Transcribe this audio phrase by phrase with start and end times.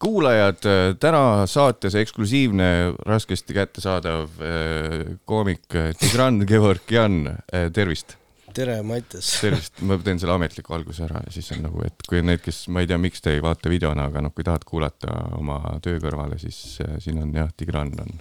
[0.00, 0.64] kuulajad,
[1.00, 2.70] täna saates eksklusiivne,
[3.06, 7.36] raskesti kättesaadav äh, koomik äh, Tigran Gevorgjan,
[7.72, 8.16] tervist,
[8.54, 9.34] tere, Mattias.
[9.40, 12.64] tervist, ma teen selle ametliku alguse ära ja siis on nagu, et kui need, kes,
[12.72, 16.00] ma ei tea, miks te ei vaata videona, aga noh, kui tahad kuulata oma töö
[16.02, 18.16] kõrvale, siis äh, siin on jah, Tigran on,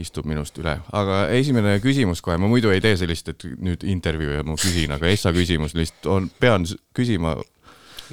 [0.00, 4.38] istub minust üle, aga esimene küsimus kohe, ma muidu ei tee sellist, et nüüd intervjuu
[4.38, 7.34] ja ma küsin, aga Essa küsimus lihtsalt on, pean küsima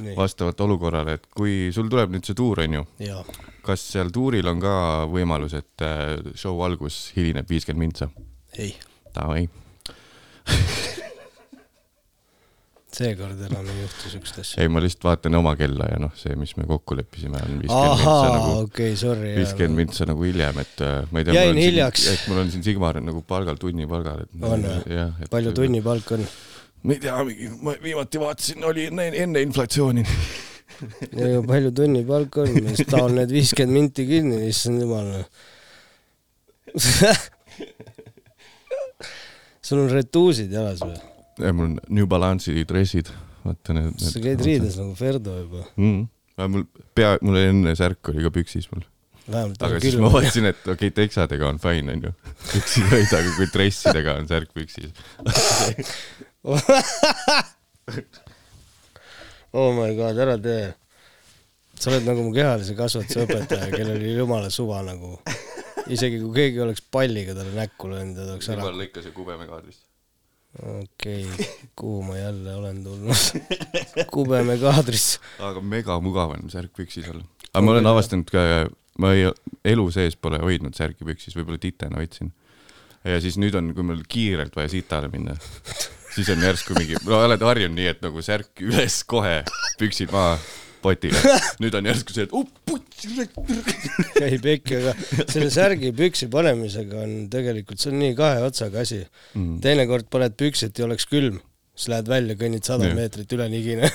[0.01, 2.85] nii, vastavalt olukorrale, et kui sul tuleb nüüd see tuur, onju,
[3.65, 4.73] kas seal tuuril on ka
[5.11, 8.09] võimalus, et äh, show algus hilineb viiskümmend mintsa?
[8.57, 8.75] ei,
[9.15, 9.47] Davai.
[12.93, 14.61] seekord enam ei juhtu siukest asja.
[14.61, 18.03] ei, ma lihtsalt vaatan oma kella ja noh, see, mis me kokku leppisime, on viiskümmend
[18.03, 19.33] mintsa nagu, sorry.
[19.39, 21.37] viiskümmend mintsa nagu hiljem, et äh, ma ei tea.
[21.39, 22.07] Jäin hiljaks.
[22.13, 24.33] et mul on siin Sigmar nagu palgal, tunnipalgal, et.
[24.41, 25.29] On või?
[25.33, 25.55] palju?
[25.57, 26.27] tunnipalk on?
[26.83, 27.15] Ma ei tea,
[27.63, 30.03] ma viimati vaatasin, oli enne, enne inflatsiooni.
[31.47, 35.07] palju tunnipalk on, siis taon need viiskümmend minti kinni, issand jumal.
[39.63, 40.97] sul on retuusid jalas või?
[41.53, 43.07] mul on New Balance'i dressid,
[43.45, 44.01] vaata need.
[44.01, 45.61] sa käid riides nagu Ferdo juba.
[45.77, 46.01] mm..
[46.55, 46.65] mul
[46.97, 48.83] pea, mul enne särk oli ka püksis mul.
[49.27, 50.11] vähemalt aga on siis ma.
[50.13, 52.11] vaatasin, et okei okay,, teksadega on fine, onju.
[52.49, 54.91] püksid olid, aga kui dressidega on särk püksis.
[59.53, 60.73] oh my god, ära tee.
[61.79, 65.21] sa oled nagu mu kehalise kasvatuse õpetaja, kellel oli jumala suva nagu.
[65.87, 68.61] isegi kui keegi oleks palliga talle näkku löönud ta oleks ära.
[68.75, 69.81] lõikas ja kubeme kaadrist.
[70.59, 71.47] okei okay.,
[71.79, 73.15] kuhu ma jälle olen tulnud?
[74.15, 75.07] kubeme kaadris.
[75.39, 77.23] aga mega mugav on särk püksis olla.
[77.53, 78.67] aga ma olen avastanud ka,
[78.99, 79.31] ma ei,
[79.63, 82.35] elu sees pole hoidnud särki püksis, võib-olla titena hoidsin.
[83.07, 85.39] ja siis nüüd on, kui mul kiirelt vaja sitale minna,
[86.15, 89.41] siis on järsku mingi, no oled harjunud nii, et nagu särk üles kohe,
[89.81, 90.37] püksid maha
[90.83, 91.19] potile.
[91.63, 93.07] nüüd on järsku see, et oh puts,
[94.17, 94.93] käi pekki, aga
[95.31, 99.03] selle särgi püksi panemisega on tegelikult, see on nii kahe otsaga asi.
[99.37, 99.57] Mm.
[99.63, 101.39] teinekord paned püksi, et ei oleks külm,
[101.77, 103.91] siis lähed välja, kõnnid sada meetrit ülenigine.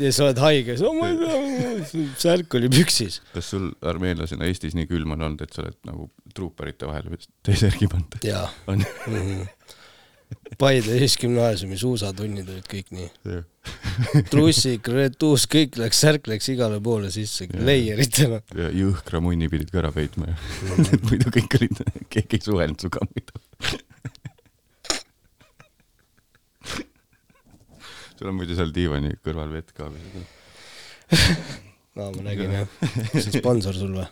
[0.00, 3.20] ja sa oled haige, oh ma ei tea, särk oli püksis.
[3.34, 7.10] kas sul armeenlasena Eestis nii külm on olnud, et sa oled nagu truuperite vahel
[7.44, 8.20] T-särgi pannud?
[8.24, 8.48] jaa.
[10.62, 13.08] Paide ühisgümnaasiumi suusatunnid olid kõik nii.
[14.32, 18.40] trussik, retuus, kõik läks, särk läks igale poole sisse, leieritena.
[18.58, 20.36] ja jõhkra munni pidid ka ära peitma ju.
[21.08, 21.82] muidu kõik olid,
[22.12, 23.42] keegi ei suhelnud sinuga muidu.
[28.16, 30.26] sul on muidu seal diivani kõrval vett ka või?
[31.98, 32.76] aa, ma nägin jah.
[33.12, 34.06] see on sponsor sul või?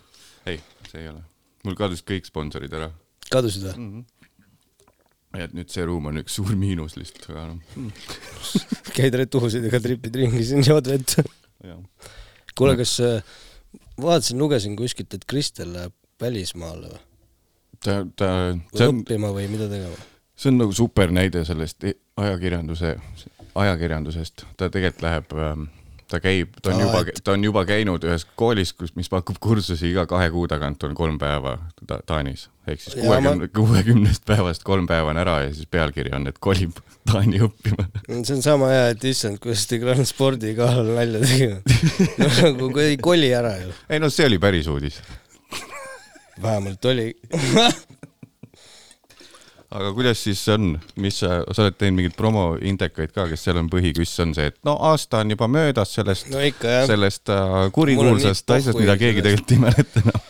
[0.51, 1.23] ei, see ei ole.
[1.67, 2.91] mul kadus kõik sponsorid ära
[3.31, 3.77] kadusid või?
[3.77, 3.93] mm.
[3.93, 4.20] -hmm.
[5.39, 8.09] Et nüüd see ruum on üks suur miinus lihtsalt, aga noh,
[8.97, 11.21] käid retuusidega, tripid ringi siin, jood vett.
[12.59, 13.23] kuule, kas äh,
[14.01, 17.03] vaatasin, lugesin kuskilt, et Kristel läheb välismaale või?
[17.81, 18.31] ta, ta,
[18.75, 19.99] või on, õppima või mida tegema?
[20.37, 22.97] see on nagu super näide sellest e- ajakirjanduse,
[23.61, 25.69] ajakirjandusest, ta tegelikult läheb ähm,
[26.11, 29.91] ta käib, ta on juba ta on juba käinud ühes koolis, kus, mis pakub kursusi
[29.93, 31.57] iga kahe kuu tagant on kolm päeva
[31.87, 32.49] ta, Taanis.
[32.67, 36.81] ehk siis kuuekümne, kuuekümnest päevast kolm päeva on ära ja siis pealkiri on, et kolib
[37.11, 37.87] Taani õppima.
[38.11, 41.49] see on sama hea, et issand, kuidas Tigran spordi kallal nalja tegi.
[42.21, 43.73] no nagu kui ei koli ära ju.
[43.89, 45.01] ei no see oli päris uudis.
[46.43, 47.13] vähemalt oli.
[49.71, 53.71] aga kuidas siis on, mis sa, sa oled teinud mingeid promoindekaid ka, kes seal on
[53.71, 56.43] põhiküss on see, et no aasta on juba möödas sellest no
[56.91, 60.21] sellest uh, kurikuulsast on asjast, mida keegi tegelikult ei mäleta enam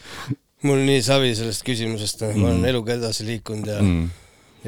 [0.68, 2.70] mul nii savi sellest küsimusest, ma olen Mm.
[2.72, 4.08] eluga edasi liikunud ja mm..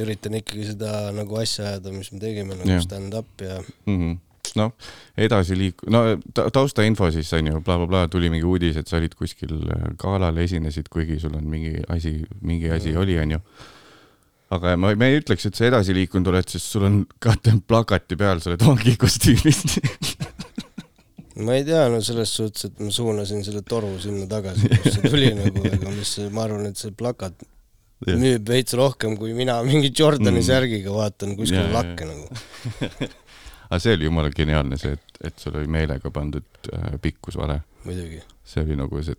[0.00, 4.16] üritan ikkagi seda nagu asja ajada, mis me tegime nagu stand-up ja Mm -hmm.
[4.56, 4.72] noh,
[5.16, 9.14] edasi liik-, no ta, taustainfo siis on ju blablabla, tuli mingi uudis, et sa olid
[9.14, 13.38] kuskil äh, galal, esinesid, kuigi sul on mingi asi, mingi asi oli, onju.
[14.52, 18.18] Aga ma, ma ei ütleks, et sa edasi liikunud oled, sest sul on katte plakati
[18.20, 19.62] peal, sa oled vangi kostüümis.
[21.46, 25.08] ma ei tea, no selles suhtes, et ma suunasin selle toru sinna tagasi, kust see
[25.12, 27.46] tuli nagu, aga mis, ma arvan, et see plakat
[28.02, 30.46] müüb veits rohkem, kui mina mingi Jordani Mm.
[30.48, 32.26] särgiga vaatan kuskil lakke nagu,
[33.70, 37.60] aga see oli jumala geniaalne, see, et, et sul oli meelega pandud äh, pikkus vale.
[37.84, 38.20] muidugi.
[38.46, 39.14] see oli nagu see,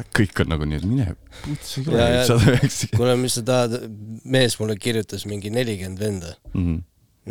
[0.00, 1.06] et kõik on nagu nii, et mine
[1.42, 2.96] putsi ja- sada üheksakümmend.
[2.96, 3.76] kuule, mis sa tahad,
[4.24, 6.34] mees mulle kirjutas mingi nelikümmend venda.
[6.54, 6.80] Mhm.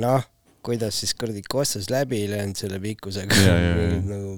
[0.03, 0.29] noh,
[0.63, 3.57] kuidas siis kuradi kossas läbi ei löönud selle pikkusega jaa.
[4.13, 4.37] nagu,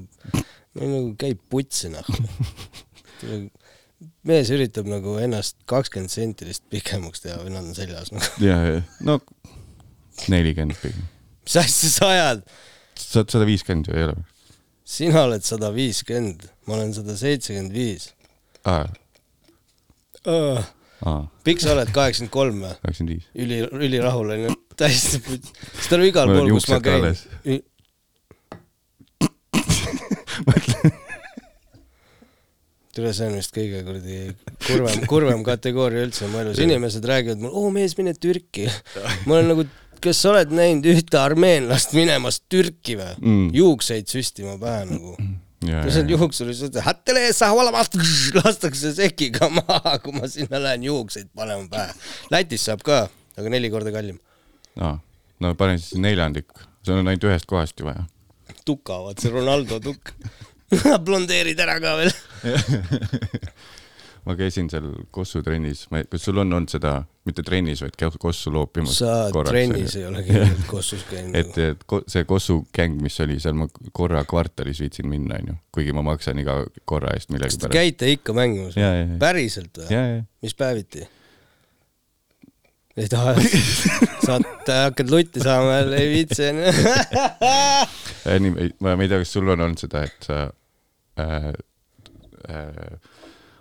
[0.80, 2.08] nagu käib putsi noh.
[4.28, 8.32] mees üritab nagu ennast kakskümmend senti lihtsalt pikemaks teha või nad on seljas nagu.
[8.44, 9.20] ja, ja no
[10.32, 11.06] nelikümmend pigem.
[11.46, 12.48] mis asja sa ajad?
[13.00, 14.24] Sa oled sada viiskümmend ju ei ole
[14.86, 18.12] sina oled sada viiskümmend, ma olen sada seitsekümmend viis.
[21.46, 22.74] pikk sa oled, kaheksakümmend kolm või?
[22.84, 23.26] kaheksakümmend viis.
[23.34, 23.58] üli,
[23.90, 25.48] ülirahul onju, täiesti puts.
[25.74, 27.26] sest tal on igal pool, kus ma käin alles..
[32.96, 34.20] tule, see on vist kõige kuradi
[34.68, 38.70] kurvem, kurvem kategooria üldse mu elus, inimesed räägivad mulle, oo mees, mine Türki.
[39.26, 39.66] ma olen nagu,
[40.04, 43.50] kas sa oled näinud ühte armeenlast minemas Türki või Mm.
[43.56, 45.16] juukseid süstima pähe nagu.
[45.66, 46.52] ja, no see on ja, juuksur,
[48.44, 51.94] lastakse sekiga maha, kui ma sinna lähen juukseid panema pähe.
[52.32, 53.06] Lätis saab ka,
[53.38, 54.20] aga neli korda kallim.
[54.80, 54.98] aa,
[55.40, 56.52] no pane siis neljandik,
[56.86, 58.06] see on ainult ühest kohast ju vaja.
[58.66, 60.14] tuka, vaat see Ronaldo tukk.
[61.06, 62.14] blondeerid ära ka veel.
[64.26, 68.54] ma käisin seal Kossu trennis, ma, kas sul on olnud seda, mitte trennis, vaid Kossu
[68.54, 69.00] loopimas?
[69.02, 73.58] sa trennis ei ole kindlasti Kossus käinud et, et see Kossu gäng, mis oli seal,
[73.58, 78.10] ma korra kvartalis viitsin minna, onju, kuigi ma maksan iga korra eest kas te käite
[78.14, 78.78] ikka mängimas?
[79.22, 80.24] päriselt või?
[80.46, 81.08] mis päeviti?
[82.98, 83.34] ei taha,
[84.26, 86.72] saad, hakkad lutti saama jälle, ei viitsi onju.
[88.46, 90.42] nii, ma, ma ei tea, kas sul on olnud seda, et sa
[91.20, 91.50] äh,
[92.50, 93.16] äh,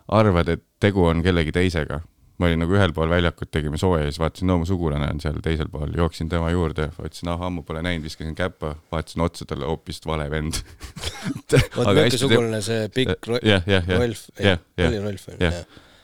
[0.08, 2.00] arvad, et tegu on kellegi teisega.
[2.38, 5.20] Ma olin nagu ühel pool väljakut, tegime sooja ja siis vaatasin, no mu sugulane on
[5.22, 9.46] seal teisel pool, jooksin tema juurde, vaatasin, ah ammu pole näinud, viskasin käppa, vaatasin otsa
[9.50, 10.58] talle hoopis vale vend.
[10.58, 13.64] oot, milline sugulane see pikk jah,
[13.94, 15.52] Rolf, oli Rolf onju?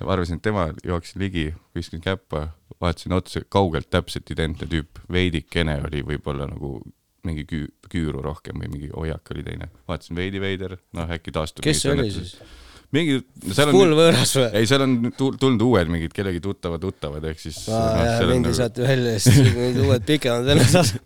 [0.01, 2.47] ma arvasin, et tema jooksin ligi, viskasin käppa,
[2.81, 6.79] vaatasin otsa, kaugelt täpselt identne tüüp, veidikene oli võib-olla nagu
[7.27, 9.69] mingi küü-, küüru rohkem või mingi hoiak oli teine.
[9.89, 11.65] vaatasin veidi veider, noh äkki taastub.
[11.67, 12.37] kes see oli siis?
[12.95, 13.21] mingi,
[13.55, 14.47] seal on full, võõras või?
[14.61, 18.59] ei seal on tul- tulnud uued mingid kellegi tuttavad tuttavad, ehk siis noh, mingi nagu-
[18.59, 21.01] saate välja ja siis need uued pikemad vennad saavad.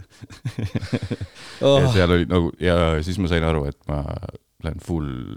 [1.61, 4.03] ja oh, seal oli nagu ja siis ma sain aru, et ma
[4.65, 5.37] lähen full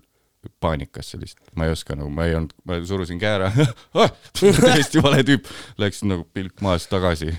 [0.64, 3.52] paanikasse lihtsalt, ma ei oska nagu, ma ei olnud, ma surusin käe ära
[4.40, 5.50] täiesti vale tüüp,
[5.82, 7.34] läksin nagu pilk maas tagasi,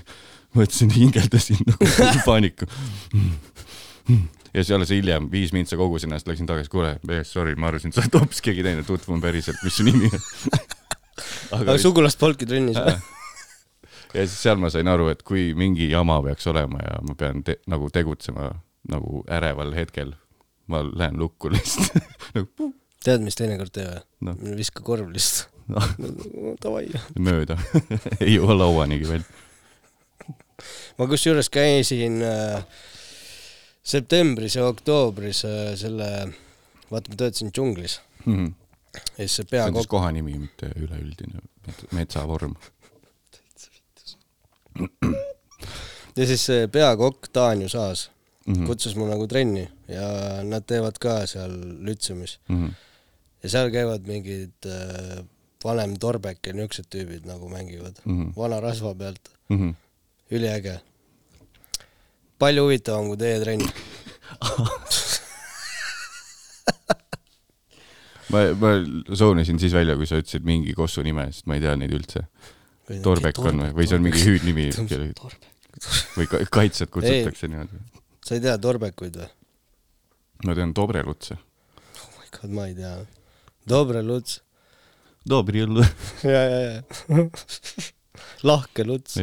[0.57, 1.89] mõtlesin, hingeldasin nagu
[2.29, 2.69] paanika.
[4.53, 6.97] ja siis alles hiljem, viis mintsa kogusin ennast, läksin tagasi, kuule,
[7.27, 10.59] sorry, ma arvasin, et sa oled hoopis keegi teine, tutvun päriselt, mis su nimi on.
[11.59, 12.95] aga sugulast polnudki trennis või?
[14.13, 17.43] ja siis seal ma sain aru, et kui mingi jama peaks olema ja ma pean
[17.45, 18.51] te nagu tegutsema
[18.89, 20.13] nagu äreval hetkel,
[20.71, 21.99] ma lähen lukku lihtsalt
[22.37, 22.73] nagu
[23.03, 24.35] tead, mis teinekord tee või no.?
[24.59, 25.83] viska korv lihtsalt no,.
[26.63, 26.87] Davai.
[27.19, 27.59] mööda
[28.23, 29.25] ei jõua lauanigi veel.
[30.97, 32.63] ma kusjuures käisin äh,
[33.89, 35.43] septembris ja oktoobris
[35.81, 36.09] selle,
[36.91, 38.45] vaata ma töötasin džunglis Mhm.
[39.17, 42.55] ja siis see see on siis peakokk, koha nimi, mitte üleüldine met- metsavorm.
[46.17, 48.09] ja siis see peakokk Taanju Saas
[48.47, 48.65] Mhm.
[48.65, 51.51] kutsus mu nagu trenni ja nad teevad ka seal
[51.85, 52.69] lütseumis Mhm.
[53.43, 55.23] ja seal käivad mingid äh,
[55.63, 58.31] vanem Torbek ja niisugused tüübid nagu mängivad Mhm.
[58.35, 59.69] vana rasva pealt, Mhm.
[60.31, 60.79] üliäge.
[62.39, 63.65] Palju huvitavam kui teie trenn.
[68.33, 68.69] ma, ma
[69.15, 72.19] soonesin siis välja, kui sa ütlesid mingi kossu nime, sest ma ei tea neid üldse.
[73.05, 74.65] Torbek on või, või see on mingi hüüdnimi
[76.17, 77.77] või ka- kaitsjad kutsutakse niimoodi.
[78.25, 79.29] sa ei tea Torbekuid või?
[80.47, 81.33] ma tean Dobrelutse.
[81.37, 82.93] oh my god, ma ei tea.
[83.69, 84.39] Dobre Luts.
[85.29, 85.83] Dobrel.
[86.23, 86.81] ja, ja, ja.
[88.43, 89.17] lahke Luts.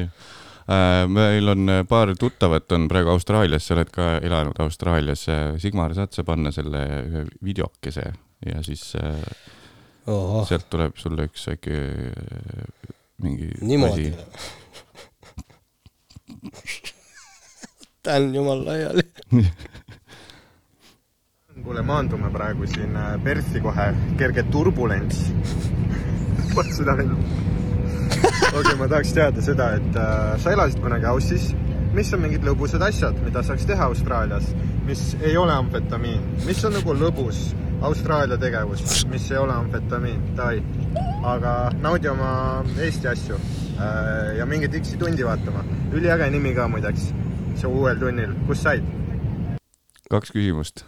[0.66, 5.26] Äh, meil on äh, paar tuttavat on praegu Austraalias, sa oled ka elanud Austraalias.
[5.62, 8.10] Sigmar, saad sa panna selle ühe videokese
[8.44, 9.20] ja siis äh,
[10.06, 12.92] ohoh, sealt tuleb sulle üks väike äh,
[13.22, 14.12] mingi niimoodi.
[18.02, 19.06] ta on jumal laiali.
[21.62, 25.30] kuule, maandume praegu siin äh, Perthi kohe, kerge turbulents.
[26.54, 27.12] Pole seda veel.
[28.56, 31.50] Okei okay,, ma tahaks teada seda, et äh, sa elasid kunagi Aussis.
[31.96, 34.50] mis on mingid lõbusad asjad, mida saaks teha Austraalias,
[34.84, 37.38] mis ei ole amfetamiin, mis on nagu lõbus
[37.84, 40.60] Austraalia tegevus, mis ei ole amfetamiin, davai.
[41.24, 42.30] aga naudi oma
[42.84, 45.64] Eesti asju äh, ja minge Dixi tundi vaatama.
[45.92, 47.10] üliäge nimi ka muideks,
[47.56, 48.84] see uuel tunnil, kus said?
[50.10, 50.84] kaks küsimust.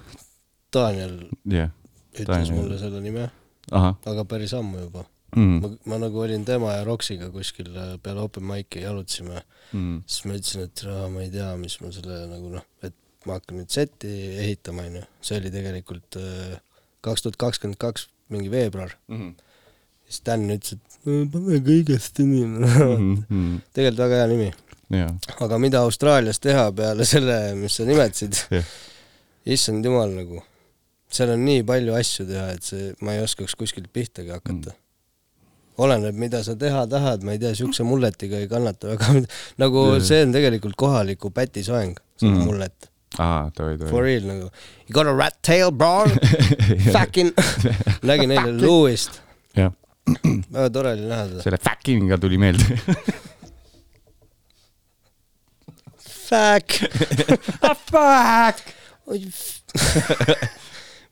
[0.72, 1.72] Daniel jah,
[2.14, 2.56] ütles Daniel.
[2.62, 3.28] mulle selle nime,
[3.72, 5.04] aga päris ammu juba.
[5.36, 5.58] Mm.
[5.62, 9.42] ma, ma nagu olin tema ja Roksiga kuskil äh, peale open mic'i jalutasime,
[9.72, 10.02] mm..
[10.06, 13.38] siis ma ütlesin, et aa, ma ei tea, mis ma selle nagu noh, et ma
[13.38, 14.12] hakkan nüüd seti
[14.44, 15.02] ehitama, onju.
[15.24, 16.18] see oli tegelikult
[17.04, 18.94] kaks tuhat kakskümmend kaks mingi veebruar.
[19.08, 19.34] Mm.
[20.08, 22.44] siis Dan ütles, et "No pane kõigest nimi.
[23.28, 23.60] Mm.
[23.72, 24.50] tegelikult väga hea nimi.
[24.90, 25.10] jaa,
[25.44, 28.68] aga mida Austraalias teha peale selle, mis sa nimetasid Jah.
[29.44, 30.42] issand jumal nagu,
[31.12, 34.84] seal on nii palju asju teha, et see, ma ei oskaks kuskilt pihtagi hakata mm..
[35.78, 39.22] oleneb, mida sa teha tahad, ma ei tea, siukse mulletiga ei kannata väga,
[39.62, 40.04] nagu Jaa.
[40.10, 42.44] see on tegelikult kohaliku päti soeng, see mm.
[42.48, 44.04] mullet, aa, davai, for davai.
[44.06, 44.50] real nagu.
[44.88, 46.06] You got a rat tail bro,
[46.96, 47.32] fucking,
[48.10, 48.54] nägin eile
[49.56, 49.72] jah,
[50.50, 51.46] väga tore oli näha teda.
[51.46, 52.78] selle fucking'iga tuli meelde.
[56.28, 56.68] Fuck.
[57.88, 58.66] Fuck.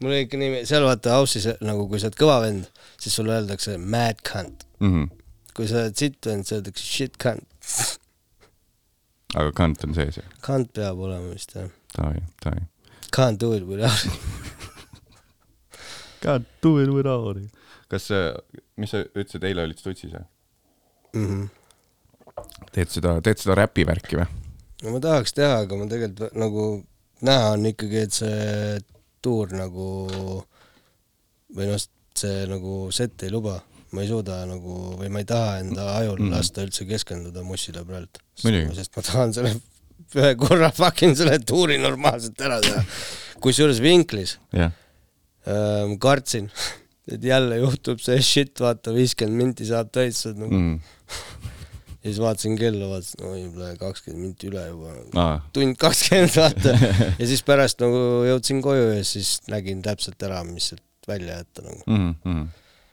[0.01, 2.67] Mul oli ikka nii, seal vaata House'is nagu kui sa oled kõva vend,
[3.01, 4.67] siis sulle öeldakse mad cunt.
[4.81, 5.09] Mhm.
[5.57, 7.47] kui sa oled sitt vend, siis öeldakse shit cunt.
[9.35, 10.33] aga kant on sees jah?
[10.45, 11.69] Cunt peab olema vist jah.
[11.97, 12.67] davai, davai.
[13.17, 14.13] Can't do it without it.
[16.25, 17.51] God do it without it.
[17.89, 18.19] kas sa,
[18.77, 20.25] mis sa ütlesid, eile olid Stutsis või?
[21.17, 21.47] Mhm.
[22.75, 24.27] teed seda, teed seda räpivärki või?
[24.83, 26.67] no ma tahaks teha, aga ma tegelikult nagu
[27.25, 28.81] näha on ikkagi, et see
[29.27, 29.87] tuur nagu
[31.57, 31.81] või noh,
[32.17, 33.59] see nagu set ei luba.
[33.95, 36.27] ma ei suuda nagu või ma ei taha enda ajul Mhm.
[36.27, 36.33] mm.
[36.35, 38.19] lasta üldse keskenduda mussile praegu.
[38.77, 39.53] Sest ma tahan selle
[40.19, 42.83] ühe korra fucking selle tuuri normaalselt ära teha.
[43.41, 44.73] kusjuures vinklis jah.
[45.47, 46.51] äh, ma kartsin,
[47.15, 50.77] et jälle juhtub see shit, vaata viiskümmend minti saab täis, sa oled nagu mm.
[52.07, 52.11] Mm.
[52.11, 54.93] ja siis vaatasin kella, vaatasin, oi, kakskümmend minti üle juba.
[55.19, 56.75] aa, tund kakskümmend vaata
[57.21, 61.67] ja siis pärast nagu jõudsin koju ja siis nägin täpselt ära, mis sealt välja jätta
[61.67, 62.47] nagu, mhm,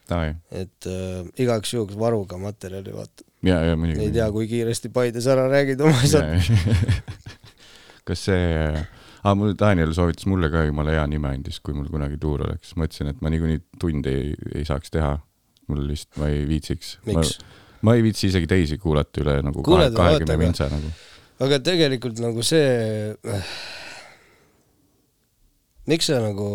[0.09, 0.33] davai.
[0.51, 4.07] et äh, igaks juhuks varuga materjali vaata, ja, ja muidugi.
[4.07, 6.33] ei tea, kui kiiresti Paides ära räägid oma asjad.
[8.07, 8.83] kas see,
[9.23, 12.73] aa mul Daniel soovitas mulle ka jumala hea nime andis, kui mul kunagi tuur oleks,
[12.79, 15.17] mõtlesin, et ma niikuinii tunde ei, ei saaks teha.
[15.71, 16.97] mul lihtsalt, ma ei viitsiks.
[17.07, 17.37] miks?
[17.39, 17.62] ma
[17.97, 20.91] ei viitsi isegi teisi kuulata üle nagu kahekümne vintsa nagu.
[21.43, 23.15] aga tegelikult nagu see,
[25.91, 26.47] miks sa nagu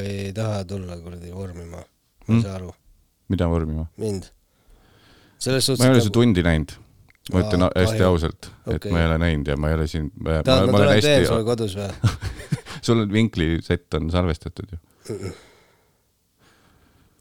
[0.00, 2.42] ei taha tulla kuradi vormima, ma ei Hmm?
[2.44, 2.70] saa aru,
[3.32, 3.86] mida vormima?
[3.96, 4.26] mind.
[5.38, 6.72] selles ma suhtes ei ole su nagu, tundi näinud.
[7.32, 8.08] ma ütlen Aa, hästi kahju.
[8.12, 8.92] ausalt, et Okei.
[8.92, 11.26] ma ei ole näinud ja ma ei ole siin, ma, tahad, ma ma tulen teen
[11.26, 12.12] sulle, kodus või?
[12.82, 15.32] sul on vinkli sett on salvestatud ju.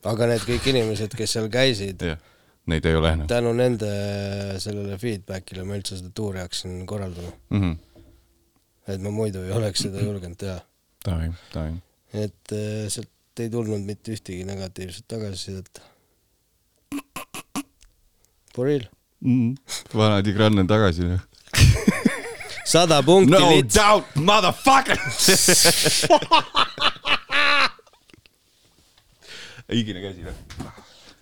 [0.07, 2.19] aga need kõik inimesed, kes seal käisid, jah,
[2.71, 3.89] neid ei ole enam tänu nende
[4.63, 7.31] sellele feedback'ile ma üldse seda tuuri hakkasin korraldama.
[7.49, 7.61] mm.
[7.61, 7.75] -hmm.
[8.93, 10.59] et ma muidu ei oleks seda julgenud teha.
[12.13, 15.81] et äh, sealt ei tulnud mitte ühtegi negatiivset tagasisidet.
[18.55, 18.85] For real.
[19.93, 21.03] vana Tigran on tagasi.
[22.73, 23.75] sada punkti no lits.
[23.75, 24.97] doubt, motherfucker
[29.71, 30.33] higine käsi või?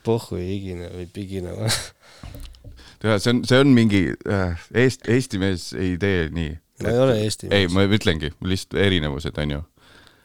[0.05, 1.55] Pohhu higine või pigine
[3.01, 6.55] tead, see on, see on mingi äh, Eesti, Eesti mees ei tee nii.
[6.83, 7.75] ma ei ole Eesti ei, mees.
[7.75, 9.63] ma ütlengi, lihtsalt erinevused on ju.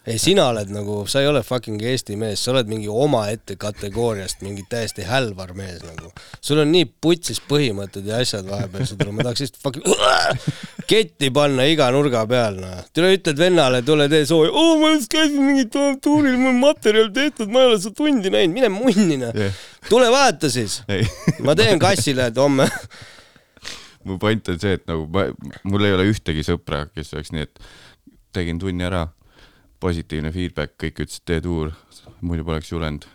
[0.06, 4.40] ei, sina oled nagu, sa ei ole fucking Eesti mees, sa oled mingi omaette kategooriast
[4.44, 6.12] mingi täiesti hälvar mees nagu.
[6.40, 9.84] sul on nii putsis põhimõtted ja asjad vahepeal, seda ma tahaks lihtsalt fucking
[10.90, 12.80] ketti panna iga nurga peal, noh.
[12.96, 17.52] tule ütled vennale, tule tee sooja, oo ma just käisin mingit tuuril, mul materjal tehtud,
[17.52, 19.36] ma ei ole seda tundi näinud, mine munni noh.
[19.36, 19.62] Jah.
[19.88, 20.80] tule vaata siis,
[21.44, 22.66] ma teen kassile, homme.
[24.08, 25.28] mu point on see, et nagu ma,
[25.68, 27.64] mul ei ole ühtegi sõpra, kes oleks nii, et
[28.34, 29.04] tegin tunni ära,
[29.80, 31.72] positiivne feedback, kõik ütlesid tee tuur,
[32.20, 33.06] muidu poleks julenud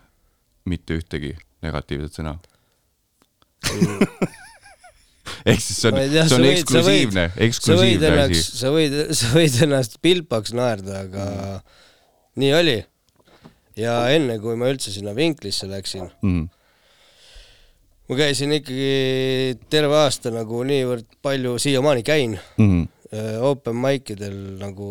[0.69, 2.35] mitte ühtegi negatiivset sõna.
[5.49, 8.41] ehk siis see on see on eksklusiivne, eksklusiivne asi.
[8.61, 11.23] sa võid, sa võid ennast pilpaks naerda, aga
[12.41, 12.77] nii oli.
[13.79, 16.45] ja enne, kui ma üldse sinna vinklisse läksin, Mm.
[18.09, 22.85] ma käisin ikkagi terve aasta nagu niivõrd palju, siiamaani käin Mm
[23.41, 24.89] open mic idel nagu,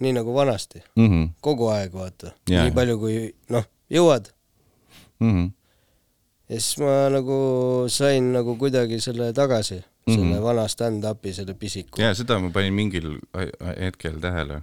[0.00, 1.28] nii nagu vanasti, -hmm.
[1.40, 2.64] kogu aeg vaata, Jaa.
[2.64, 3.20] nii palju kui
[3.54, 4.32] noh, jõuad.
[5.20, 5.50] Mm -hmm.
[6.48, 7.38] ja siis ma nagu
[7.88, 10.14] sain nagu kuidagi selle tagasi mm, -hmm.
[10.14, 12.02] selle vana stand-up'i, selle pisiku.
[12.02, 13.18] ja seda ma panin mingil
[13.80, 14.62] hetkel tähele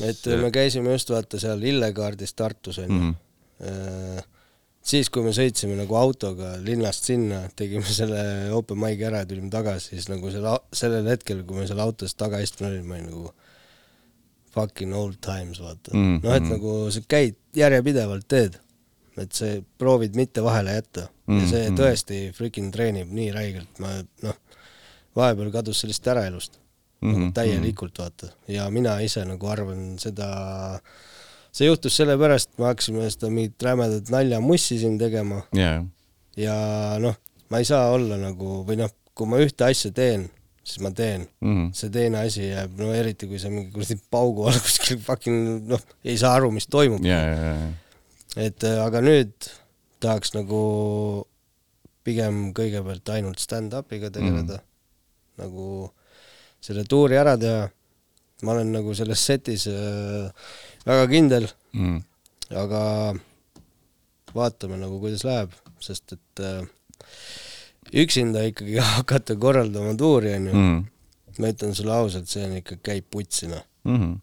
[0.00, 3.06] et See- me käisime just vaata seal Illegaardis Tartus onju mm.
[3.06, 3.14] mm.
[3.60, 4.22] -hmm.
[4.82, 9.50] siis, kui me sõitsime nagu autoga linnast sinna, tegime selle open mic'i ära ja tulime
[9.52, 13.10] tagasi, siis nagu selle, sellel hetkel, kui me seal autos taga istun olime, ma olin
[13.10, 13.34] nagu
[14.54, 16.00] fucking old times vaata mm.
[16.00, 16.16] Mhm.
[16.16, 16.24] -hmm.
[16.24, 18.56] noh, et nagu sa käid järjepidevalt teed,
[19.20, 21.42] et see proovid mitte vahele jätta mm -hmm.
[21.42, 21.78] ja see Mhm.
[21.78, 24.36] tõesti freaking treenib nii räigelt, ma noh,
[25.16, 26.58] vahepeal kadus sellest ära elust
[27.00, 27.32] mm Mhm, -hmm.
[27.32, 30.80] täielikult vaata ja mina ise nagu arvan seda,
[31.52, 35.78] see juhtus sellepärast, me hakkasime seda mingit rämedat naljamussi siin tegema ja,
[36.38, 36.56] ja
[37.02, 37.16] noh,
[37.50, 40.28] ma ei saa olla nagu või noh, kui ma ühte asja teen
[40.70, 41.26] siis ma teen.
[41.40, 41.70] mm.
[41.76, 45.82] see teine asi jääb, no eriti kui sa mingi kuradi paugu all kuskil fucking noh,
[46.04, 47.04] ei saa aru, mis toimub.
[47.06, 48.06] ja, ja, ja,
[48.46, 49.50] et äh, aga nüüd
[50.00, 50.60] tahaks nagu
[52.06, 54.68] pigem kõigepealt ainult stand-up'iga tegeleda mm.,
[55.40, 55.66] nagu
[56.60, 57.68] selle tuuri ära teha.
[58.44, 60.28] ma olen nagu selles setis äh,
[60.86, 61.98] väga kindel, mm..
[62.62, 62.82] aga
[64.34, 66.62] vaatame nagu, kuidas läheb, sest et äh,
[68.04, 70.80] üksinda ikkagi hakata korraldama tuuri, onju, Mm.
[71.40, 73.62] ma ütlen sulle ausalt, see on ikka, käib putsi, noh.
[73.88, 74.18] Mm.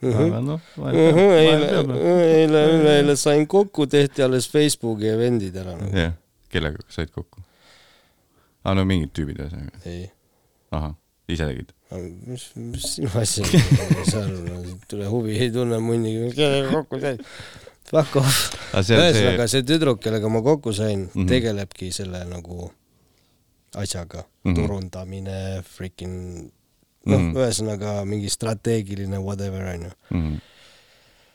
[0.00, 1.66] Aga noh, eile,
[2.00, 5.92] eile, üleeile sain kokku, tehti alles Facebooki event'id ära nagu..
[5.92, 6.14] jah,
[6.52, 7.42] kellega said kokku?
[8.64, 9.82] aa, no mingid tüübid ühesõnaga.
[9.88, 10.06] ei,
[10.72, 10.94] ahah,
[11.28, 11.74] ise tegid?
[11.98, 14.22] mis, mis sinu asi on, sa
[14.90, 17.24] tule huvi ei tunne munniga, kellega kokku said.
[17.90, 18.54] Fuck off.
[18.70, 21.10] aga see see ühesõnaga, tüdruk, kellega ma kokku sain mm.
[21.14, 21.28] -hmm.
[21.28, 22.70] tegelebki selle nagu
[23.74, 24.28] asjaga mm.
[24.44, 24.54] -hmm.
[24.54, 26.50] turundamine, freaking
[27.06, 27.32] noh mm.
[27.32, 29.90] -hmm., ühesõnaga mingi strateegiline whatever onju.
[30.10, 30.36] mm..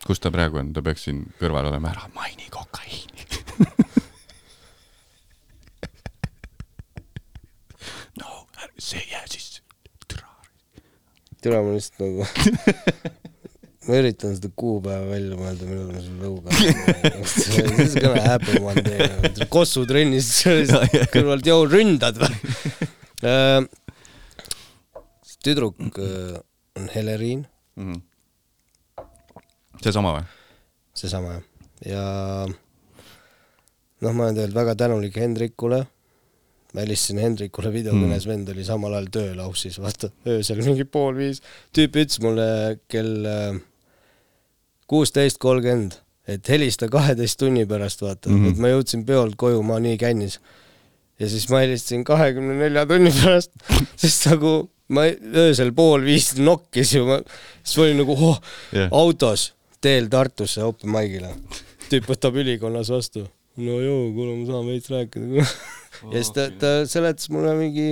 [0.06, 3.22] kus ta praegu on, ta peaks siin kõrval olema, ära maini kokaiini.
[8.20, 8.46] no
[8.78, 9.45] see ei jää siis.
[11.46, 12.26] Türa ma lihtsalt nagu
[13.86, 17.46] ma üritan seda kuupäeva välja mõelda, millal ma selle lõuga This
[17.86, 19.46] is gonna happen one day.
[19.52, 20.32] Kossu trennis
[21.14, 22.34] kõrvalt, joo, ründad või?
[25.46, 26.40] tüdruk äh,
[26.76, 28.00] on Heleriin, Mhm.
[29.84, 30.24] seesama või?
[30.96, 31.42] seesama jah,
[31.84, 32.04] ja
[34.00, 35.82] noh, ma olen tegelikult väga tänulik Hendrikule,
[36.74, 41.14] ma helistasin Hendrikule videokõnes mm., vend oli samal ajal tööl Aussis, vaata, öösel mingi pool
[41.16, 41.40] viis,
[41.76, 42.46] tüüp ütles mulle
[42.92, 43.58] kell äh,
[44.90, 48.44] kuusteist kolmkümmend, et helista kaheteist tunni pärast, vaata mm, Mhm.
[48.46, 48.52] -hmm.
[48.52, 50.40] et ma jõudsin peolt koju, ma nii kännis.
[51.18, 53.50] ja siis ma helistasin kahekümne nelja tunni pärast,
[54.02, 57.20] sest nagu ma öösel pool viis nokkis ju, ma,
[57.64, 58.40] siis ma olin nagu oh,
[58.72, 58.88] Jah.
[58.92, 61.30] autos teel Tartusse open mic'ile.
[61.90, 63.24] tüüp võtab ülikonnas vastu.
[63.56, 65.46] no joo, kuule, ma saan veits rääkida.
[66.04, 67.88] ja siis ta, ta seletas mulle mingi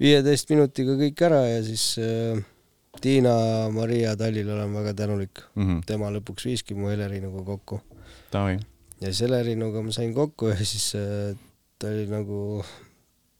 [0.00, 2.40] viieteist minutiga kõik ära ja siis äh,
[3.00, 3.34] Tiina
[3.72, 5.42] Maria Tallile olen väga tänulik.
[5.54, 5.84] Mhm.
[5.86, 7.80] tema lõpuks viiski mu Helerinuga kokku.
[9.00, 11.36] Ja siis Helerinuga ma sain kokku ja siis äh,
[11.78, 12.64] ta oli nagu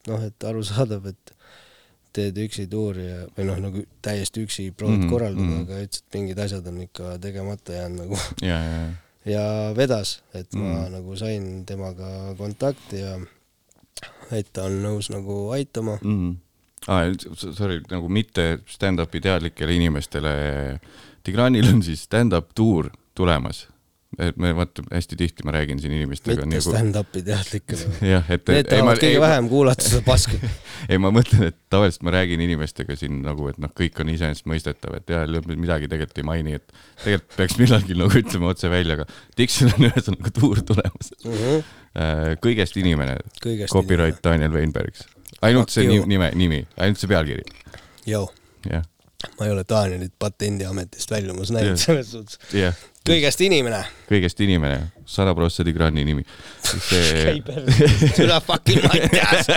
[0.06, 1.32] noh, et arusaadav, et
[2.16, 5.56] teed üksi tuuri ja, või noh, nagu täiesti üksi proovid mm -hmm, korraldada mm.
[5.56, 5.64] -hmm.
[5.64, 8.92] aga ütles, et mingid asjad on ikka tegemata jäänud nagu ja, ja, ja.
[9.32, 9.44] ja
[9.76, 10.76] vedas, et ma Mhm.
[10.76, 10.92] mm.
[10.92, 13.18] nagu sain temaga kontakti ja
[14.34, 16.00] et ta on nõus nagu aitama.
[16.02, 16.34] mm..
[16.86, 20.34] Ah, sorry, nagu mitte stand-up'i teadlikele inimestele.
[21.26, 23.66] Tigranil on siis stand-up tuur tulemas.
[24.22, 27.88] et me vaata hästi tihti ma räägin siin inimestega mitte nagu stand-up'i teadlikele.
[28.14, 30.38] jah, et Need tahavad kõige vähem kuulata seda paska.
[30.90, 35.00] ei, ma mõtlen, et tavaliselt ma räägin inimestega siin nagu, et noh, kõik on iseenesestmõistetav,
[35.00, 39.08] et jah, midagi tegelikult ei maini, et tegelikult peaks millalgi nagu ütlema otse välja, aga
[39.36, 41.12] Dixil on ühesõnaga tuur tulemas.
[42.42, 43.16] Kõigest inimene,
[43.72, 45.06] copyright Daniel Weinbergs.
[45.42, 47.42] ainult see ni- nime, nimi, ainult see pealkiri,
[48.06, 48.28] jah,
[49.38, 51.80] ma ei ole Danielit patendiametist väljumas näinud Jah.
[51.86, 52.38] selles suhtes.
[52.52, 52.74] jah,
[53.06, 53.80] kõigest inimene.
[54.10, 56.24] kõigest inimene, sada prossa Tigrani nimi.
[56.62, 57.40] see,
[58.18, 59.48] türa fucking Mattias.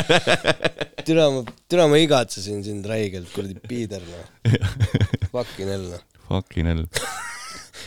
[1.05, 4.53] türa ma, türa ma igatsesin sind räigelt, kuradi piider noh.
[5.33, 6.01] Fucking hell noh.
[6.29, 6.85] fucking hell.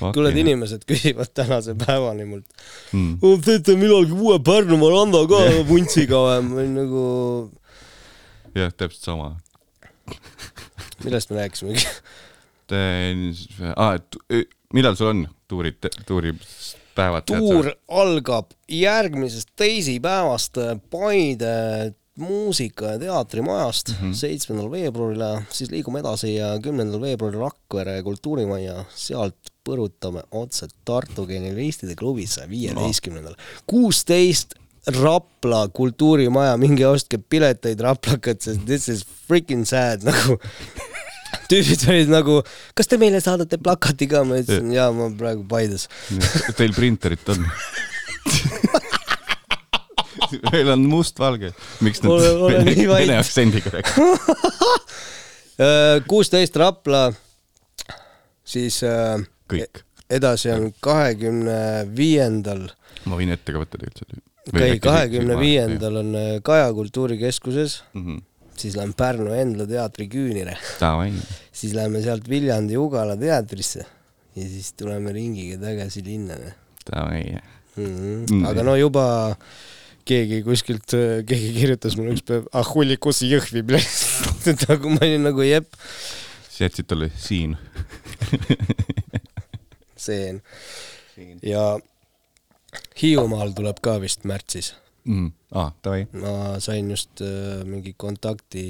[0.00, 3.18] kuule, inimesed küsivad tänase päevani mult mm..
[3.44, 6.40] teete millalgi uue Pärnumaa randa ka vuntsiga või?
[6.48, 7.04] ma olin nagu,
[8.58, 9.30] jah, täpselt sama.
[11.04, 11.86] millest me rääkisimegi?
[13.76, 13.98] Ah,
[14.72, 17.26] millal sul on tuurid, tuuripäevad?
[17.28, 24.76] tuur algab järgmisest teisipäevast Paide muusika- ja teatrimajast seitsmendal mm -hmm.
[24.76, 32.46] veebruaril, siis liigume edasi ja kümnendal veebruaril Rakvere kultuurimajja, sealt põrutame otse Tartu Genialistide klubisse
[32.50, 33.36] viieteistkümnendal,
[33.70, 34.56] kuusteist
[34.98, 40.40] Rapla kultuurimaja, minge ostke pileteid Raplakat, sest this is freaking sad nagu
[41.50, 42.40] tüübid olid nagu,
[42.76, 45.86] kas te meile saadate plakati ka, ma ütlesin jaa, ma praegu Paides.
[46.58, 47.46] Teil printerit on?
[50.52, 51.52] meil on mustvalge.
[51.84, 52.10] miks nad
[52.42, 54.18] vene, vene aktsendiga räägivad?
[56.10, 57.04] kuusteist Rapla,
[58.44, 59.20] siis äh,
[59.52, 59.82] kõik.
[60.10, 61.58] edasi on kahekümne
[61.96, 62.66] viiendal,
[63.08, 64.22] ma võin ette ka võtta tegelikult.
[64.52, 68.18] okei, kahekümne viiendal on äh, Kaja kultuurikeskuses, Mhm.
[68.56, 71.12] siis lähen Pärnu Endla teatri Küünire, Davai.
[71.52, 73.86] siis lähme sealt Viljandi Ugala teatrisse
[74.36, 76.34] ja siis tuleme ringiga tagasi linna
[76.90, 77.36] Davai.
[77.76, 77.82] mm.
[77.84, 78.24] Mm.
[78.26, 78.46] -hmm.
[78.48, 79.36] aga no juba
[80.04, 80.90] keegi kuskilt,
[81.26, 83.62] keegi kirjutas mulle üks päev, ah hullikus Jõhvi,
[84.68, 85.68] nagu ma olin nagu jep,
[86.50, 87.56] siis jätsid talle siin
[90.02, 90.42] seen.
[91.42, 91.78] ja
[93.02, 94.72] Hiiumaal tuleb ka vist märtsis.
[95.04, 95.32] mm..
[95.52, 96.06] aa, davai.
[96.16, 98.66] ma sain just äh, mingi kontakti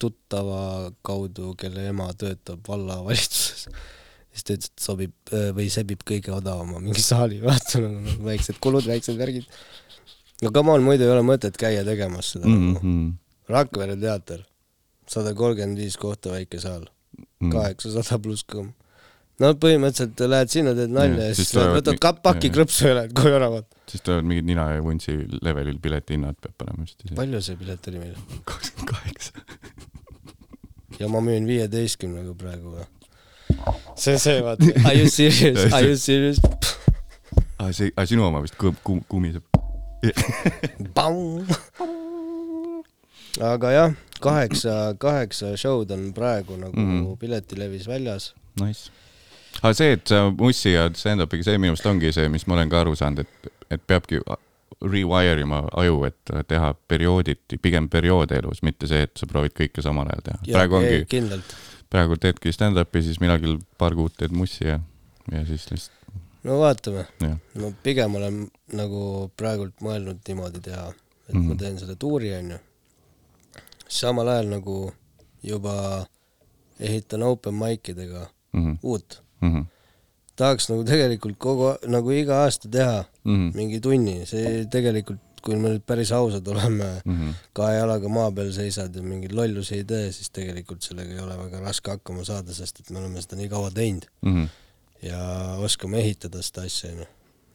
[0.00, 3.66] tuttava kaudu, kelle ema töötab vallavalitsuses.
[4.30, 7.82] siis ta ütles, et sobib äh, või sebib kõige odavama mingi saali, vaata
[8.28, 9.48] väiksed kulud, väiksed värgid.
[10.44, 12.54] no come on, muidu ei ole mõtet käia tegemas seda mm.
[12.54, 12.94] Mm -hmm.
[12.94, 13.18] -hmm.
[13.50, 14.44] Rakvere teater,
[15.10, 16.86] sada kolmkümmend viis kohta väike saal,
[17.40, 17.52] Mm.
[17.54, 18.74] kaheksasada pluss kõmm.
[19.40, 22.54] No põhimõtteliselt lähed sinna, teed nalja ja siis võtad mi- kap- paki jah.
[22.58, 23.82] krõpsu ja lähed koju ära, vaata.
[23.90, 26.98] siis tulevad mingid nina ja vuntsi levelil piletihinnad peab panema vist.
[27.16, 28.16] palju see pilet oli meil?
[28.48, 29.32] kakskümmend kaheksa.
[31.00, 32.68] ja ma müün viieteistkümnega praegu
[33.96, 36.38] see, see vaata, are you serious, are you serious?
[37.58, 39.44] aa, see, aa sinu oma vist kum-, kum-, kumiseb.
[43.50, 43.90] aga jah,
[44.24, 46.90] kaheksa, kaheksa show'd on praegu nagu mm.
[46.90, 47.16] -hmm.
[47.20, 48.34] piletilevis väljas.
[48.60, 48.90] Nice.
[49.62, 52.70] Aga see, et sa mussi ja stand-up'iga, see minu arust ongi see, mis ma olen
[52.72, 54.20] ka aru saanud, et, et peabki
[54.80, 59.82] rewire ima aju, et teha periooditi, pigem perioode elus, mitte see, et sa proovid kõike
[59.84, 60.38] samal ajal teha.
[60.52, 61.42] praegu ongi,
[61.90, 64.78] praegu teedki stand-up'i, siis millalgi paar kuud teed mussi ja,
[65.32, 67.04] ja siis lihtsalt, no vaatame,
[67.60, 68.40] no pigem olen
[68.72, 70.88] nagu praegult mõelnud niimoodi teha,
[71.28, 71.48] et mm -hmm.
[71.48, 71.58] ma Mhm.
[71.58, 72.58] teen selle tuuri, onju.
[73.88, 74.92] samal ajal nagu
[75.42, 76.06] juba
[76.80, 78.78] ehitan open mic idega Mhm.
[78.82, 79.22] uut.
[79.40, 79.66] Mhm.
[80.40, 83.50] tahaks nagu tegelikult kogu, nagu iga aasta teha Mhm.
[83.56, 87.30] mingi tunni, see tegelikult, kui me nüüd päris ausad oleme, Mhm.
[87.56, 91.36] kahe jalaga maa peal seisad ja mingeid lollusi ei tee, siis tegelikult sellega ei ole
[91.44, 94.44] väga raske hakkama saada, sest et me oleme seda nii kaua teinud Mhm.
[95.02, 95.20] ja
[95.60, 97.06] oskame ehitada seda asja, onju.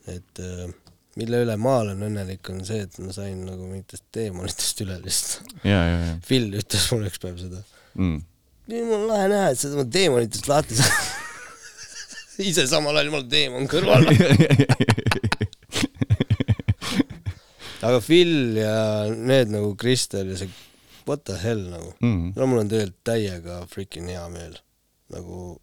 [0.08, 0.74] et äh,
[1.17, 5.54] mille üle ma olen õnnelik, on see, et ma sain nagu mingitest teemonitest üle lihtsalt.
[6.28, 7.63] Phil ütles mulle üks päev seda.
[7.95, 8.21] mm..
[8.67, 10.91] nii mul on lahe näha, et sa oma teemonitest lahti saad.
[12.50, 14.04] ise samal ajal, mul on teemon kõrval.
[17.86, 20.50] aga Phil ja need nagu Kristel ja see
[21.06, 22.32] what the hell nagu, Mm.
[22.36, 24.56] no mul on tegelikult täiega freaking hea meel.
[25.13, 25.60] nagu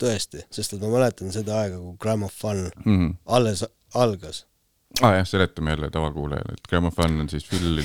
[0.00, 3.10] tõesti, sest et ma mäletan seda aega, kui Grammofon Mm.
[3.26, 4.46] alles algas.
[5.02, 7.80] Ah, jah, seletame jälle tavakuulajale, et Grammofon on siis Phil,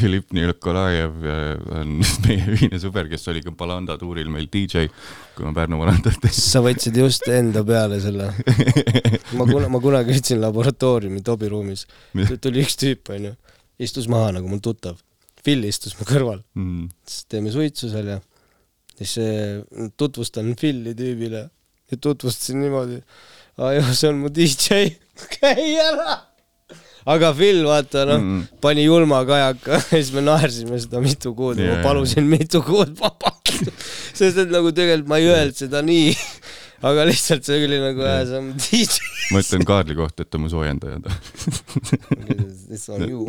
[0.00, 1.36] Filipp Nikolajev ja
[1.80, 1.92] on
[2.26, 4.88] meie ühine sõber, kes oli ka Palanda tuuril meil DJ,
[5.36, 6.36] kui ma Pärnu Palandat tegin.
[6.36, 8.30] sa võtsid just enda peale selle.
[9.38, 11.86] ma kuna-, ma kunagi ütlesin laboratooriumi Tobi ruumis,
[12.42, 13.32] tuli üks tüüp, onju,
[13.80, 14.98] istus maha nagu mul tuttav.
[15.40, 16.90] Phil istus mu kõrval, Mm.
[17.08, 18.18] siis teeme suitsu seal ja
[19.00, 19.14] siis
[19.96, 21.46] tutvustan Phil'i tüübile
[21.90, 22.98] ja tutvustasin niimoodi.
[23.56, 24.90] aa jah, see on mu DJ,
[25.40, 26.18] käi ära.
[27.06, 28.40] Aga Phil, vaata noh mm, Mm.
[28.40, 28.60] -mm.
[28.60, 32.92] pani julma kajaka ja siis me naersime seda mitu kuud Jaa, ma palusin mitu kuud
[33.00, 33.54] vabalt.
[34.18, 36.12] sest et nagu tegelikult ma ei öelnud seda nii,
[36.86, 39.00] aga lihtsalt see oli nagu, see on DJ.
[39.32, 41.00] ma ütlen Kaarli kohta, et ta on mu soojendaja.
[42.72, 43.26] It's on you.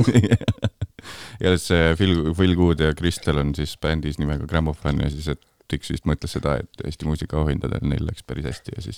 [1.42, 5.42] ja see Phil, Phil Good ja Kristel on siis bändis nimega Grammofon ja siis, et
[5.72, 8.98] üks vist mõtles seda, et Eesti muusikaauhindadel neil läks päris hästi ja siis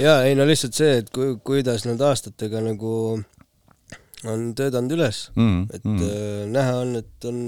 [0.00, 3.20] ja ei no lihtsalt see, et kui, kuidas nad aastatega nagu
[4.24, 6.00] on töötanud üles, mm, et mm.
[6.06, 7.40] äh, näha on, et on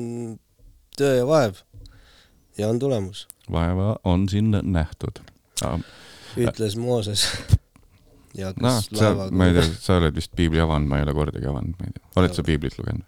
[0.98, 1.62] töö ja vaev
[2.58, 5.22] ja on tulemus, vaeva on siin nähtud
[5.64, 5.78] ah,.
[6.36, 7.28] ütles Mooses.
[8.38, 11.16] ja hakkas sa, laevaga ma ei tea, sa oled vist piibli avanud, ma ei ole
[11.16, 13.06] kordagi avanud, ma ei tea, oled sa piiblit lugenud?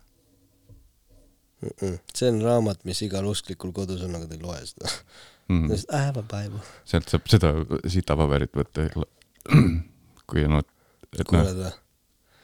[1.61, 1.99] Mm-mm.
[2.17, 4.89] see on raamat, mis igal usklikul kodus on, aga ta ei loe seda.
[5.51, 5.67] Mm.
[5.75, 6.63] I have a bible.
[6.89, 7.51] sealt saab seda
[7.91, 8.87] sitapaberit võtta,
[10.31, 11.73] kui on, et noh, kuuled või?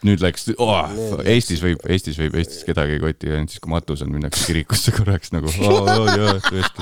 [0.04, 0.90] Nüüd läks oh,
[1.24, 4.92] Eestis võib, Eestis võib Eestis kedagi ei koti, ainult siis kui matus on, minnakse kirikusse
[4.96, 6.80] korraks nagu oo oh, jaa, tõesti.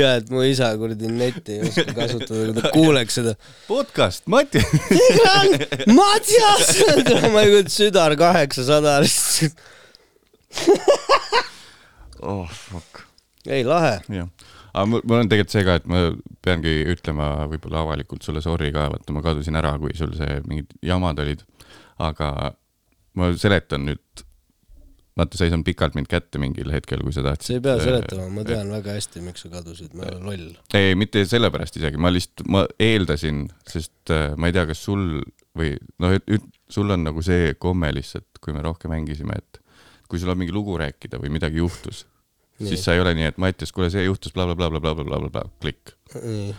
[0.00, 3.36] ja et mu isa kuradi netti ei oska kasutada, kui ta kuuleks seda.
[3.68, 4.62] podcast, Mati.
[5.92, 6.74] Matjas,
[7.32, 9.56] ma ei kujuta, südar kaheksasada lihtsalt.
[12.22, 13.11] oh fuck.
[13.48, 14.00] ei, lahe.
[14.72, 16.02] aga mul, mul on tegelikult see ka, et ma
[16.44, 20.76] peangi ütlema võib-olla avalikult sulle sorry ka, vaata ma kadusin ära, kui sul see mingid
[20.84, 21.46] jamad olid.
[22.02, 22.52] aga
[23.18, 24.22] ma seletan nüüd,
[25.18, 27.50] vaata, sa ei saanud pikalt mind kätte mingil hetkel, kui sa tahtsid.
[27.50, 30.48] sa ei pea seletama, ma tean väga hästi, miks sa kadusid, ma ei ole loll.
[30.78, 35.20] ei, mitte sellepärast isegi, ma lihtsalt, ma eeldasin, sest äh, ma ei tea, kas sul
[35.58, 39.60] või noh, et sul on nagu see komme lihtsalt, kui me rohkem mängisime, et
[40.08, 42.06] kui sul on mingi lugu rääkida või midagi juhtus,
[42.60, 45.94] siis sa ei ole nii, et Mattias, kuule, see juhtus blablabla, klikk.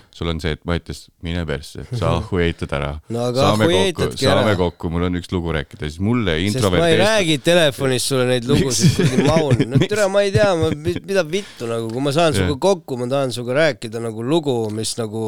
[0.10, 4.56] sul on see, et Mattias, mine persse, sa ahhueitad ära No saame kokku, saame ära.
[4.58, 8.25] kokku, mul on üks lugu rääkida, siis mulle sest ma ei introverteeritud räägi telefonis sulle
[8.32, 9.62] neid lugusid, kuradi maun.
[9.69, 12.41] no tere, ma ei tea, ma, mida vittu nagu, kui ma saan Jah.
[12.41, 15.23] sinuga kokku, ma tahan sinuga rääkida nagu lugu, mis nagu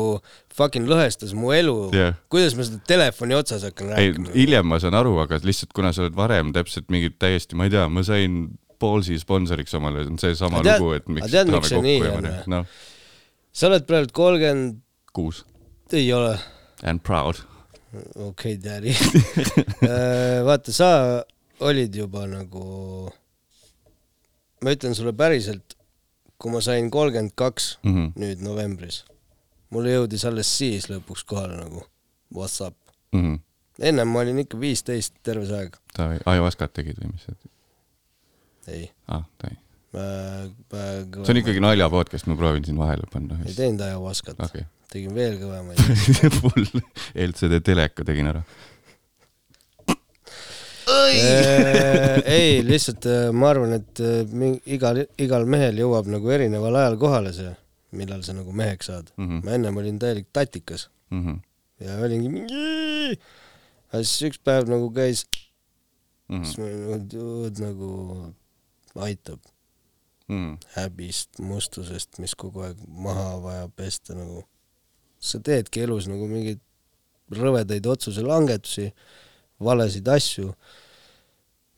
[0.57, 2.17] fucking lõhestas mu elu Jah.
[2.33, 4.33] kuidas ma seda telefoni otsas hakkan rääkima?
[4.33, 7.77] hiljem ma saan aru, aga lihtsalt kuna sa oled varem täpselt mingit täiesti, ma ei
[7.77, 8.47] tea, ma sain
[8.79, 12.29] Ballsi sponsoriks omale, see on seesama lugu, et miks tead, miks see nii ja on
[12.53, 12.65] noh,
[13.55, 14.81] sa oled praegu kolmkümmend,
[15.15, 15.43] kuus
[15.95, 16.33] ei ole,
[16.83, 17.39] and proud.
[18.15, 18.95] okei okay,, daddy.
[20.47, 20.89] vaata, sa
[21.63, 22.65] olid juba nagu,
[24.63, 25.75] ma ütlen sulle päriselt,
[26.41, 28.11] kui ma sain kolmkümmend kaks Mhm.
[28.19, 29.03] nüüd novembris,
[29.71, 31.85] mulle jõudis alles siis lõpuks kohale nagu
[32.33, 32.75] what's up.
[33.15, 33.39] Mhm.
[33.79, 35.75] ennem ma olin ikka viisteist terve see aeg.
[36.25, 37.35] ajavaskat tegid või mis see,
[38.73, 39.57] ei ah,, ta ei,
[39.95, 43.39] see on ikkagi nalja podcast, ma proovin siin vahele panna.
[43.45, 45.81] ei teinud ajavaskat okay., tegin veel kõvemaid.
[46.39, 46.81] full
[47.27, 48.43] LCD teleka tegin ära.
[50.85, 54.43] Äh, ei, lihtsalt äh, ma arvan, et äh,
[54.75, 57.49] igal, igal mehel jõuab nagu erineval ajal kohale see,
[57.97, 59.25] millal sa nagu meheks saad mm.
[59.25, 59.41] -hmm.
[59.45, 61.35] ma ennem olin täielik tatikas Mhm.
[61.79, 63.17] ja olingi mingi,
[63.91, 65.25] aga siis üks päev nagu käis,
[66.29, 66.43] Mhm.
[66.43, 66.65] siis ma
[67.65, 67.89] nagu
[69.03, 69.39] aitab
[70.27, 70.55] Mhm.
[70.73, 74.43] häbist, mustusest, mis kogu aeg maha vajab pesta nagu.
[75.19, 76.59] sa teedki elus nagu mingeid
[77.33, 78.91] rõvedaid otsuse langetusi,
[79.59, 80.53] valesid asju.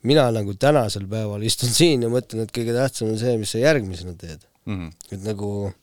[0.03, 3.57] mina nagu tänasel päeval istun siin ja mõtlen, et kõige tähtsam on see, mis sa
[3.57, 4.45] järgmisena teed.
[4.65, 4.89] Mhm.
[5.11, 5.73] et nagu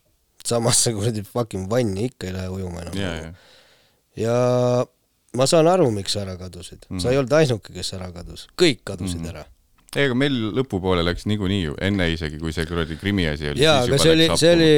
[0.44, 2.96] samasse kuradi fucking vanni ikka ei lähe ujuma enam.
[2.96, 3.32] ja, ja,
[4.16, 4.86] ja
[5.36, 6.96] ma saan aru, miks sa ära kadusid mm.
[6.96, 7.00] Mhm.
[7.02, 9.24] sa ei olnud ainuke, kes ära kadus, kõik kadusid mm.
[9.24, 9.36] -hmm.
[9.36, 9.44] ära.
[9.96, 13.62] ei, aga meil lõpupoole läks niikuinii ju, enne isegi, kui see kuradi krimi asi oli.
[13.62, 14.70] jaa, aga see oli, see oli,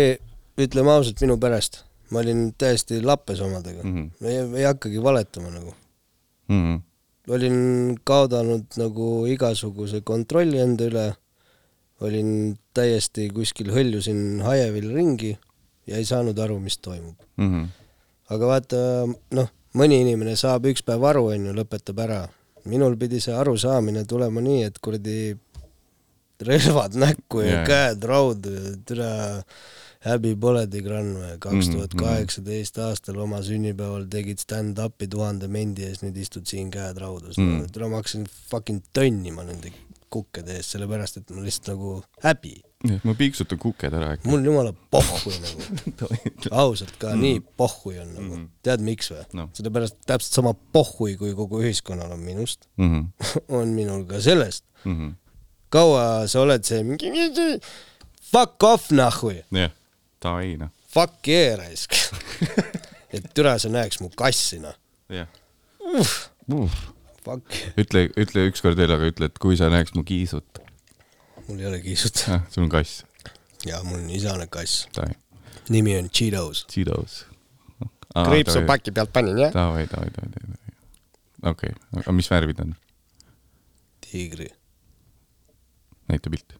[0.66, 1.82] ütleme ausalt, minu pärast.
[2.14, 3.94] ma olin täiesti lappes omadega mm.
[3.94, 4.26] -hmm.
[4.30, 5.74] ei, ei hakkagi valetama nagu.
[6.48, 6.76] Mhm.
[7.28, 11.06] olin kaotanud nagu igasuguse kontrolli enda üle,
[12.00, 15.32] olin täiesti kuskil, hõljusin haievil ringi
[15.86, 17.16] ja ei saanud aru, mis toimub.
[17.36, 17.64] Mhm.
[18.30, 18.78] aga vaata,
[19.30, 22.20] noh, mõni inimene saab üks päev aru, onju, lõpetab ära.
[22.66, 25.36] Minul pidi see arusaamine tulema nii, et kuradi
[26.46, 27.64] relvad näkku ja jaa.
[27.66, 29.10] käed raudu ja türa
[30.06, 36.02] häbi pole Tigran või, kaks tuhat kaheksateist aastal oma sünnipäeval tegid stand-up'i tuhande mendi ees,
[36.04, 37.70] nüüd istud siin käed raudus mm..
[37.74, 39.72] türa ma hakkasin fucking tonnima nende
[40.12, 42.54] kukkede ees, sellepärast et mul lihtsalt nagu häbi.
[43.04, 44.28] Ma piiksutan kuked ära äkki.
[44.30, 46.08] mul jumala pohhui nagu,
[46.62, 47.20] ausalt ka mm.
[47.24, 49.48] nii pohhui on nagu mm., tead miks või No.
[49.56, 53.06] sellepärast täpselt sama pohhui, kui kogu ühiskonnal on minust, Mhm.
[53.60, 54.64] on minul ka sellest.
[54.84, 55.14] Mhm.
[55.70, 57.60] kaua sa oled see mingi
[58.32, 59.70] fuck off nahhui, jah,
[60.22, 61.92] davai noh, fuck yeah raisk.
[63.16, 64.74] et türa sa näeks mu kassi noh,
[65.12, 65.26] jah.
[67.24, 70.60] fuck, ütle, ütle ükskord veel, aga ütle, et kui sa näeks mu kiisut.
[71.48, 72.24] Mul ei ole kiisut.
[72.50, 73.04] sul on kass,
[73.66, 74.88] ja mul on isane kass,
[75.68, 76.66] nimi on Cheetos.
[76.72, 77.24] Cheetos.
[78.16, 79.54] kriipsu paki pealt panin jah?
[79.54, 80.76] davai, davai, davai, davai.
[81.52, 82.76] okei okay., aga mis värvid on?
[84.10, 84.48] tiigri.
[86.08, 86.54] näita pilt.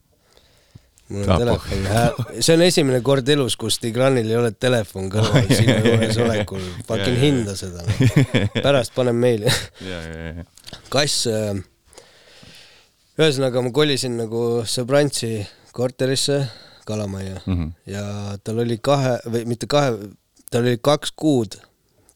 [1.09, 5.46] mul Ah, on telefon, see on esimene kord elus, kus Tigranil ei ole telefon kõrval
[5.59, 8.51] sinu juures olekul, fucking Jaa, jaa, hinda seda no..
[8.59, 9.46] pärast panen meili.
[9.90, 10.46] ja, ja, ja,
[10.90, 11.29] kass,
[13.16, 16.46] ühesõnaga ma kolisin nagu sõbrantsi korterisse,
[16.87, 17.70] Kalamajja Mhm.
[17.90, 18.02] ja
[18.44, 19.90] tal oli kahe või mitte kahe,
[20.50, 21.57] tal oli kaks kuud,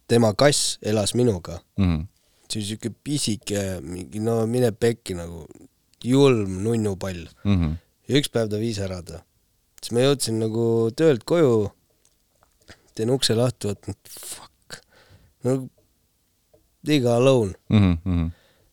[0.06, 2.04] tema kass elas minuga, Mhm.
[2.48, 5.46] see oli siuke pisike, mingi no mine pekki nagu,
[6.04, 7.72] julm nunnupall Mhm.
[8.08, 9.22] ja üks päev ta viis ära ta.
[9.82, 11.70] siis ma jõudsin nagu töölt koju,
[12.94, 14.82] teen ukse lahti, vaatan, fuck,
[15.44, 15.68] no
[16.84, 17.54] liiga alone.
[17.70, 18.30] Mhm.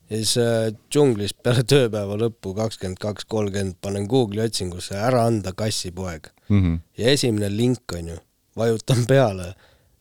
[0.10, 5.52] Ja siis äh, džunglis peale tööpäeva lõppu kakskümmend kaks, kolmkümmend panen Google'i otsingusse ära anda
[5.58, 6.76] kassipoeg Mhm.
[6.98, 8.18] ja esimene link on ju,
[8.56, 9.54] vajutan peale,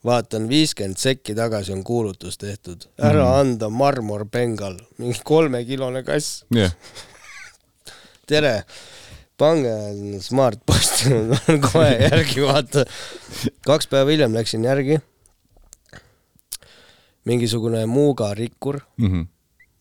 [0.07, 3.41] vaatan viiskümmend sekki tagasi on kuulutus tehtud, ära mm.
[3.41, 6.71] anda marmorbengal, mingi kolmekilone kass, jah,
[8.31, 8.61] tere,
[9.39, 9.75] pange
[10.23, 12.87] Smartposti, ma lähen kohe järgi vaata.
[13.67, 15.01] kaks päeva hiljem läksin järgi.
[17.27, 18.79] mingisugune Muuga rikkur,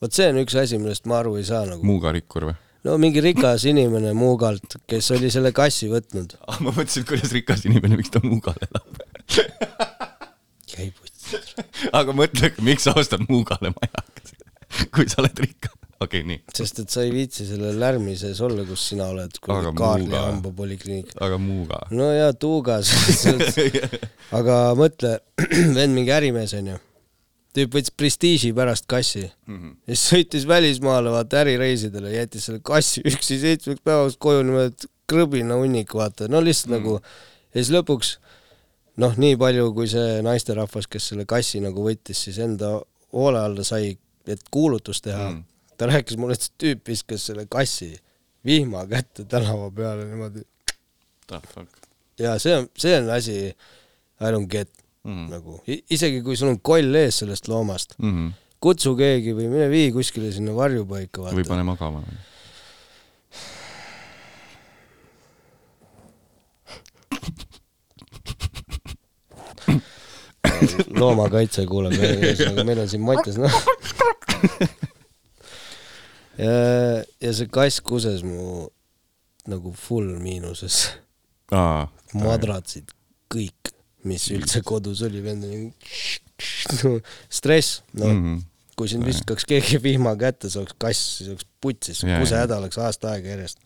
[0.04, 1.84] vot see on üks asi, millest ma aru ei saa nagu.
[1.86, 2.60] Muuga rikkur või?
[2.86, 6.38] no mingi rikas inimene Muugalt, kes oli selle kassi võtnud.
[6.50, 6.60] ah,.
[6.62, 9.02] ma mõtlesin, et kuidas rikas inimene, miks ta Muugal elab.
[10.76, 11.40] jäi putsi.
[11.96, 14.06] aga mõtle, miks sa ostad Muugale maja,
[14.94, 15.74] kui sa oled rikas.
[16.06, 19.56] okei, nii, sest et sa ei viitsi selle lärmi sees olla, kus sina oled, kui
[19.56, 21.16] Aga Kaarli hamba polikliinik.
[21.26, 21.86] aga Muuga.
[21.96, 22.92] no ja Tuugas,
[24.40, 25.18] aga mõtle,
[25.78, 26.78] vend mingi ärimees onju,
[27.56, 29.72] tüüp võttis prestiiži pärast kassi Mhm.
[29.88, 35.58] ja siis sõitis välismaale vaata ärireisidele, jättis selle kassi üksi seitsmeks päevaks koju niimoodi, krõbina
[35.62, 36.78] hunnik vaata, no lihtsalt mm.
[36.80, 38.16] nagu ja siis lõpuks
[39.02, 42.78] noh, nii palju, kui see naisterahvas, kes selle kassi nagu võttis, siis enda
[43.16, 43.94] hoole alla sai,
[44.28, 45.36] et kuulutus teha Mm.
[45.38, 45.44] mm..
[45.78, 47.94] ta rääkis mulle, et see tüüp viskas selle kassi
[48.46, 50.44] vihma kätte tänava peale niimoodi
[52.20, 53.38] ja see on, see on asi,
[54.22, 54.70] I don't get
[55.06, 55.28] Mhm.
[55.30, 58.32] nagu, isegi kui sul on koll ees sellest loomast, Mhm.
[58.60, 62.02] kutsu keegi või mine vii kuskile sinna varjupaika, või pane magama.
[71.00, 73.56] loomakaitse kuuleb, ühesõnaga meil on siin Mattias, noh.
[76.38, 76.56] ja,
[77.24, 78.68] ja see kass kuses mu
[79.50, 80.84] nagu full miinuses,
[82.16, 82.90] madratsid,
[83.34, 83.74] kõik,
[84.06, 85.62] mis üldse kodus oli, vend oli
[86.84, 86.98] no,
[87.30, 88.44] stress, noh mm., Mhm.
[88.76, 93.14] kui sind viskaks keegi vihma kätte, see oleks kass, see oleks putsis, kusehäda oleks aasta
[93.16, 93.62] aega järjest.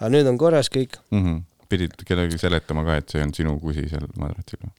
[0.00, 1.42] aga nüüd on korras kõik, Mhm.
[1.68, 4.72] pidid kellelegi seletama ka, et see on sinu kusi seal madratsil või?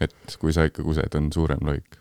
[0.00, 1.98] et kui sa ikka kused, on suurem loik.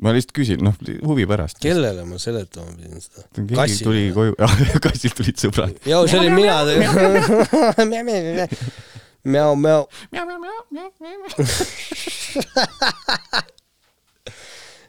[0.00, 1.58] ma lihtsalt küsin, noh, huvi pärast.
[1.62, 3.26] kellele ma seletama pidin seda?
[3.36, 4.34] keegi tuli koju,
[4.86, 5.76] kassilt tulid sõbrad.
[5.84, 6.56] joo, see olin mina.
[9.28, 9.84] Meow, meow.
[10.14, 10.40] Meow, meow,
[10.72, 11.28] meow, meow.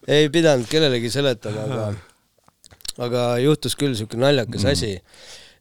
[0.09, 1.87] ei pidanud kellelegi seletama, aga,
[3.07, 4.71] aga juhtus küll siuke naljakas mm.
[4.71, 4.91] asi,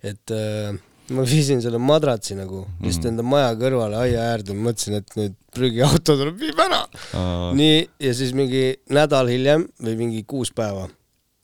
[0.06, 0.70] et äh,
[1.14, 2.86] ma viisin selle madratsi nagu mm.
[2.86, 7.50] lihtsalt enda maja kõrvale aia äärde, mõtlesin, et nüüd prügiauto tuleb viib ära uh..
[7.58, 8.64] nii, ja siis mingi
[8.94, 10.86] nädal hiljem või mingi kuus päeva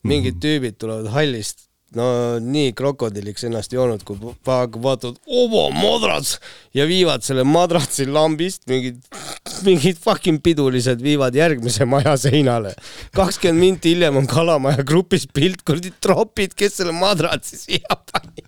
[0.05, 0.43] mingid mm.
[0.45, 1.69] tüübid tulevad hallist
[1.99, 2.07] no
[2.43, 6.39] nii krokodilliks ennast joonud, kui va- vaatavad, obo madrats
[6.77, 9.01] ja viivad selle madratsi lambist, mingid,
[9.67, 12.75] mingid fucking pidulised viivad järgmise maja seinale.
[13.15, 18.45] kakskümmend minti hiljem on Kalamaja grupis pilt, kuradi tropid, kes selle madratsi siia pani.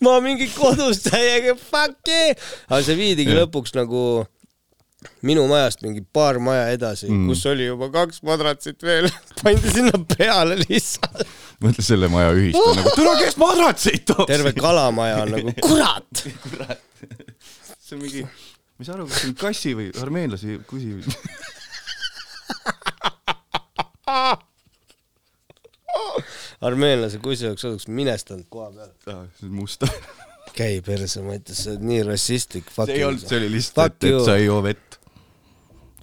[0.00, 2.36] ma mingi kodus täiega fuck yeah,
[2.70, 4.24] aga see viidigi lõpuks nagu
[5.22, 7.28] minu majast mingi paar maja edasi Mm.
[7.30, 9.06] kus oli juba kaks madratsit veel,
[9.42, 11.22] pandi sinna peale lihtsalt.
[11.62, 15.54] mõtle selle maja ühist on nagu, tule kes madratseid toob terve siia?" kalamaja on nagu
[15.68, 16.24] kurat.
[17.78, 21.06] see on mingi, ma ei saa aru, kas see on kassi või armeenlasi kusi või
[26.60, 28.90] armeenlase kusi oleks oleks minestanud koha peal.
[29.14, 29.88] ah,, see on musta.
[30.58, 32.70] käi perse, ma ütlen, sa oled nii rassistlik.
[32.74, 34.87] see ei olnud, see oli lihtsalt, et sa ei joo vett.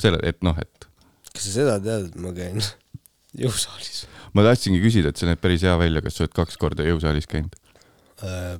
[0.02, 0.90] selle, et noh, et
[1.32, 2.62] kas sa seda tead, et ma käin
[3.46, 4.06] jõusaalis
[4.36, 7.28] ma tahtsingi küsida, et see näeb päris hea välja, kas sa oled kaks korda jõusaalis
[7.32, 7.60] käinud?
[8.24, 8.56] äh,?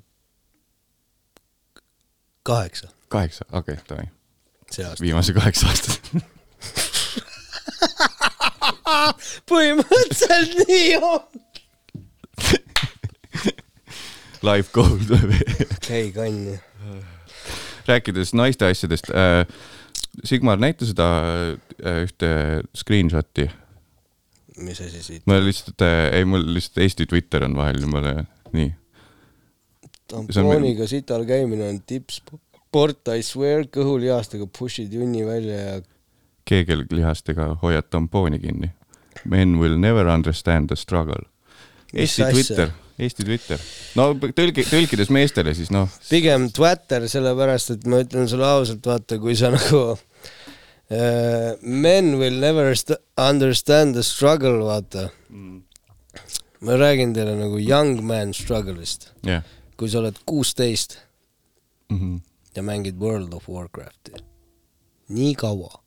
[2.46, 4.08] kaheksa kaheksa, okei okay,, davai.
[4.86, 5.04] aasta.
[5.04, 6.02] viimase kaheksa aastat.
[9.50, 11.24] põhimõtteliselt nii on.
[14.46, 15.32] Life goal tuleb.
[15.86, 16.60] käi kanni.
[17.88, 19.48] rääkides naiste asjadest äh,,
[20.24, 21.08] Sigmar, näita seda
[21.84, 22.30] äh, ühte
[22.78, 23.50] screenshot'i.
[24.64, 25.24] mis asi siit?
[25.28, 28.24] ma lihtsalt äh,, ei mul lihtsalt Eesti Twitter on vahel jumala,
[28.54, 28.70] nii.
[30.14, 35.76] on- tampooniga sital käimine on tippsport, I swear, kõhulihastega push'id junni välja ja
[36.46, 38.72] keegelihastega hoiad tampooni kinni.
[39.26, 41.24] Men will never understand the struggle.
[41.94, 42.24] Eesti?
[42.32, 43.60] Twitter, Eesti Twitter.
[44.00, 49.20] no tõlgi, tõlkides meestele siis noh, pigem Twitter, sellepärast et ma ütlen sulle ausalt, vaata,
[49.20, 50.00] kui sa nagu uh,
[51.62, 55.10] men will never st- understand the struggle, vaata.
[56.66, 59.12] ma räägin teile nagu young man struggle'ist.
[59.28, 59.44] jah
[59.78, 60.98] kui sa oled kuusteist
[61.90, 62.20] mm -hmm.
[62.56, 64.12] ja mängid World of Warcrafti
[65.10, 65.84] nii kaua,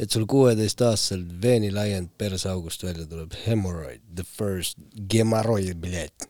[0.00, 4.78] et sul kuueteistaastaselt veenilaiend perseaugust välja tuleb, hemorrhoid, the first
[5.12, 6.28] gemorrhoid, pilet.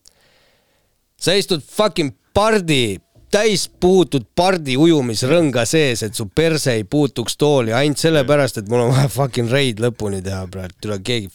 [1.21, 2.99] sa istud fucking pardi,
[3.31, 8.89] täis puhutud pardi ujumisrõnga sees, et su perse ei puutuks tooli ainult sellepärast, et mul
[8.89, 11.31] on vaja fucking raid lõpuni teha praegu, tule keegi,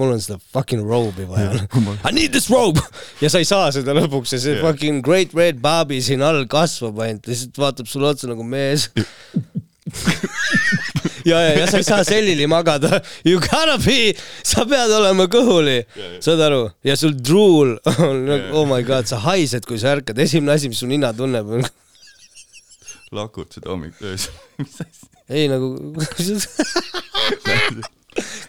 [0.00, 1.66] mul on seda fucking robe'i vaja.
[2.08, 2.80] I need this robe
[3.20, 4.64] ja sa ei saa seda lõpuks ja see Jah.
[4.64, 8.88] fucking great red bobby siin all kasvab ainult, lihtsalt vaatab sulle otsa nagu mees.
[11.24, 14.12] ja, ja, ja sa ei saa selili magada, you gotta be,
[14.46, 15.80] sa pead olema kõhuli,
[16.24, 20.20] saad aru, ja sul drool on nagu, oh my god, sa haised, kui sa ärkad,
[20.24, 21.66] esimene asi, mis su nina tunneb, on
[23.18, 24.38] lakutad hommikul öösel.
[24.62, 25.10] mis asja?
[25.32, 25.74] ei nagu,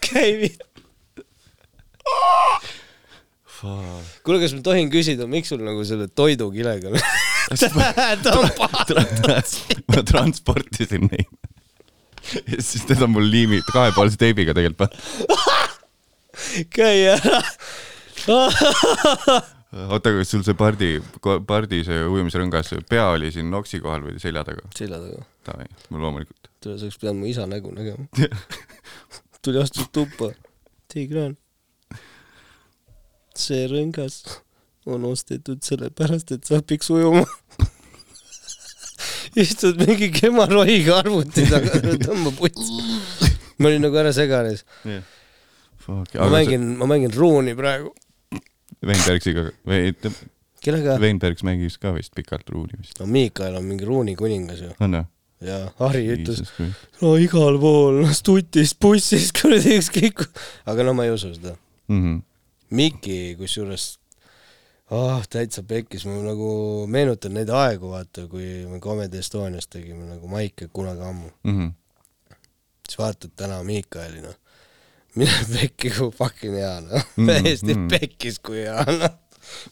[0.04, 0.60] käi viit.
[4.22, 6.92] kuule, kas ma tohin küsida, miks sul nagu selle toidukilega
[8.22, 8.84] ta on paha.
[9.88, 11.30] ma transportisin neid.
[12.52, 14.96] ja siis need on mul liimi, kahepoolse teibiga tegelikult
[16.76, 17.40] käi ära.
[19.92, 20.90] oota, kas sul see pardi,
[21.48, 24.66] pardi see ujumisrõngas, pea oli siin noksi kohal või selja taga?
[24.76, 25.24] selja taga.
[25.46, 26.50] Davai, mul loomulikult.
[26.60, 28.08] tule, sa oleks pidanud mu isa nägu nägema.
[29.42, 30.32] tuli, astus tuppa.
[30.92, 31.36] Tigran.
[33.36, 34.22] see rõngas
[34.86, 37.26] on ostetud sellepärast, et sa õpiks ujuma.
[39.36, 42.86] Istud mingi kemaroiga arvuti taga, tõmba putsi.
[43.58, 44.64] ma olin nagu ära seganes.
[45.86, 47.92] ma mängin, ma mängin ruuni praegu.
[48.86, 49.92] Veinbergsiga, või
[50.66, 50.96] kellega?
[51.00, 52.98] Veinbergs mängis ka vist pikalt ruuni vist.
[53.00, 54.72] no Miikael on mingi ruuni kuningas ju.
[54.82, 55.04] on või?
[55.46, 56.48] ja Harri ütles,
[57.02, 60.24] no igal pool, stutist, bussist, kuradi ükskõik.
[60.68, 61.54] aga no ma ei usu seda.
[61.92, 62.22] Mhm.
[62.76, 63.92] Miki kusjuures
[64.90, 66.48] ah oh, täitsa pekkis, ma nagu
[66.90, 71.72] meenutan neid aegu, vaata, kui me Comedy Estonias tegime nagu maike kunagi ammu, Mhm.
[72.86, 74.36] siis vaatad täna Miikaeli noh,
[75.18, 77.88] mine pekki kui fucking hea noh, Mm, täiesti mm.
[77.90, 79.16] pekkis kui hea noh.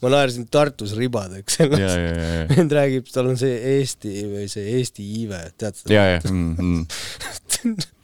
[0.03, 1.83] ma naersin Tartus ribadeks ennast.
[1.83, 5.95] ja, vend räägib, tal on see Eesti või see Eesti iive, tead seda?
[5.95, 6.83] ja, ja, mhm.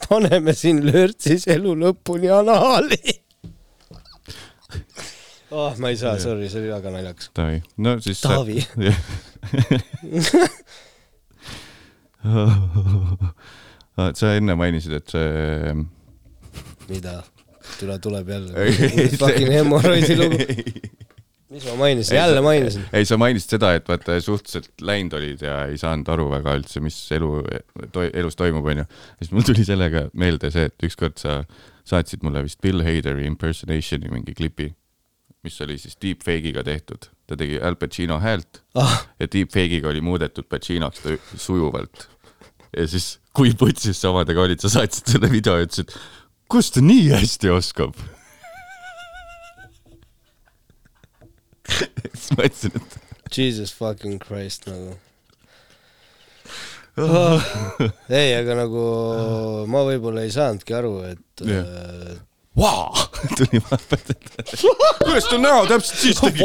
[0.06, 3.18] paneme siin lörtsis elu lõpuni anaali
[5.50, 5.78] oh,.
[5.78, 7.30] ma ei saa, sorry, see oli väga naljakas.
[7.34, 8.20] Taavi, no siis.
[8.24, 8.58] Taavi.
[14.20, 15.74] sa enne mainisid, et see.
[16.90, 17.22] mida?
[17.78, 18.52] tule, tuleb jälle
[19.18, 20.36] fucking hemoroidi lugu.
[21.50, 22.84] mis ma mainisin, jälle mainisin.
[22.92, 26.82] ei, sa mainisid seda, et vaata suhteliselt läinud olid ja ei saanud aru väga üldse,
[26.84, 27.30] mis elu
[27.92, 28.84] to,, elus toimub, onju.
[29.18, 31.40] siis mul tuli sellega meelde see, et ükskord sa
[31.90, 34.70] saatsid mulle vist Bill Haderi impersonation'i mingi klipi,
[35.46, 37.08] mis oli siis deepfake'iga tehtud.
[37.26, 41.02] ta tegi Al Pacino häält ah, ja deepfake'iga oli muudetud Pacinoks
[41.36, 42.08] sujuvalt.
[42.76, 45.94] ja siis, kui putsis sa omadega olid, sa saatsid selle video ja ütlesid,
[46.50, 47.94] kust ta nii hästi oskab.
[51.70, 52.98] siis ma ütlesin, et
[53.36, 54.96] jesus fucking christ nagu
[56.98, 57.52] oh..
[58.10, 58.82] ei, aga nagu
[59.70, 62.18] ma võib-olla ei saanudki aru, et yeah.
[62.56, 62.90] Vau,
[63.36, 64.54] tuli vahepeal, et
[65.04, 66.44] kuidas ta näo täpselt siis tegi.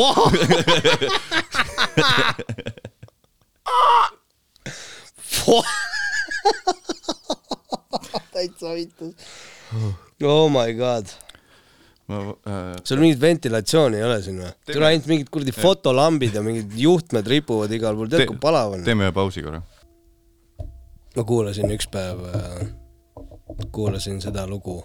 [8.34, 9.14] täitsa vitus.
[10.24, 11.10] Oh my god,
[12.08, 14.52] ma äh,, sul mingit ventilatsiooni ei ole siin või?
[14.72, 18.78] Tule ainult mingid kuradi fotolambid ja mingid juhtmed ripuvad igal pool, tead Te- kui palav
[18.78, 18.86] on?
[18.88, 19.62] teeme ühe pausi korra.
[21.16, 22.22] ma kuulasin üks päev,
[23.76, 24.80] kuulasin seda lugu,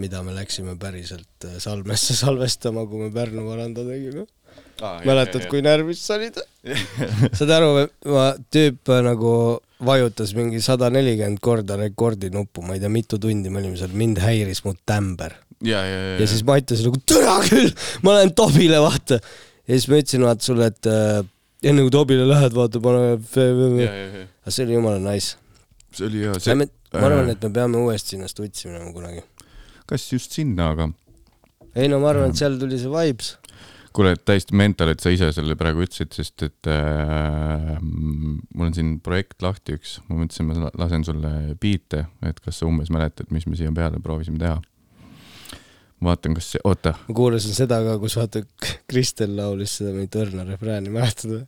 [0.00, 4.26] mida me läksime päriselt äh, Salmesse salvestama, kui me Pärnu varanda tegime.
[5.06, 6.38] mäletad, kui närvis sa olid?
[7.38, 9.34] saad aru, ma tüüp äh, nagu
[9.82, 14.22] vajutas mingi sada nelikümmend korda rekordinuppu, ma ei tea, mitu tundi me olime seal, mind
[14.22, 15.36] häiris mu tämber.
[15.62, 17.70] ja, ja, ja, ja siis ma ütlesin nagu türa küll,
[18.06, 19.20] ma lähen Tobile, vaata.
[19.66, 21.22] ja siis ma ütlesin vaata sulle, et äh,
[21.62, 23.16] enne kui Tobile lähed, vaata, pane.
[23.18, 25.36] aga see oli jumala nice.
[25.94, 26.66] see oli hea, see ma,
[27.06, 29.22] arvan, et me peame uuesti sinna stutsi minema kunagi.
[29.92, 30.88] Kas just sinna, aga
[31.78, 33.36] ei no ma arvan, et seal tuli see vibes.
[33.92, 38.94] kuule, täiesti mental, et sa ise selle praegu ütlesid, sest et äh, mul on siin
[39.04, 43.44] projekt lahti üks, ma mõtlesin, ma lasen sulle biite, et kas sa umbes mäletad, mis
[43.48, 44.60] me siia peale proovisime teha.
[46.02, 48.42] vaatan, kas see, oota, ma kuulasin seda ka, kus vaata
[48.90, 51.44] Kristel laulis seda mingit õrna refrääni, mäletad või?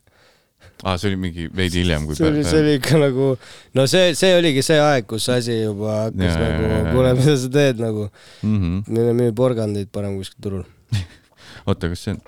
[0.83, 3.29] aa, see oli mingi veidi hiljem kui see oli, see oli ikka nagu,
[3.77, 6.93] no see, see oligi see aeg, kus asi juba hakkas Ja, ja, nagu ja,, ja.
[6.93, 8.07] kuule, mida sa teed nagu,
[8.41, 8.55] mm.
[8.61, 8.93] -hmm.
[8.97, 10.63] mine müü porgandeid parem kuskil turul.
[11.67, 12.21] oota, kas see on,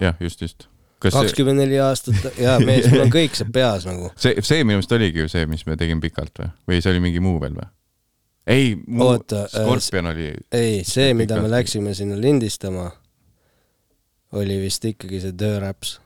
[0.00, 0.68] jah, just, just.
[1.00, 4.12] kakskümmend neli aastat, jaa mees, mul on kõik see peas nagu.
[4.22, 7.04] see, see minu meelest oligi ju see, mis me tegime pikalt või, või see oli
[7.08, 7.68] mingi muu veel või?
[8.46, 12.90] ei, muu Oota,, äh, Scorpion oli, ei, see, mida me läksime sinna lindistama,
[14.32, 15.98] oli vist ikkagi see tööräps.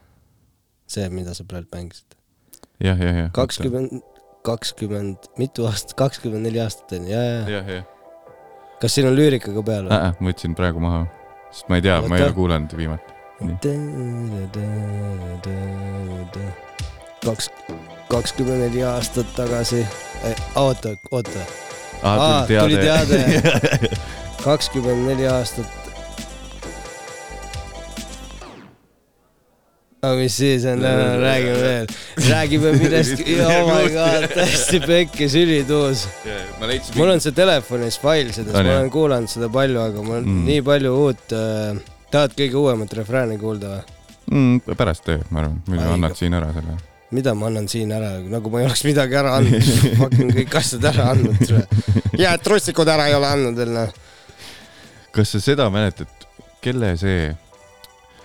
[0.90, 2.16] see, mida sa praegu mängisid.
[2.82, 3.32] jah, jah, jah.
[3.36, 4.02] kakskümmend,
[4.46, 7.62] kakskümmend, mitu aastat, kakskümmend neli aastat on ju, ja, ja.
[7.80, 7.84] jah.
[8.82, 9.98] kas siin on lüürika ka peal või?
[10.20, 11.04] ma võtsin praegu maha,
[11.50, 13.10] sest ma ei tea, ma ei ole kuulanud viimati.
[17.24, 17.50] kaks,
[18.12, 19.84] kakskümmend neli aastat tagasi,
[20.60, 21.46] oota, oota,
[22.04, 23.40] Aa, tuli teade.
[24.44, 25.83] kakskümmend neli aastat.
[30.04, 30.82] Aga mis siis on,
[31.22, 31.88] räägime veel,
[32.28, 36.04] räägime millestki, oh my god, täiesti pekkis, ülituus.
[36.64, 40.24] leidsin mul on see telefonis fail sellest, ma olen kuulanud seda palju, aga mul on
[40.24, 40.44] Mm.
[40.48, 41.76] nii palju uut äh,,
[42.12, 43.82] tahad kõige uuemat refrääni kuulda või?
[44.30, 46.76] mm,, pärast teed, ma arvan, muidu annad siin ära selle.
[47.14, 49.68] mida ma annan siin ära, nagu ma ei oleks midagi ära andnud,
[50.00, 51.54] fucking kõik asjad ära andnud.
[52.18, 53.92] ja trussikud ära ei ole andnud veel noh.
[55.14, 56.10] kas sa seda mäletad,
[56.64, 57.28] kelle see,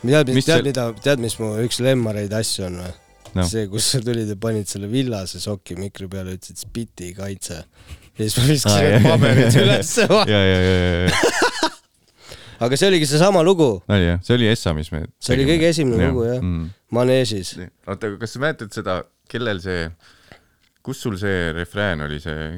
[0.04, 2.95] tead, Mis tead mida, tead, mis mu üks lemmareid asju on või
[3.30, 3.43] No.
[3.45, 7.60] see, kus sa tulid ja panid selle villase soki mikri peale, ütlesid spiti kaitse.
[8.18, 9.04] ja siis ma viskasin need jah.
[9.06, 10.08] paberid ülesse.
[10.10, 11.70] ja, ja, ja, ja, ja,
[12.66, 15.04] aga see oligi seesama lugu, oli jah, see oli Essa, mis me.
[15.22, 16.41] See oli kõige esimene lugu, jah.
[16.41, 16.72] mm..
[16.97, 17.54] Maneežis.
[17.86, 18.97] oota, aga kas sa mäletad seda,
[19.30, 19.86] kellel see,
[20.82, 22.58] kus sul see refrään oli, see?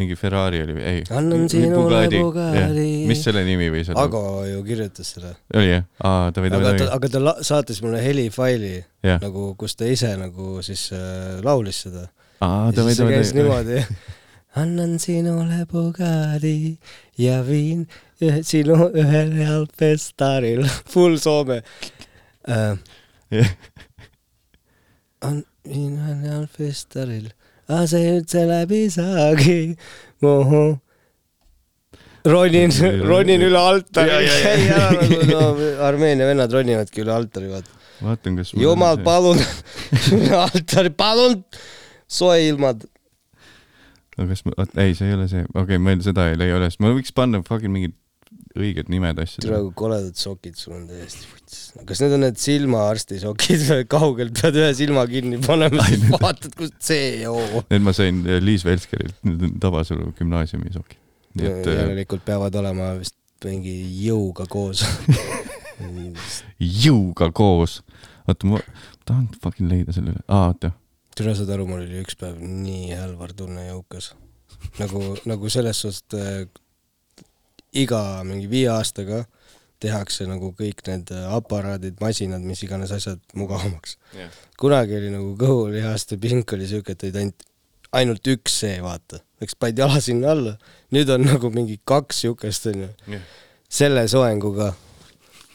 [0.00, 1.04] Mingi Ferrari oli või ei?
[1.14, 2.88] Annan sinule Bugatti.
[3.08, 4.06] mis selle nimi võis olla?
[4.08, 5.34] Ago ju kirjutas seda.
[5.54, 5.86] oli jah?
[6.02, 6.96] aa, davai, aga davai, ta, davai.
[6.98, 8.74] aga ta la- saatis mulle helifaili
[9.06, 12.08] jah, nagu, kus ta ise nagu siis äh, laulis seda.
[12.40, 13.64] aa, ja davai, siis see davai, käis davai.
[13.64, 14.12] niimoodi.
[14.64, 16.56] annan sinule Bugatti
[17.18, 17.86] ja viin
[18.42, 20.66] sinu ühel jalgpestaril.
[20.92, 21.62] Full Soome
[22.48, 22.76] äh,.
[25.22, 27.30] on, viin ühel jalgpestaril,
[27.68, 29.76] aga see üldse läbi saagi.
[32.24, 32.72] ronin,
[33.08, 35.42] ronin üle altari käi ära nagu no
[35.84, 37.82] Armeenia vennad ronivadki üle altari, vaata.
[38.04, 38.54] vaatan, kas.
[38.58, 39.40] jumal, palun,
[40.18, 41.42] üle altari, palun,
[42.08, 42.86] soe ilmad.
[44.16, 46.80] aga kas ma, ei, see ei ole see, okei okay,, ma seda ei leia üles,
[46.80, 47.96] ma võiks panna fucking mingid
[48.54, 49.50] õiged nimed asjadele.
[49.50, 51.56] praegu koledad sokid sul on täiesti vuts.
[51.88, 56.54] kas need on need silmaarsti sokid või kaugelt pead ühe silma kinni panema, siis vaatad,
[56.58, 57.64] kust see joo.
[57.72, 61.00] Need ma sain äh, Liis Velskerilt, need on Tabasalu gümnaasiumi sokid.
[61.34, 63.74] nii et äh, järelikult peavad olema vist mingi
[64.04, 64.84] jõuga koos.
[66.84, 67.80] jõuga koos.
[68.28, 68.62] oota, ma
[69.04, 70.70] tahan fucking leida selle üle, aa oota,
[71.18, 74.12] tule saad aru, mul oli üks päev nii hälvar tunne jõukas.
[74.78, 76.63] nagu, nagu selles suhtes, et äh,
[77.74, 79.24] iga mingi viie aastaga
[79.84, 83.98] tehakse nagu kõik need äh, aparaadid, masinad, mis iganes asjad mugavamaks.
[84.60, 87.46] kunagi oli nagu kõhulihaste pink oli siuke, et olid ainult,
[88.00, 89.20] ainult üks see, vaata.
[89.44, 90.54] eks panid jala sinna alla.
[90.94, 92.88] nüüd on nagu mingi kaks siukest onju.
[93.68, 94.72] selle soenguga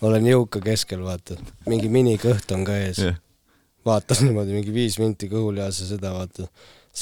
[0.05, 1.39] olen jõuka keskel, vaata.
[1.67, 3.17] mingi minikõht on ka ees jah,
[3.87, 6.49] vaatas niimoodi mingi viis minti kõhulihas ja seda vaata.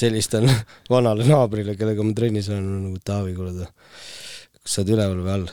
[0.00, 0.48] helistan
[0.94, 3.70] vanale naabrile, kellega ma trennis olen, nagu Taavi, kuule ta,
[4.68, 5.46] kas sa oled üleval või all?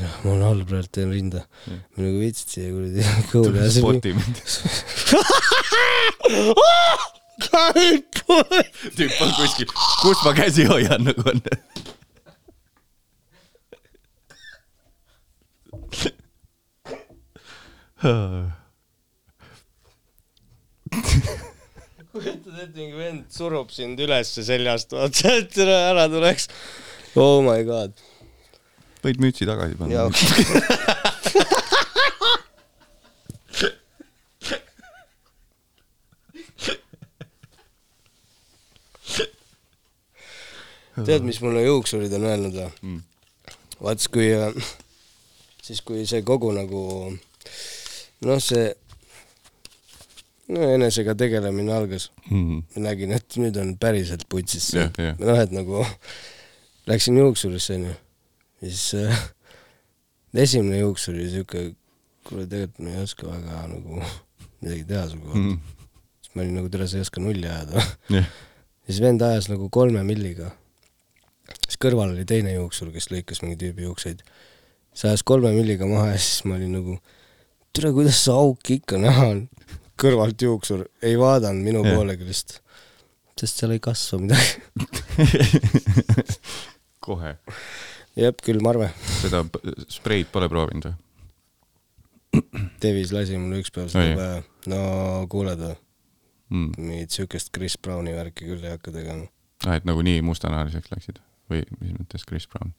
[0.00, 1.42] jah, ma olen all praegu, teen rinda.
[1.68, 3.82] ma nagu viitsid siia kuradi kõhulihase.
[3.82, 4.36] sporti mind.
[8.96, 9.68] tüüp on kuskil,
[10.00, 11.40] kus ma käsi hoian nagu on.
[22.10, 26.48] kujutad ette, mingi vend surub sind ülesse seljast, vaata, et ära tuleks.
[27.20, 27.92] Oh my god.
[29.04, 30.08] Võid mütsi tagasi panna
[41.06, 43.00] tead, mis mulle juuksurid on öelnud või Mm.
[43.80, 44.28] vaat siis kui,
[45.64, 46.82] siis kui see kogu nagu
[48.26, 48.66] noh, see
[50.50, 52.58] no enesega tegelemine algas, Mhm.
[52.76, 55.18] ma nägin, et nüüd on päriselt putsis see Jah, jah.
[55.18, 55.86] noh, et nagu
[56.90, 57.94] läksin juuksurisse onju
[58.60, 59.22] ja siis äh,
[60.44, 61.64] esimene juuksur oli siuke,
[62.28, 64.00] kuule tegelikult ma ei oska väga nagu
[64.60, 65.58] midagi teha su kohta mm..
[66.20, 67.84] siis ma olin nagu, tere, sa ei oska nulli ajada.
[68.12, 70.52] jah, ja siis vend ajas nagu kolme milliga.
[71.64, 74.24] siis kõrval oli teine juuksur, kes lõikas mingi tüübi juukseid.
[74.92, 76.98] siis ajas kolme milliga maha ja siis ma olin nagu,
[77.76, 79.46] tere, kuidas see auk ikka näha on.
[80.00, 81.96] kõrvalt juuksur ei vaadanud minu Jah.
[81.96, 82.60] poolegi lihtsalt,
[83.40, 84.60] sest seal ei kasva midagi.
[87.06, 87.34] kohe.
[88.20, 88.90] jep, külmarve.
[89.20, 89.62] seda p-
[89.92, 90.96] spreid pole proovinud või?
[92.82, 94.42] Devis lasi mulle üks päev seda päeva.
[94.70, 94.80] no
[95.32, 95.72] kuule ta,
[96.50, 96.72] Mm.
[96.82, 99.28] mingit siukest Chris Browni värki küll ei hakka tegema.
[99.66, 102.72] Ah, et nagu nii mustanahaliseks läksid või mis mõttes Chris Brown?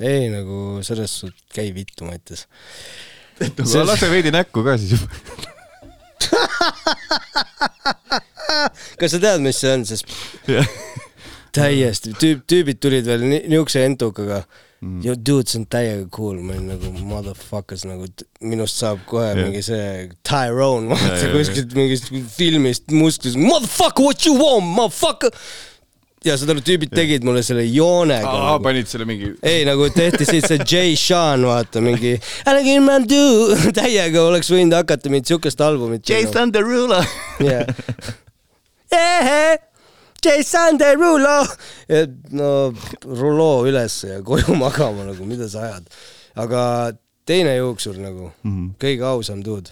[0.00, 2.44] ei nagu selles suhtes, käi vittu, ma ütles.
[3.74, 5.08] no lase veidi näkku ka siis juba.
[8.98, 10.06] kas sa tead, mis see on, sest
[11.54, 14.42] täiesti, tüüp, tüübid tulid veel ni- niisuguse entukaga
[14.84, 15.02] mm..
[15.04, 18.08] Yo dude, see on täiega cool, ma olin nagu motherfuckers nagu
[18.44, 19.36] minust saab kohe Jah.
[19.38, 19.48] yeah.
[19.48, 25.32] mingi see Tyrone, vaata Ja, ja, kuskilt mingist filmist musklis, motherfucker what you want, motherfucker.
[26.24, 28.64] ja saad aru, tüübid tegid mulle selle joonega aa, nagu.
[28.64, 32.86] panid selle mingi ei, nagu tehti siit see Jay Sean, vaata mingi I like in
[32.86, 36.48] my do, täiega oleks võinud hakata mingit siukest albumit tegema.
[36.54, 37.00] Derulo.
[37.42, 37.68] Yeah.
[40.24, 41.46] Jason Derulo.
[42.32, 42.50] no
[43.04, 45.88] ruloo üles ja koju magama nagu, mida sa ajad.
[46.34, 46.92] aga
[47.26, 48.70] teine juuksur nagu, Mhm.
[48.80, 49.70] kõige ausam dude.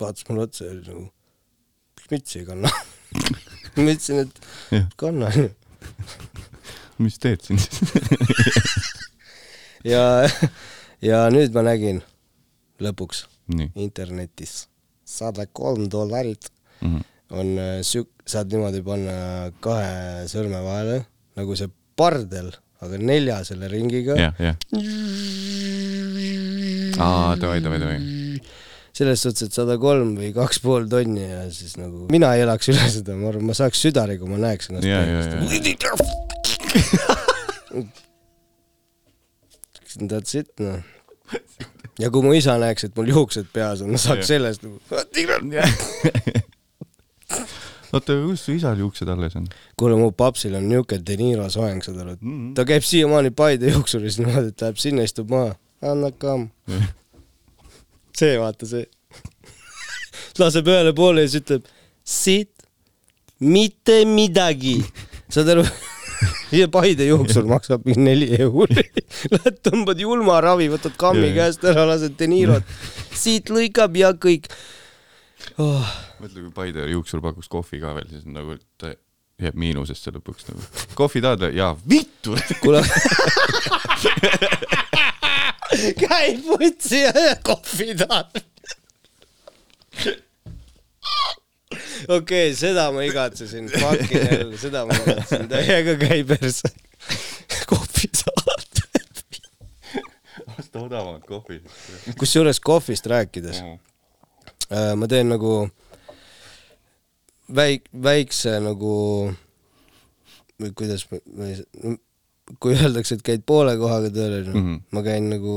[0.00, 1.08] vaatas mulle otsa ja oli nagu,
[2.10, 2.70] mütsi ei kanna?
[3.76, 5.30] ma ütlesin, et kanna.
[7.02, 7.80] mis teed siin siis?
[9.86, 10.28] ja,
[11.02, 12.00] ja nüüd ma nägin
[12.82, 13.24] lõpuks
[13.54, 13.70] nii.
[13.78, 14.66] internetis
[15.08, 17.00] sada kolm dollarit Mhm.
[17.34, 19.16] On äh, siuk-, saad niimoodi panna
[19.64, 21.02] kahe sõrme vahele
[21.38, 22.50] nagu see pardel,
[22.84, 24.16] aga nelja selle ringiga.
[24.18, 24.56] jah, jah.
[27.02, 27.98] aa, davai, davai, davai.
[28.96, 32.70] selles suhtes, et sada kolm või kaks pool tonni ja siis nagu mina ei elaks
[32.72, 35.96] üle seda, ma arvan, ma saaks südari, kui ma näeks ennast ja, ja, ja.
[39.98, 40.78] That's it noh.
[41.98, 44.78] ja kui mu isa näeks, et mul juuksed peas on, ma saaks sellest nagu
[47.92, 49.46] oota, kus su isal juuksed alles on?
[49.78, 52.52] kuule, mu papsil on niuke De Niro soeng, saad aru, et Mhm.
[52.54, 56.48] ta käib siiamaani Paide juuksuris niimoodi, et läheb sinna, istub maha, anna kamm.
[58.18, 58.86] see, vaata see.
[60.40, 61.68] laseb ühele poole ja siis ütleb
[62.08, 62.50] siit
[63.40, 64.78] mitte midagi.
[65.30, 65.64] saad aru?
[66.58, 68.82] ja Paide juuksur maksab mingi neli euri.
[69.32, 72.64] Lähed, tõmbad julmaravi, võtad kammi käest ära, lased De Nirot.
[73.18, 74.46] siit lõikab ja kõik
[75.58, 75.92] oh..
[76.22, 78.94] mõtle, kui Paide juuksur pakuks kohvi ka veel, siis nagu ta
[79.38, 80.64] jääb miinusesse lõpuks nagu.
[80.98, 81.54] kohvi tahad või?
[81.58, 82.36] jaa, vittu.
[82.62, 82.82] kuule.
[86.02, 87.12] käib vutsi ja
[87.46, 88.38] kohvi tahab.
[92.08, 96.72] okei okay,, seda ma igatsesin, fucking hell, seda ma igatsesin, täiega käi perse.
[97.70, 98.82] kohvi saad.
[100.58, 101.62] osta odavamat kohvi.
[102.18, 103.62] kusjuures kohvist rääkides,
[104.70, 105.52] ma teen nagu
[107.54, 108.92] väik-, väikse nagu,
[110.60, 111.96] või kuidas ma, ma ei
[112.62, 114.76] kui öeldakse, et käid poole kohaga tööl, onju, Mhm.
[114.96, 115.54] ma käin nagu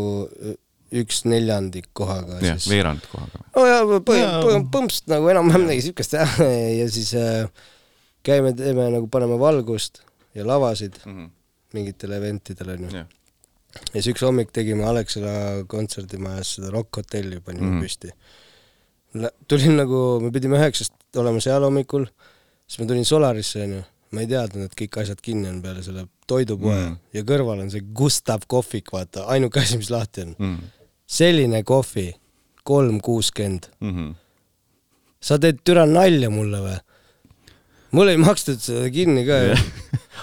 [0.91, 2.68] üks neljandik kohaga jah, siis.
[2.68, 3.39] veerand kohaga.
[3.55, 4.59] no ja Jaa.
[4.74, 6.34] põmps nagu enam-vähem midagi siukest jah,
[6.80, 7.47] ja siis äh,
[8.28, 10.01] käime, teeme nagu, paneme valgust
[10.36, 10.99] ja lavasid
[11.74, 12.91] mingitele eventidele onju.
[12.91, 13.07] jah,
[13.93, 17.76] ja siis üks hommik tegime Alexela kontserdimajas seda Rock Hotelli panime mm.
[17.78, 17.86] Mhm.
[17.88, 18.12] püsti.
[19.47, 22.05] Tulin nagu, me pidime üheksast olema seal hommikul,
[22.68, 23.82] siis ma tulin Solarisse onju,
[24.16, 26.86] ma ei teadnud, et kõik asjad kinni on peale selle toidupoe mm.
[26.86, 26.99] Mhm.
[27.18, 30.36] ja kõrval on see Gustav kohvik, vaata, ainuke asi, mis lahti on.
[30.39, 30.72] Mhm.
[31.12, 32.14] selline kohvi,
[32.64, 33.68] kolm kuuskümmend.
[35.22, 36.80] sa teed türa nalja mulle või?
[37.91, 39.55] mul ei makstud seda kinni ka ju.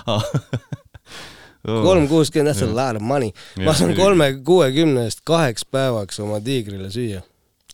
[1.86, 3.32] kolm kuuskümmend, that's a lot of money.
[3.64, 7.22] ma saan kolme kuuekümne eest kaheks päevaks oma tiigrile süüa.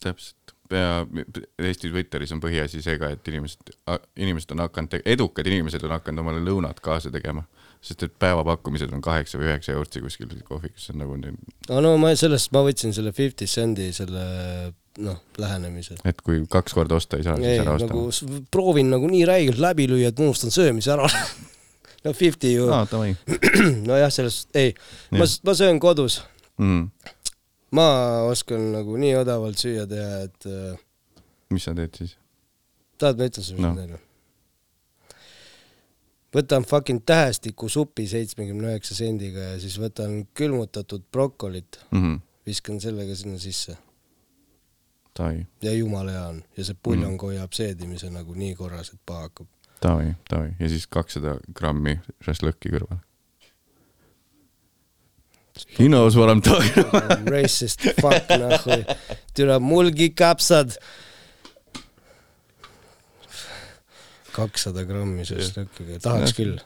[0.01, 0.34] täpselt.
[0.73, 3.75] Eesti Twitteris on põhiasi see ka, et inimesed,
[4.17, 7.45] inimesed on hakanud, edukad inimesed on hakanud omale lõunat kaasa tegema,
[7.85, 11.37] sest et päevapakkumised on kaheksa või üheksa eurtsi kuskil kohvikus, see on nagu nii,
[11.69, 14.25] no no ma sellest, ma võtsin selle Fifty Cendi selle
[15.05, 16.01] noh, lähenemise.
[16.05, 18.45] et kui kaks korda osta ei saa, siis ära osta nagu.
[18.55, 21.11] proovin nagu nii räigelt läbi lüüa, et ma unustan söömise ära.
[22.05, 23.13] no Fifty ju, aa, davai.
[23.91, 24.73] nojah, sellest, ei,
[25.13, 26.23] ma ma söön kodus
[26.59, 26.91] Mm.
[27.71, 27.87] Ma
[28.29, 30.79] oskan nagu nii odavalt süüa teha, et äh,
[31.51, 32.17] mis sa teed siis?
[32.99, 33.73] tahad, ma ütlen sulle No.
[33.75, 34.01] midagi?
[36.35, 41.79] võtan fucking tähestikusupi seitsmekümne üheksa sendiga ja siis võtan külmutatud brokolit,
[42.47, 43.77] viskan sellega sinna sisse
[45.63, 47.27] ja jumala hea on ja see puljong mm.
[47.27, 49.47] hoiab seedimise nagu nii korras, et paha hakkab.
[50.59, 52.99] ja siis kakssada grammi šašlõkki kõrval.
[55.79, 57.25] He knows what I m talking about.
[57.27, 58.85] Racist fuck nahhu,
[59.35, 60.79] türa mulgi kapsad.
[64.35, 66.57] kakssada grammi šašlõkkiga, tahaks küll,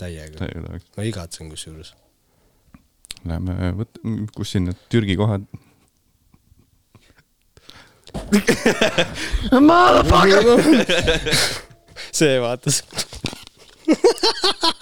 [0.00, 0.48] täiega,
[0.96, 1.90] ma igatsen kusjuures.
[3.28, 4.00] Läheme võt-,
[4.36, 5.44] kus siin need Türgi kohad?
[12.18, 12.76] see vaatas.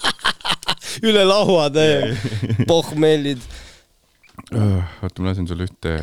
[1.03, 2.15] üle laua täiega,
[2.69, 3.43] pohmellid.
[4.53, 5.97] oota, ma lasen sulle ühte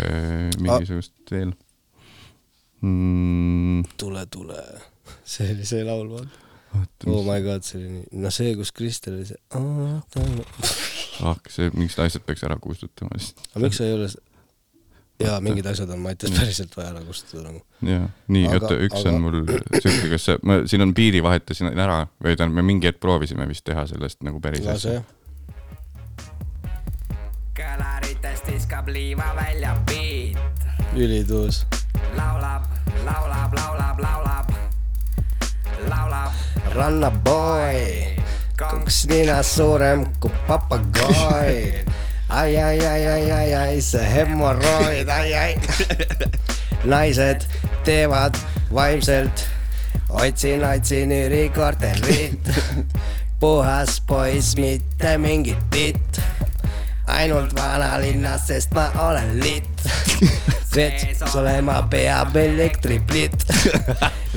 [0.60, 1.54] mingisugust veel
[2.84, 3.84] mm,.
[4.00, 4.62] tule, tule.
[5.24, 7.10] see oli see laul, vaata.
[7.10, 9.40] oh my god, see oli nii, no see, kus Kristel oli see.
[9.56, 13.48] aga ah,, see mingid asjad peaks ära kustutama lihtsalt.
[13.64, 14.10] miks sa ei ole,
[15.20, 17.62] ja mingid asjad on Mattias päriselt vaja ära kustutada nagu.
[17.84, 19.40] jah, nii, oota, üks aga- on mul
[19.80, 23.48] siuke, kas sa, ma siin on piiri vahetasin ära või tähendab, me mingi hetk proovisime
[23.50, 25.02] vist teha sellest nagu päris asja.
[27.60, 30.66] kõlaritest viskab liiva välja beat,
[30.96, 31.64] ülituus.
[32.16, 32.64] laulab,
[33.04, 34.52] laulab, laulab, laulab,
[35.88, 36.32] laulab.
[36.74, 37.84] rannaboy,
[38.58, 41.84] konks ninas suurem kui papagoi.
[42.30, 45.56] ai, ai, ai, ai, ai, ai, see hemoroid, ai, ai.
[46.84, 47.46] naised
[47.84, 48.36] teevad
[48.72, 49.46] vaimselt,
[50.08, 52.50] otsin, otsin üürikorterit.
[53.40, 56.20] puhas poiss, mitte mingit titt.
[57.06, 59.86] ainult vanalinnas, sest ma olen litt.
[60.74, 63.46] vets olema peab elektriplitt.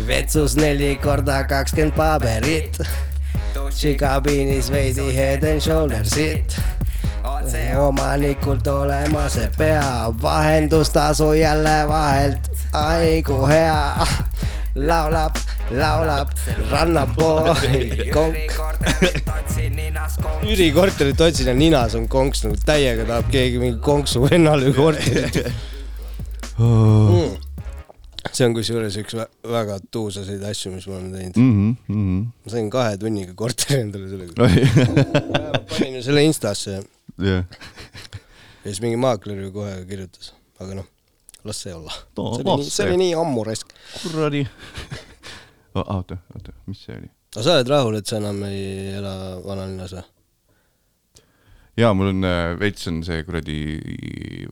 [0.07, 2.81] vetsus neli korda kakskümmend paberit.
[3.53, 6.57] dušikabiinis veidi head and shoulder'sit.
[7.79, 14.07] Omanikult olema see pea, vahendustasu jälle vahelt, ai kui hea.
[14.75, 15.35] laulab,
[15.71, 16.29] laulab
[16.71, 17.53] rannapool,
[18.13, 18.55] konk.
[18.55, 19.13] konks.
[20.43, 25.37] üürikorterit otsin ja ninas on konks nagu täiega tahab keegi mingi konksu vennale korterit
[26.57, 27.37] mm..
[28.33, 31.37] see on kusjuures üks vä- väga tuusaseid asju, mis ma olen teinud.
[31.37, 34.33] Mhm, ma sain kahe tunniga korteri endale sellega.
[35.69, 36.81] panin ju selle Instasse
[37.21, 37.45] ja jah,
[38.63, 40.87] siis mingi maakler ju kohe kirjutas, aga noh,
[41.43, 41.93] las see olla.
[42.15, 43.75] Too see oli see oli nii ammu raisk.
[44.05, 44.45] kuradi.
[45.75, 47.11] oota, oota, mis see oli?
[47.33, 49.13] aga sa oled rahul, et sa enam ei ela
[49.45, 50.09] vanalinnas või?
[51.79, 53.59] jaa, mul on äh, veits on see kuradi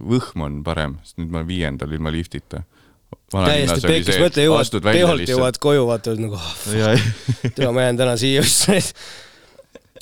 [0.02, 2.64] võhm on parem, sest nüüd ma olen viiendal ilma liftita.
[3.32, 6.96] täiesti pekkis, mõtle jõuad, teolt jõuad koju, vaatad nagu oh,, ja,
[7.56, 8.70] tea, ma jään täna siia just.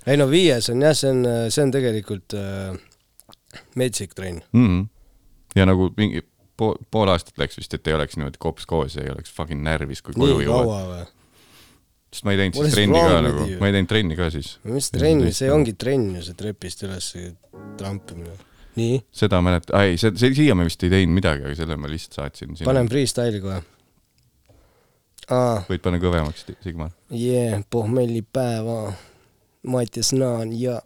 [0.10, 2.74] ei no viies on jah, see on, see on tegelikult äh,
[3.80, 4.41] metsik trenn.
[4.55, 4.84] mm.
[5.57, 6.26] ja nagu mingi
[6.60, 9.64] pool, pool aastat läks vist, et ei oleks niimoodi kops koos ja ei oleks fucking
[9.66, 11.16] närvis, kui koju jõuad.
[12.14, 14.53] sest ma ei teinud siis is trenni ka nagu ma ei teinud trenni ka siis.
[14.68, 17.10] mis trenn, see ongi trenn ju, see trepist üles
[17.80, 18.38] trampimine.
[18.80, 21.91] nii, seda mäletan, ei, see, see siia ma vist ei teinud midagi, aga selle ma
[21.91, 22.55] lihtsalt saatsin.
[22.66, 23.62] panen freestyle'i kohe.
[25.70, 26.91] võid panna kõvemaks, Sigmar.
[27.14, 28.82] jee, pohmellipäeva,
[29.68, 30.82] Mattias Naan ja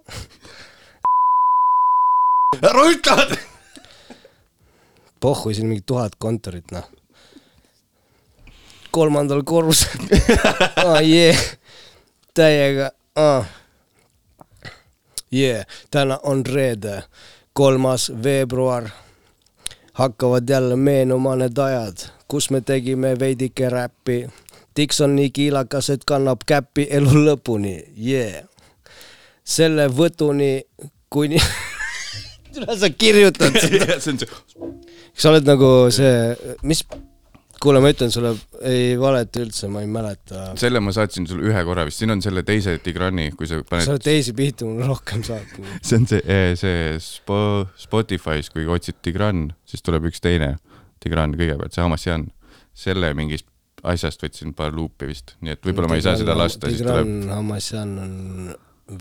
[2.69, 3.37] ära ütle!
[5.19, 6.89] pohhu siin mingi tuhat kontorit, noh.
[8.91, 10.01] kolmandal korrusel
[10.87, 10.99] ah,.
[11.01, 11.37] jee,
[12.33, 13.45] täiega ah..
[15.31, 17.03] jee, täna on reede,
[17.53, 18.89] kolmas veebruar.
[19.93, 24.29] hakkavad jälle meenuma need ajad, kus me tegime veidike räppi.
[24.75, 28.43] Dix on nii kiilakas, et kannab käppi elu lõpuni, jee.
[29.43, 30.55] Selle võtuni,
[31.11, 31.39] kuni
[32.53, 33.97] tule sa kirjutad seda.
[34.03, 34.29] see,
[35.13, 36.11] sa oled nagu see,
[36.67, 36.83] mis,
[37.63, 38.33] kuule, ma ütlen sulle,
[38.67, 40.51] ei valeta üldse, ma ei mäleta.
[40.59, 43.69] selle ma saatsin sulle ühe korra vist, siin on selle teise Tigrani, kui sa sa
[43.69, 45.71] paned oled teisi pihta mulle rohkem saatnud.
[45.87, 50.55] see on see, see Spo-, Spotify's, kui otsid Tigran, siis tuleb üks teine
[51.03, 52.29] Tigran kõigepealt, see Hamasjan.
[52.73, 53.49] selle mingist
[53.83, 57.09] asjast võtsin paar luupi vist, nii et võib-olla ma ei saa seda lasta, siis tuleb,
[57.09, 58.13] Tigran Hamasjan on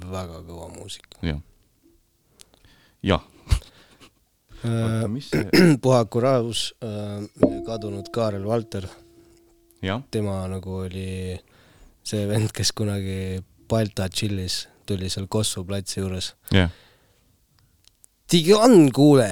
[0.01, 1.19] väga kõva muusika.
[1.23, 1.41] jah.
[3.03, 3.23] jah,
[4.63, 5.47] see,
[5.85, 7.25] puhaku rahus äh,
[7.67, 8.87] kadunud Kaarel Valter,
[10.11, 11.35] tema nagu oli
[12.03, 16.71] see vend, kes kunagi Balta tšillis, tuli seal Kossu platsi juures jah,
[18.33, 19.29] Tigran, kuule,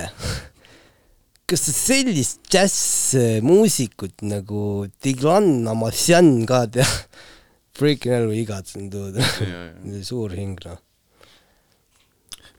[1.49, 6.91] kas sa sellist džässmuusikut nagu Tigran Amasjan ka tead?
[7.81, 9.17] Freaking hell, ma igatsen tuud.
[10.05, 10.81] suur hing, noh.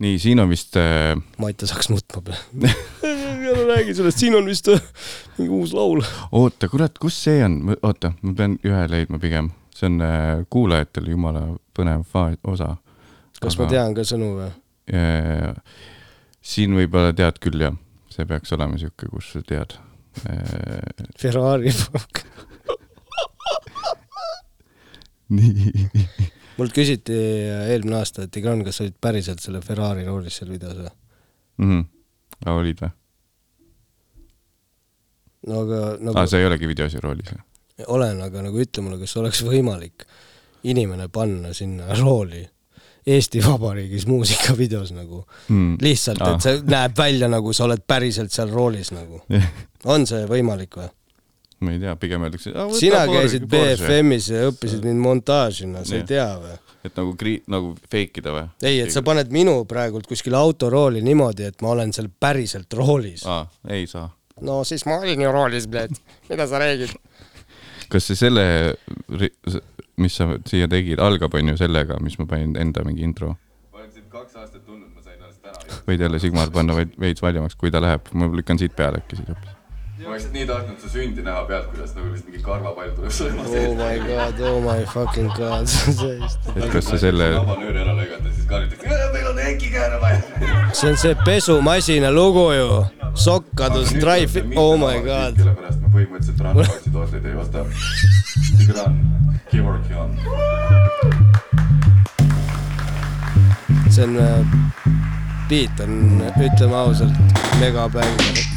[0.02, 2.72] nii, siin on vist äh, Maita saaks nutma peale.
[3.52, 4.82] ära räägi sellest, siin on vist äh,
[5.38, 6.02] mingi uus laul.
[6.32, 11.12] oota, kurat, kus see on, oota, ma pean ühe leidma pigem, see on äh, kuulajatel
[11.14, 11.46] jumala
[11.78, 12.06] põnev
[12.50, 12.76] osa.
[13.42, 14.50] kas ma tean ka sõnu või?
[14.92, 15.54] tean?
[16.42, 17.78] siin võib-olla tead küll jah,
[18.10, 19.78] see peaks olema siuke, kus sa tead.
[21.22, 21.72] Ferrari.
[21.72, 22.26] nii,
[26.60, 27.16] mult küsiti
[27.72, 30.92] eelmine aasta, et Tigran, kas sa olid päriselt selle Ferrari roolis seal videos või?
[31.62, 31.82] Mhm.
[32.52, 32.92] olid või?
[35.48, 37.42] no aga nagu aa, sa ei olegi videos ja roolis või?
[37.88, 40.06] olen, aga nagu ütle mulle, kas oleks võimalik
[40.70, 42.44] inimene panna sinna rooli
[43.10, 45.78] Eesti Vabariigis muusikavideos nagu Mm.
[45.82, 46.36] lihtsalt, Aa.
[46.36, 49.24] et see näeb välja nagu sa oled päriselt seal roolis nagu.
[49.94, 50.90] on see võimalik või?
[51.62, 52.54] Ma ei tea, pigem öeldakse.
[52.80, 56.56] sina käisid BFM-is ja õppisid mind montaažina, sa ei tea või?
[56.88, 58.48] et nagu kri-, nagu fake ida või?
[58.66, 63.26] ei, et sa paned minu praegult kuskile autorooli niimoodi, et ma olen seal päriselt roolis.
[63.30, 64.10] aa, ei saa.
[64.42, 65.70] no siis ma olin ju roolis,
[66.30, 66.98] mida sa räägid?
[67.92, 68.44] kas see selle,
[70.02, 73.36] mis sa siia tegid, algab onju sellega, mis ma panin enda mingi intro?
[73.72, 75.82] ma olen sind kaks aastat tundnud, ma sain alles täna.
[75.88, 79.22] võid jälle Sigmar panna veid- veits valjemaks, kui ta läheb, ma lükkan siit peale äkki
[79.22, 79.61] siis hoopis.
[80.02, 83.44] Ma oleks nii tahtnud su sündi näha pealt, kuidas nagu lihtsalt mingi karvapall tuleb sõrme
[83.46, 85.70] oh my god, oh my fucking god,
[86.56, 90.22] et kas sa selle, vabanööri ära lõigata, siis karjutakse, meil on Heiki Kääre vaja.
[90.74, 92.82] see on see pesumasina lugu ju.
[93.14, 95.38] sokk kadus, drive, oh my god.
[95.38, 97.66] sellepärast ma põhimõtteliselt Randboxi tooteid ei osta.
[98.58, 98.98] Tigran,
[99.52, 100.16] Kevorki on.
[103.92, 104.18] see on,
[105.52, 108.51] beat on, ütleme ausalt, megabänger.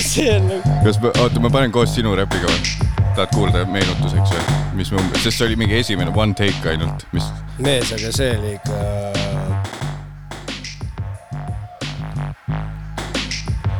[0.00, 2.60] See on nagu, kas ma, oota, ma panen koos sinu räpiga või?
[3.16, 4.58] tahad kuulda meenutuseks või?
[4.80, 7.26] mis me umbes, sest see oli mingi esimene one take ainult, mis,
[7.60, 8.72] mees, aga see oli ikka.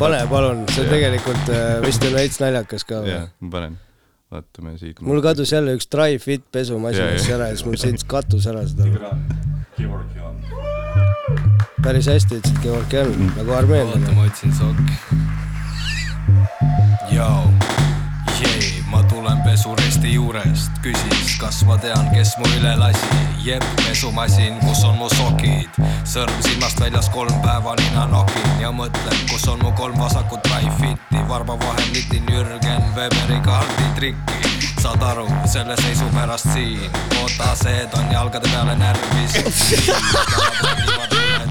[0.01, 3.79] pane palun, see tegelikult äh, vist on veits naljakas ka jah, ma panen,
[4.33, 5.01] vaatame siit.
[5.05, 7.39] mul kadus jälle üks Dry Fit Jaa, pesumasinas jaa.
[7.39, 8.85] ära ja siis mul sõitis katus ära seda.
[10.21, 10.70] On.
[11.83, 13.33] Päris hästi ütlesid Georgi on Mm.
[13.37, 14.15] nagu oota, armeenlane.
[14.15, 14.93] ma otsin sokki.
[17.11, 17.51] Joo,
[18.41, 23.07] jee, ma tulen pesuresti juurest, küsis, kas ma tean, kes mu üle lasi.
[23.45, 29.19] jep, pesumasin, kus on mu sokid, sõrm silmast väljas kolm päeva nina nokin ja mõtlen,
[29.31, 34.50] kus on mu kolm vasakut Dry-Fiti, varba vahel nitin Jürgen Weberi kaarditrikki.
[34.83, 36.91] Saad aru, selle seisu pärast siin,
[37.23, 39.33] oota, see on jalgade peale närvis.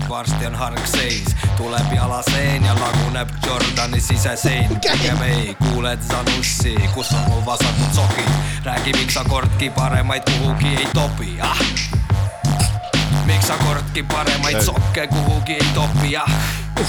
[0.10, 4.80] varsti on hargseis, tuleb jalaseen ja laguneb Jordani sisesein.
[4.82, 8.30] pigem ei, kuuled Zanussi, kus on mu vasakud sokid,
[8.64, 11.60] räägi, miks sa kordki paremaid kuhugi ei topi, ah.
[13.26, 16.32] miks sa kordki paremaid sokke kuhugi ei topi, ah.
[16.76, 16.86] ja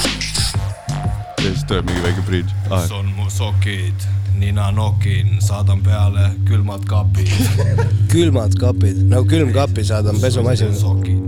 [1.43, 2.93] siis tuleb mingi väike bridž ah, kus.
[2.93, 4.09] on mu sokid,
[4.41, 7.29] nina nokin, saadan peale külmad kapid.
[8.13, 10.73] külmad kapid, nagu külmkapi saadan pesumasina.
[10.75, 11.21] sokid.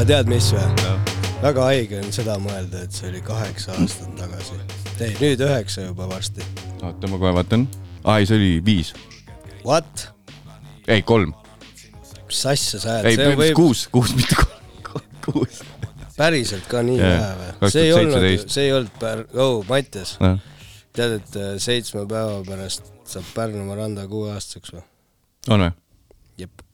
[0.00, 0.90] aga tead, mis või?
[1.40, 4.58] väga haige on seda mõelda, et see oli kaheksa aastat tagasi.
[5.00, 6.44] ei, nüüd üheksa juba varsti.
[6.82, 7.68] oota, ma kohe vaatan.
[8.02, 8.94] aa, ei, see oli viis.
[9.62, 10.08] What?
[10.88, 11.36] ei, kolm.
[12.26, 13.12] mis asja sa ajad?
[13.12, 15.62] ei see, võib kuus, kuus, mitte kolm, kuus.
[16.20, 17.74] Päriselt ka nii Jaa, vähe või?
[17.74, 18.00] see ei 2017.
[18.00, 20.40] olnud, see ei olnud pär-, oh Mattias, noh,
[20.96, 24.84] tead, et äh, seitsme päeva pärast saab Pärnumaa randa kuueaastaseks või?
[25.54, 25.72] on või?
[26.44, 26.66] jep,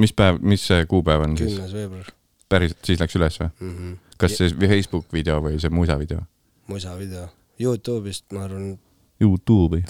[0.00, 1.56] mis päev, mis see kuupäev on siis?
[1.56, 2.12] kümnes veebruar
[2.54, 3.50] päriselt, siis läks üles või?
[3.60, 3.74] mm.
[3.76, 3.96] -hmm.
[4.20, 6.24] kas see Facebook video või see musa video?
[6.70, 7.28] musa video,
[7.60, 8.74] Youtube'ist ma arvan,
[9.22, 9.82] Youtube'i.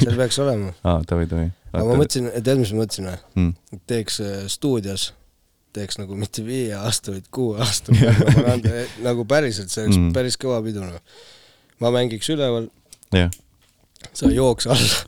[0.00, 0.72] seal peaks olema.
[0.84, 1.50] aa, davai, davai.
[1.72, 3.20] aga ma mõtlesin, tead, mis ma mõtlesin või?
[3.34, 3.80] mm..
[3.90, 5.10] teeks äh, stuudios,
[5.76, 8.74] teeks nagu mitte viie aasta, vaid kuue aasta Pärnumaa randa,
[9.04, 10.12] nagu päriselt, see oleks Mm.
[10.16, 11.00] päris kõva pidu noh.
[11.80, 12.70] ma mängiks üleval,
[13.14, 13.30] jah,
[14.12, 15.02] sa jooks alla.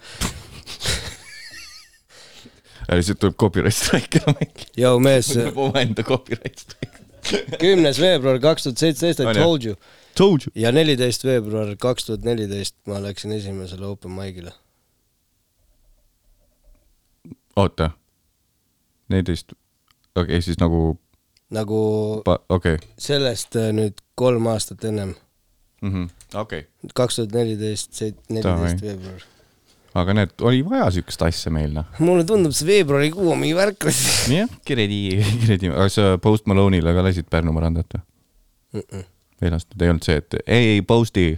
[2.89, 4.69] lihtsalt tuleb copyright strike ära mängida.
[4.81, 7.05] Jou mees, tuleb omaenda copyright strike.
[7.61, 9.75] kümnes veebruar kaks tuhat seitseteist, I told you.
[10.17, 10.53] Told you.
[10.57, 14.55] ja neliteist veebruar kaks tuhat neliteist ma läksin esimesele open mic'ile.
[17.59, 17.91] oota,
[19.11, 19.53] neliteist,
[20.19, 20.83] okei okay,, siis nagu,
[21.55, 21.81] nagu
[22.27, 22.93] okei okay.
[23.01, 25.15] sellest äh, nüüd kolm aastat ennem,
[25.83, 26.95] mm -hmm., okei okay..
[26.95, 29.27] kaks tuhat neliteist, neliteist veebruar.
[29.99, 31.87] aga näed, oli vaja siukest asja meil noh.
[31.99, 33.91] mulle tundub, see veebruarikuu on mingi värk.
[34.39, 35.03] jah, kiredi,
[35.43, 39.05] kiredi, aga sa Post Malone'ile ka lasid Pärnumaa randat või?
[39.43, 41.31] ei lasknud, ei olnud see, et ei, ei Posti,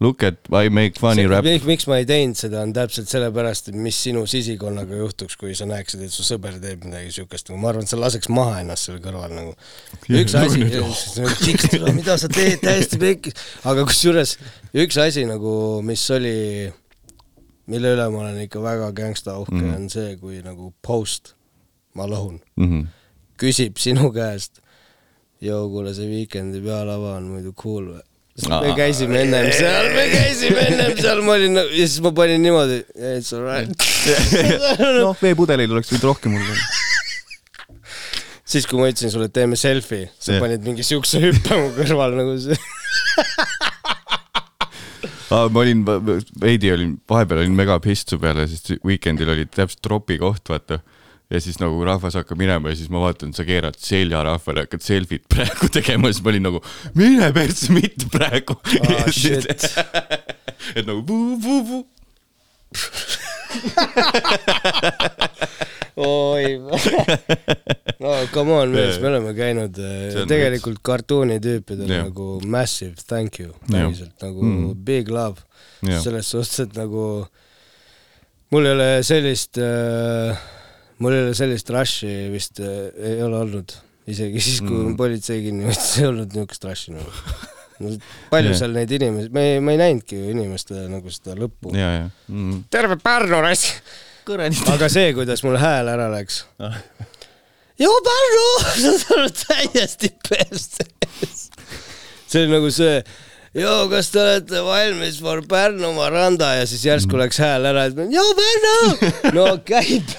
[0.00, 1.44] look at I make funny rap.
[1.64, 5.64] miks ma ei teinud seda, on täpselt sellepärast, et mis sinu sisikonnaga juhtuks, kui sa
[5.68, 8.98] näeksid, et su sõber teeb midagi siukest, ma arvan, et sa laseks maha ennast seal
[9.04, 9.54] kõrval nagu.
[10.12, 10.60] üks asi,
[11.96, 14.36] mida sa teed, täiesti pekkis, aga kusjuures
[14.76, 15.54] üks asi nagu,
[15.86, 16.34] mis oli,
[17.72, 21.32] mille üle ma olen ikka väga gängsta uhke mm., on see, kui nagu post,
[21.96, 22.84] ma lõhun, Mhm.
[23.40, 24.60] küsib sinu käest,
[25.40, 28.04] joo, kuule, see Weekend'i pealava on muidu cool või?
[28.44, 32.82] Me käisime ennem seal, me käisime ennem seal, ma olin ja siis ma panin niimoodi,
[33.16, 33.86] it's alright.
[35.00, 36.56] noh, veepudeleid oleks võinud rohkem olla.
[38.44, 40.44] siis, kui ma ütlesin sulle, et teeme selfie, sa Jah.
[40.44, 42.58] panid mingi siukse hüppe mu kõrval nagu see.
[45.26, 45.80] Aa, ma olin,
[46.38, 50.78] veidi olin, vahepeal olin mega pist su peale, sest Weekendil oli täpselt tropi koht, vaata.
[51.30, 54.84] Ja siis nagu rahvas hakkab minema ja siis ma vaatan, sa keerad selja rahvale, hakkad
[54.86, 56.60] selfit praegu tegema siis ma olin nagu,
[56.94, 58.54] mine persse, mitte praegu
[59.16, 59.48] shit.
[60.76, 61.84] et nagu vuu-vuu-vuu.
[65.96, 66.58] oi,
[68.00, 69.78] no come on mees, me oleme käinud
[70.20, 72.04] on tegelikult kartuunitüüpidel Jah.
[72.10, 74.74] nagu massive thank you, päriselt nagu Mm.
[74.84, 75.40] big love,
[75.82, 77.06] jah, selles suhtes, et nagu
[78.52, 80.36] mul ei ole sellist äh,,
[81.02, 83.74] mul ei ole sellist rush'i vist äh, ei ole olnud,
[84.08, 84.96] isegi siis, kui Mm.
[84.98, 87.10] politsei kinni võttis, ei olnud niisugust rush'i nagu
[87.82, 87.92] no,.
[88.32, 88.58] palju Jah.
[88.62, 91.74] seal neid inimesi, me ei, ma ei näinudki ju inimeste nagu seda lõppu.
[91.76, 92.62] ja, ja mm..
[92.72, 93.74] terve Pärnu rass.
[94.72, 96.44] aga see, kuidas mul hääl ära läks.
[97.82, 98.48] joo Pärnu,
[99.02, 101.50] sa oled täiesti perses.
[102.26, 103.02] see oli nagu see,
[103.56, 107.98] joo, kas te olete valmis for Pärnumaa randa ja siis järsku läks hääl ära, et
[108.12, 110.12] joo Pärnu, no käib.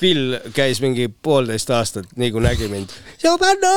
[0.00, 2.92] Phil käis mingi poolteist aastat, nii kui nägi mind.
[3.24, 3.74] joo Pärnu.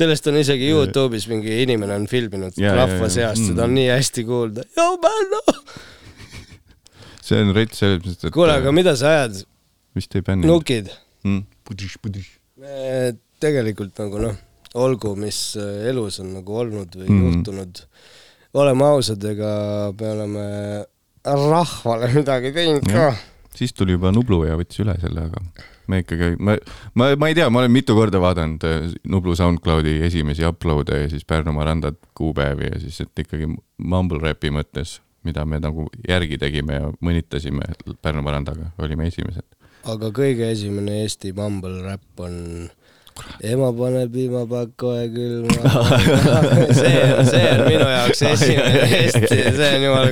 [0.00, 3.12] sellest on isegi Youtube'is mingi inimene on filminud Ja, rahva ja.
[3.12, 3.74] seast, seda on Mm.
[3.80, 4.62] nii hästi kuulda.
[4.76, 5.40] joo Pärnu.
[7.22, 9.42] see on rets selles mõttes, et kuule, aga mida sa ajad,
[9.94, 10.88] vist ei bänni nukid?
[11.24, 11.44] mm..
[13.40, 14.34] tegelikult nagu noh,
[14.74, 17.26] olgu, mis äh, elus on nagu olnud või mm.
[17.26, 17.82] juhtunud,
[18.60, 19.50] oleme ausad, ega
[19.98, 20.46] me oleme
[21.24, 23.12] rahvale midagi teinud ka
[23.54, 26.54] siis tuli juba Nublu ja võttis üle selle, aga me ikkagi, ma,
[26.98, 31.12] ma, ma ei tea, ma olen mitu korda vaadanud äh, Nublu SoundCloudi esimesi upload'e ja
[31.12, 36.38] siis Pärnumaa randad kuupäevi ja siis, et ikkagi mumble rap'i mõttes, mida me nagu järgi
[36.40, 39.46] tegime ja mõnitasime Pärnumaa randaga, olime esimesed.
[39.90, 42.36] aga kõige esimene Eesti mumble räpp on
[43.52, 45.72] ema paneb piimapakk kohe külma.
[46.80, 46.96] see,
[47.30, 50.10] see on minu jaoks esimene Eesti, see on jumala,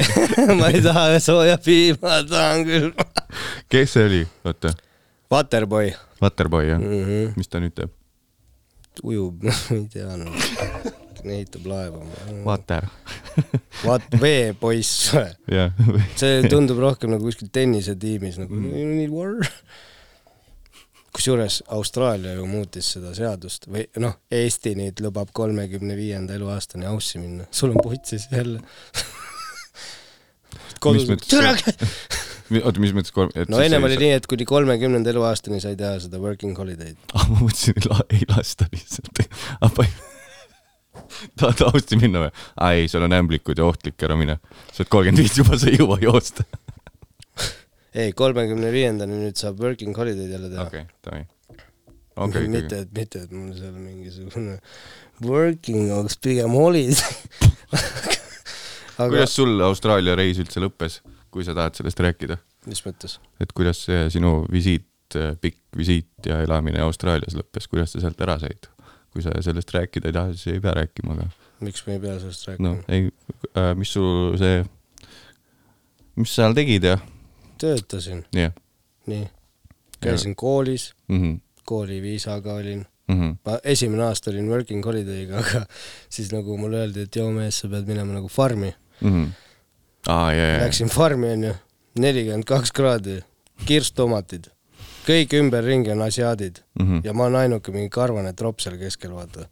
[0.60, 3.08] ma ei taha sooja piima, tahan külma.
[3.72, 4.74] kes see oli, oota,
[5.32, 5.92] Waterboy
[6.22, 7.36] Waterboy jah mm, mm., -hmm.
[7.36, 7.92] mis ta nüüd teeb?
[9.02, 10.32] ujub, ma ei tea no.,
[11.22, 12.00] ehitab laeva.
[12.44, 12.88] Water,
[13.84, 15.12] vaat veepoiss,
[15.46, 15.70] jah.
[16.18, 18.74] see tundub rohkem nagu kuskil tennisetiimis nagu Mm.
[18.74, 19.48] you need water.
[21.12, 27.20] Kusjuures Austraalia ju muutis seda seadust või noh, Eesti nüüd lubab kolmekümne viienda eluaastani aussi
[27.20, 28.62] minna, sul on putsis jälle.
[30.82, 31.52] kodus türa,
[32.62, 33.34] oota, mis mõttes kolm?
[33.48, 36.98] no ennem oli nii, et kuni kolmekümnenda eluaastani sai teha seda working holiday'd.
[37.16, 37.28] ah,.
[37.28, 39.22] ma mõtlesin, et la, ei lasta lihtsalt.
[41.38, 42.32] tahad austi minna või?
[42.56, 44.38] aa ei, seal on ämblikud ja ohtlik, ära mine.
[44.72, 46.46] sa oled kolmkümmend viis juba, sa ei jõua joosta.
[47.94, 51.24] ei, kolmekümne viiendani nüüd saab working holiday'd jälle teha okei, davai.
[52.16, 54.58] okei, mitte, et mitte, et mul seal mingisugune
[55.24, 56.96] working oleks pigem holiday.
[58.98, 61.00] aga kuidas sul Austraalia reis üldse lõppes,
[61.32, 62.38] kui sa tahad sellest rääkida?
[62.70, 63.18] mis mõttes?
[63.42, 68.38] et kuidas see sinu visiit, pikk visiit ja elamine Austraalias lõppes, kuidas sa sealt ära
[68.42, 68.70] said?
[69.12, 71.28] kui sa sellest rääkida ei taha, siis ei pea rääkima, aga
[71.62, 73.10] miks me ei pea sellest rääkima no.?, ei
[73.58, 74.62] äh,, mis sul see,
[76.16, 76.96] mis sa seal tegid ja,
[77.62, 78.52] töötasin, jah
[79.06, 79.28] nii.
[80.00, 81.40] käisin koolis, mm -hmm.
[81.64, 82.86] kooliviisaga olin.
[83.08, 83.36] Mm -hmm.
[83.46, 85.66] ma esimene aasta olin working holiday'ga, aga
[86.08, 88.74] siis nagu mulle öeldi, et joo mees, sa pead minema nagu farmi.
[89.00, 89.28] Mm -hmm.
[90.06, 91.54] aa, ja, ja, Läksin farmi onju,
[91.98, 93.20] nelikümmend kaks kraadi,
[93.66, 94.46] kirstomatid,
[95.08, 97.00] kõik ümberringi on asiaadid mm -hmm.
[97.04, 99.48] ja ma olen ainuke mingi karvane tropp seal keskel, vaata.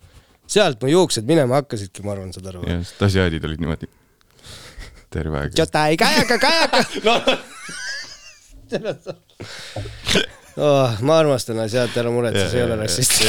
[0.47, 2.71] sealt mu juuksed minema hakkasidki, ma arvan, saad aru või?
[2.71, 3.89] ja sest asiaadid olid niimoodi
[5.11, 5.59] terve aeg.
[5.59, 7.37] Jotai, kajaka, kajaka no..
[10.61, 13.13] Oh, ma armastan asiaate, ära muretse, see ei ole rassist.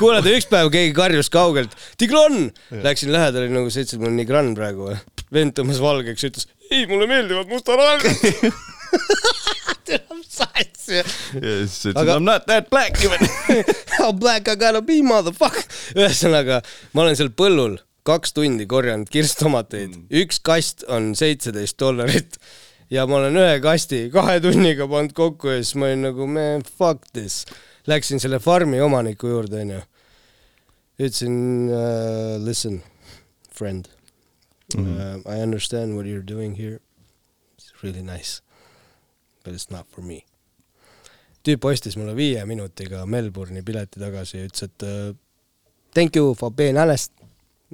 [0.00, 2.36] kuule, üks päev keegi karjus kaugelt, Tigran!
[2.86, 4.82] Läksin lähedale nagu sa ütlesid, mul on Nigran praegu.
[5.34, 7.50] Vend tõmbas valgeks ütles, ei, mulle meeldivad
[9.90, 9.98] ja
[11.70, 13.20] siis Aga- I m not that black even.
[13.98, 15.64] How black I gotta be, motherfucker.
[15.98, 16.62] ühesõnaga,
[16.94, 17.74] ma olen seal põllul
[18.06, 22.38] kaks tundi korjanud kirstomateid mm., üks kast on seitseteist dollarit
[22.90, 26.64] ja ma olen ühe kasti kahe tunniga pannud kokku ja siis ma olin nagu man
[26.66, 27.44] fuck this.
[27.86, 29.80] Läksin selle farmi omaniku juurde onju.
[31.00, 31.36] ütlesin
[31.72, 32.82] uh, listen
[33.48, 33.88] friend
[34.76, 35.26] mm, -hmm.
[35.26, 36.80] uh, I understand what you are doing here.
[37.58, 38.42] It's really nice
[39.44, 40.24] but it's not for me
[41.46, 45.16] tüüp ostis mulle viie minutiga Melbourne'i pileti tagasi ja ütles, et uh,
[45.94, 47.12] thank you for being honest.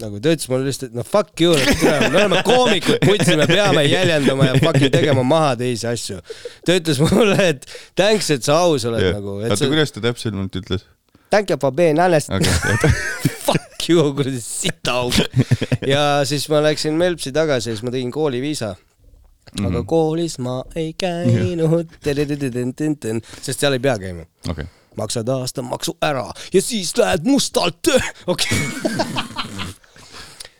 [0.00, 4.50] Nagu ta ütles mulle lihtsalt, no fuck you, me oleme koomikud, putsi, me peame jäljendama
[4.50, 6.18] ja fucking tegema maha teisi asju.
[6.66, 7.64] ta ütles mulle, et
[7.96, 9.16] thanks, et sa aus oled yeah.
[9.16, 10.84] nagu, oota, sa, kuidas ta täpsemalt ütles?
[11.32, 12.92] thank you for being honest okay.
[13.46, 15.16] fuck you, kuradi sitaauk.
[15.86, 18.74] ja siis ma läksin Melpsi tagasi ja siis ma tegin kooliviisa.
[19.62, 19.86] aga Mhm.
[19.86, 24.66] koolis ma ei käinud, sest seal ei pea käima okei.
[24.98, 27.94] maksad aastamaksu ära ja siis lähed mustalt,
[28.26, 28.58] okei.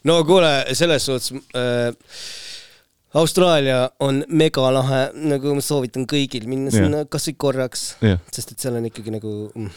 [0.07, 1.91] No kuule, selles suhtes äh,
[3.17, 8.77] Austraalia on megalahe, nagu ma soovitan kõigil minna sinna kasvõi korraks, jah, sest et seal
[8.77, 9.71] on ikkagi nagu mm,,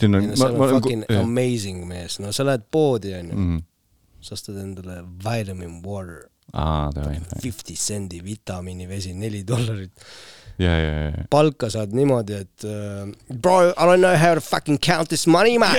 [0.00, 1.20] siin on, seal on fucking jah.
[1.22, 3.62] amazing mees, no sa lähed poodi onju mm., Mhm.
[4.26, 9.92] sa ostad endale vitamin water, davai, fifty sendi vitamiinivesi, neli dollarit.
[10.58, 13.06] ja, ja, ja, palka saad niimoodi, et uh,
[13.38, 15.76] bro, I don't know how to fucking count this money, man.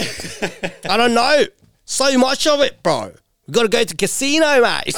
[0.93, 1.43] I don't know,
[1.83, 3.09] so much of it, bro.
[3.49, 4.93] We gotta go to casino, mate.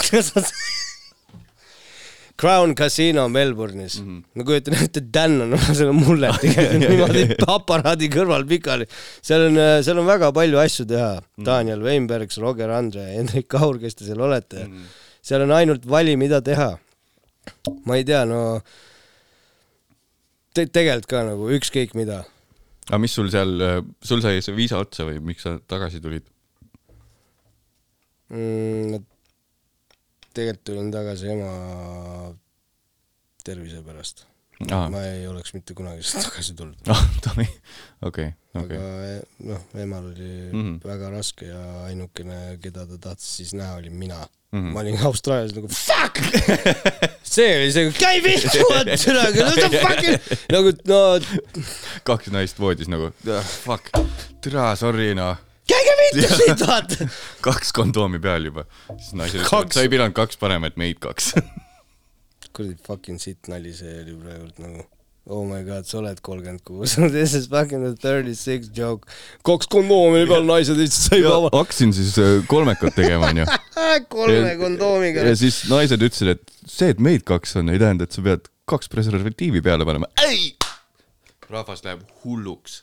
[2.36, 4.08] Crown Casino Melbourne'is mm.
[4.08, 4.24] -hmm.
[4.36, 6.49] ma kujutan ette, Dan on oma selle mulleti
[6.82, 8.88] niimoodi aparaadi kõrval pikali.
[9.22, 11.22] seal on, seal on väga palju asju teha mm.
[11.22, 11.45] -hmm.
[11.45, 14.74] Daniel Weinbergs, Roger Andre, Hendrik Kaur, kes te seal olete mm.
[14.74, 14.89] -hmm.
[15.22, 16.78] seal on ainult vali, mida teha.
[17.86, 18.60] ma ei tea, no
[20.54, 22.24] te tegelikult ka nagu ükskõik mida.
[22.89, 23.56] aga mis sul seal,
[24.02, 26.26] sul sai see viisa otsa või miks sa tagasi tulid?
[28.32, 29.05] mm,.
[30.34, 31.53] tegelikult tulin tagasi ema
[33.43, 34.25] tervise pärast
[34.69, 36.77] aa, ma ei oleks mitte kunagi sealt tagasi tulnud.
[36.93, 37.47] ah, davai,
[38.07, 40.61] okei, aga okei, eh, noh, emal oli mm.
[40.61, 40.77] -hmm.
[40.86, 44.59] väga raske ja ainukene, keda ta tahtis siis näha, olin mina mm.
[44.59, 44.73] -hmm.
[44.73, 46.21] ma olin Austraalias nagu fuck,
[47.36, 48.65] see oli see, käi vittu,
[50.55, 50.99] nagu no
[52.03, 53.11] kaks naist voodis nagu,
[53.65, 53.89] fuck,
[54.41, 55.38] türa, sorry noh,
[55.72, 57.09] käige vittu siit, vaata.
[57.47, 58.65] kaks kondoomi peal juba.
[58.93, 59.78] siis naised ütlevad, Kaks.
[59.80, 61.34] sa ei pidanud kaks panema, et meid kaks.
[62.55, 64.84] kuradi fucking sitt nali see oli praegult nagu
[65.32, 69.07] oh my god, sa oled kolmkümmend kuus, this is fucking the thirty six joke.
[69.47, 71.51] kaks kondoomi peal, naised lihtsalt sai vaba.
[71.55, 73.45] hakkasin siis äh, kolmekat tegema, onju.
[74.09, 75.28] kolme kondoomiga.
[75.30, 78.49] ja siis naised ütlesid, et see, et meid kaks on, ei tähenda, et sa pead
[78.72, 80.09] kaks preservatiivi peale panema.
[80.28, 80.55] ei,
[81.51, 82.82] rahvas läheb hulluks.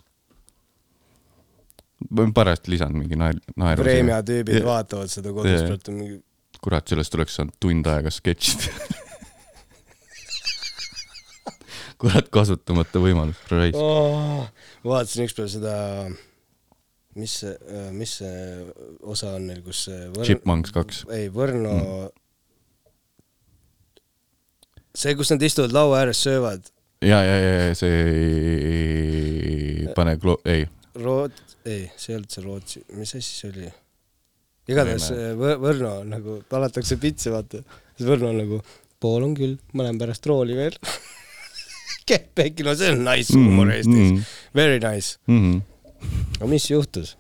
[2.35, 3.83] Pärast lisan mingi naer, naeru.
[3.83, 5.69] Preemia tüübid vaatavad seda kodus Jaa.
[5.71, 6.19] praegu mingi
[6.63, 8.73] kurat, sellest oleks saanud tund aega sketšida.
[12.03, 13.79] kurat, kasutamata võimalus, raisk.
[13.79, 14.47] oh,.
[14.87, 15.75] vaatasin ükspäev seda,
[17.19, 17.55] mis see,
[17.97, 18.39] mis see
[19.03, 20.25] osa on neil, kus see Võr...
[20.29, 21.05] Chipmunks kaks.
[21.15, 22.09] ei, Võrno mm.,
[24.99, 26.71] see, kus nad istuvad laua ääres, söövad,
[27.03, 27.95] ja, ja, ja, ja see
[28.71, 30.67] ei pane klo-, ei,
[30.99, 33.71] Root-, ei, see ei olnud see Rootsi, mis asi see oli?
[34.69, 37.63] igatahes Võ- Võrno nagu talatakse pitsi, vaata,
[37.97, 38.61] siis Võrno on nagu
[39.03, 40.77] pool on küll, ma lähen pärast rooli veel.
[42.09, 44.21] Kehpeki, no see on nice huumor Eestis mm,.
[44.57, 45.19] Very nice.
[45.29, 45.63] mm -hmm.
[46.39, 47.17] aga mis juhtus?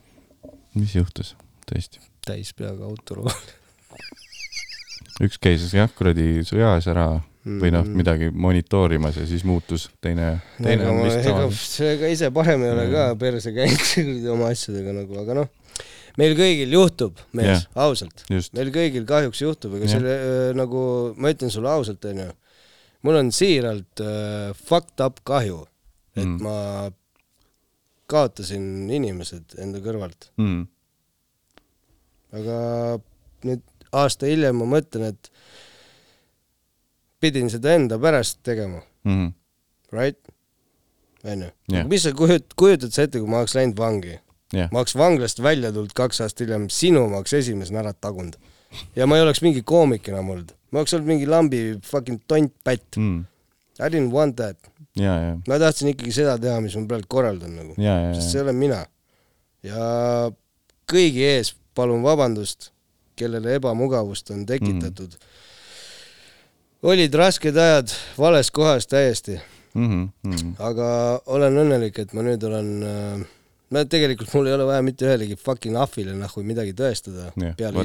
[0.75, 1.35] mis juhtus,
[1.69, 2.01] tõesti?
[2.25, 3.33] täis peaga autorool.
[5.25, 7.21] üks käis jah, kuradi sõjas ära
[7.63, 7.97] või noh, Mhm.
[7.97, 11.47] midagi monitoorimas ja siis muutus, teine, teine ega on vist sama.
[11.57, 15.49] see ega ise parem ei ole ka perse käinud oma asjadega nagu, aga noh,
[16.19, 18.25] meil kõigil juhtub, mees yeah., ausalt.
[18.31, 19.97] meil kõigil kahjuks juhtub, ega Jah.
[19.97, 20.83] selle öö, nagu,
[21.17, 22.29] ma ütlen sulle ausalt, onju,
[23.07, 25.65] mul on siiralt äh, fucked up kahju,
[26.17, 26.33] et Mm.
[26.35, 26.43] mm.
[26.43, 26.91] ma
[28.11, 30.63] kaotasin inimesed enda kõrvalt, mm..
[32.39, 32.59] aga
[33.47, 33.63] nüüd
[33.95, 35.31] aasta hiljem ma mõtlen, et
[37.21, 39.33] pidin seda enda pärast tegema, Mm.
[39.93, 40.19] right?
[41.25, 41.49] onju
[41.89, 44.19] mis sa kujut-, kujutad sa ette, kui ma oleks läinud vangi?
[44.53, 48.37] jah, ma oleks vanglast välja tulnud kaks aastat hiljem, sinu ma oleks esimesena ära tagunud.
[48.97, 52.97] ja ma ei oleks mingi koomik enam olnud, ma oleks olnud mingi lambi fucking tontpätt.
[52.97, 53.25] mm.
[53.79, 54.57] I didn't want that,
[55.47, 57.75] ma tahtsin ikkagi seda teha, mis ma praegu korraldan nagu,
[58.17, 58.81] sest see, olen mina.
[59.63, 60.31] ja
[60.91, 62.71] kõigi ees palun vabandust,
[63.19, 65.28] kellele ebamugavust on tekitatud mm..
[66.83, 69.41] Olid rasked ajad vales kohas täiesti,
[69.75, 70.09] mm.
[70.27, 70.55] -hmm.
[70.59, 73.27] aga olen õnnelik, et ma nüüd olen äh,
[73.75, 77.29] no tegelikult mul ei ole vaja mitte ühelegi fucking ahvile nahhu midagi tõestada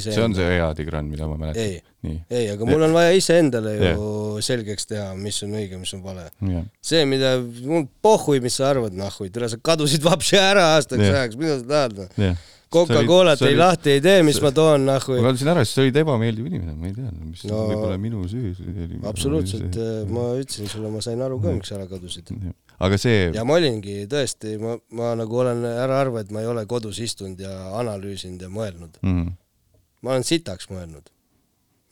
[0.04, 1.64] see on see hea Tigran, mida ma mäletan.
[1.64, 4.08] ei, ei, aga mul on vaja iseendale ju
[4.46, 6.30] selgeks teha, mis on õige, mis on vale.
[6.84, 7.36] see, mida,
[7.68, 11.70] mul pohhui, mis sa arvad, nahhui, tere, sa kadusid vapsi ära aastaks ajaks, mida sa
[11.74, 12.50] tahad, noh.
[12.74, 15.30] Coca-Colat ei lahti ei tee, mis ma toon, nahhui ma.
[15.30, 18.54] kadusin ära, sest sa olid ebameeldiv inimene, ma ei tea, mis no, võib-olla minu süü.
[19.10, 19.78] absoluutselt,
[20.14, 22.34] ma ütlesin sulle, ma sain aru ka, miks sa ära kadusid.
[22.84, 26.50] aga see, ja ma olingi tõesti, ma, ma nagu olen, ära arva, et ma ei
[26.50, 29.02] ole kodus istunud ja analüüsinud ja mõelnud.
[29.04, 29.34] mm,
[30.04, 31.12] ma olen sitaks mõelnud.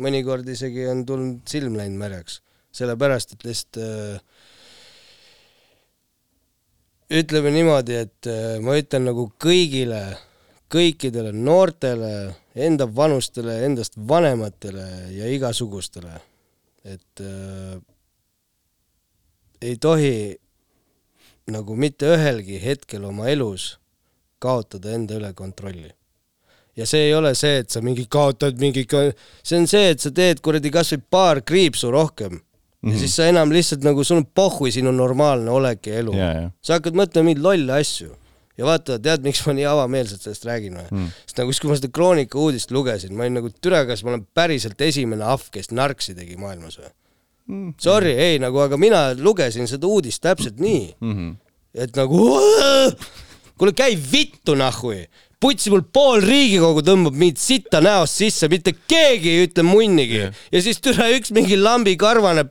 [0.01, 2.41] mõnikord isegi on tulnud silm läinud märjaks,
[2.73, 4.47] sellepärast et lihtsalt äh,
[7.11, 10.01] ütleme niimoodi, et äh, ma ütlen nagu kõigile,
[10.71, 12.11] kõikidele noortele,
[12.55, 16.13] enda vanustele, endast vanematele ja igasugustele,
[16.87, 17.79] et äh,
[19.61, 20.13] ei tohi
[21.51, 23.75] nagu mitte ühelgi hetkel oma elus
[24.41, 25.91] kaotada enda üle kontrolli.
[26.75, 28.85] ja see ei ole see, et sa mingi kaotad mingi,
[29.43, 32.39] see on see, et sa teed kuradi kasvõi paar kriipsu rohkem mm.
[32.39, 32.93] -hmm.
[32.93, 36.31] ja siis sa enam lihtsalt nagu, sul on pohhui sinu normaalne olek ja elu ja,
[36.41, 38.15] ja, sa hakkad mõtlema mingeid lolle asju
[38.61, 41.11] ja vaata, tead, miks ma nii avameelselt sellest räägin või mm.?
[41.25, 44.13] sest nagu siis, kui ma seda Kroonika uudist lugesin, ma olin nagu, türa, kas ma
[44.13, 47.73] olen päriselt esimene ahv, kes narksi tegi maailmas või mm.?
[47.81, 51.35] Sorry, ei nagu, aga mina lugesin seda uudist täpselt nii mm, -hmm.
[51.87, 52.21] et nagu
[53.57, 55.03] kuule, käi vittu nahhui,
[55.41, 60.41] putsi mul pool Riigikogu tõmbab mind sitta näost sisse, mitte keegi ei ütle munnigi yeah.
[60.53, 62.45] ja siis türa üks mingi lambikarvane,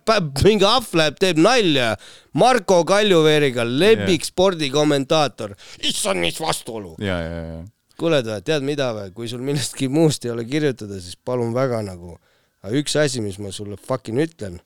[0.47, 1.93] mingi ahv läheb, teeb nalja
[2.41, 4.31] Marko Kaljuveeriga, lemmik yeah.
[4.33, 5.55] spordikommentaator,
[5.87, 6.97] issand, mis vastuolu.
[7.03, 7.61] ja, ja, ja,
[8.01, 12.17] kuule, tead mida või, kui sul millestki muust ei ole kirjutada, siis palun väga nagu,
[12.65, 14.59] aga üks asi, mis ma sulle fucking ütlen,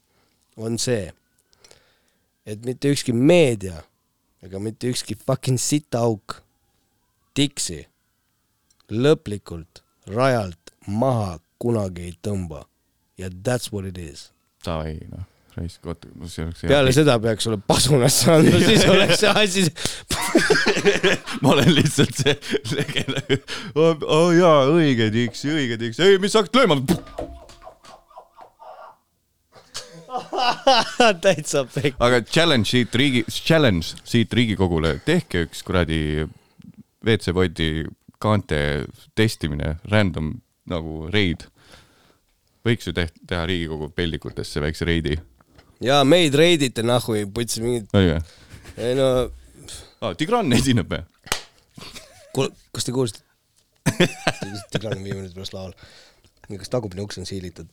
[0.56, 1.10] on see,
[2.48, 3.82] et mitte ükski meedia
[4.44, 6.40] ega mitte ükski fucking sitaauk
[7.34, 7.84] tiksi
[8.92, 12.64] lõplikult rajalt maha kunagi ei tõmba.
[13.18, 14.30] ja that's what it is.
[14.64, 15.24] davai, noh,
[15.56, 19.66] raisk, oota, see oleks peale seda peaks sulle pasunasse andma, siis oleks see asi,
[21.42, 22.34] ma olen lihtsalt see
[22.74, 23.14] legend,
[23.76, 26.80] oo oh, jaa, õige tiks, õige tiks, ei, mis sa hakkad lööma?
[31.24, 31.98] täitsa pekk.
[32.02, 36.26] aga challenge siit riigi, challenge siit Riigikogule, tehke üks kuradi
[37.04, 37.84] WC-poti
[38.24, 38.58] kaante
[39.18, 40.32] testimine, random
[40.70, 41.46] nagu reid.
[42.64, 45.18] võiks ju teht-, teha Riigikogu peldikutesse väikse reidi.
[45.84, 48.22] ja meid reidite nahhu, putsi mingid, õige
[48.76, 49.08] ei no,
[50.00, 50.14] ah,?
[50.18, 51.04] Tigran esineb või?
[52.34, 53.22] kuule, kas te kuulsite?
[54.72, 55.74] Tigran on viie minuti pärast laval.
[56.48, 57.68] kas tagumine uks on siilitud?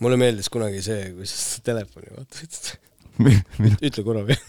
[0.00, 2.70] mulle meeldis kunagi see, kui sa telefoni vaatasid.
[3.28, 4.40] Ütle korra veel.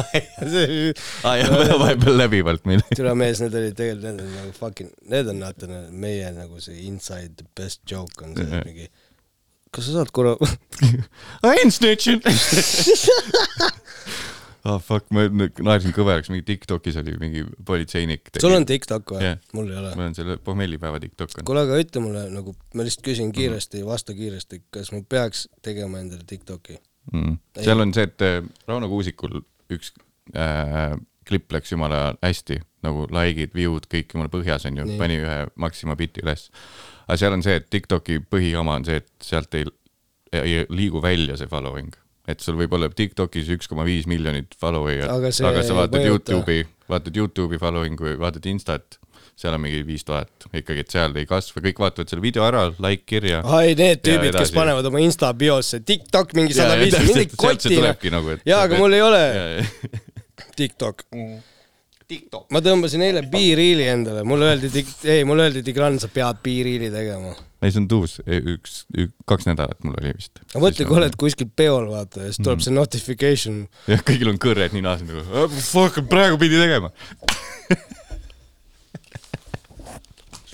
[0.52, 0.92] see
[1.26, 2.84] aa jah, vahepeal läbivalt meil.
[2.98, 6.86] türa mees, need olid tegelikult, need on nagu fucking, need on vaata meie nagu see
[6.88, 8.88] inside the best joke on see mingi.
[9.74, 10.36] kas sa saad korra
[11.46, 12.22] I ain't snitching.
[14.66, 18.32] ah fuck, ma naersin kõveraks, mingi Tiktokis oli mingi politseinik.
[18.42, 19.38] sul on TikTok või Jah.
[19.56, 19.94] mul ei ole.
[19.98, 24.16] mul on selle pohmellipäeva Tiktok kuule, aga ütle mulle nagu, ma lihtsalt küsin kiiresti, vasta
[24.16, 26.80] kiiresti, kas ma peaks tegema endale TikToki?
[27.12, 27.36] mm..
[27.62, 29.40] seal on see, et äh, Rauno Kuusikul
[29.72, 29.92] üks
[30.34, 30.96] äh,
[31.26, 36.22] klipp läks jumala hästi, nagu like'id, view'd, kõik jumala põhjas onju pani ühe Maxima biti
[36.24, 36.48] üles.
[37.06, 39.66] aga seal on see, et Tiktoki põhijama on see, et sealt ei,
[40.36, 41.94] ei liigu välja see following,
[42.30, 46.06] et sul võib olla Tiktokis üks koma viis miljonit follower'it, Aga aga sa vaatad.
[46.06, 49.00] Youtube'i, vaatad Youtube'i following'u vaatad Instat,
[49.36, 52.62] seal on mingi viis tuhat ikkagi, et seal ei kasva, kõik vaatavad selle video ära,
[52.82, 53.42] like kirja.
[53.44, 57.74] ai, need tüübid, kes panevad oma Insta biosse TikTok mingi sada ja viiskümmend, mingi kotina
[57.82, 59.44] tulebki nagu, et- jaa, aga mul ei ole ja,
[60.60, 61.04] TikTok.
[62.54, 67.34] ma tõmbasin eile B-Reeli endale, mulle öeldi, ei, mulle öeldi, Tigran, sa pead B-Reeli tegema.
[67.60, 70.40] ei, see on tuus, üks, üks, kaks nädalat mul oli vist.
[70.54, 73.60] aga mõtle, kui oled kuskil peol, vaata, ja siis tuleb see notification.
[73.90, 75.26] jah, kõigil on kõrred ninas nagu,
[75.60, 76.88] fuck, praegu pidi tegema.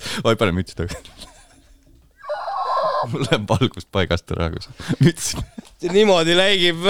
[0.26, 1.30] oi, pane müts tagasi.
[3.10, 5.32] mul läheb valgust paigast ära, kui see müts,
[5.92, 6.88] niimoodi läigib.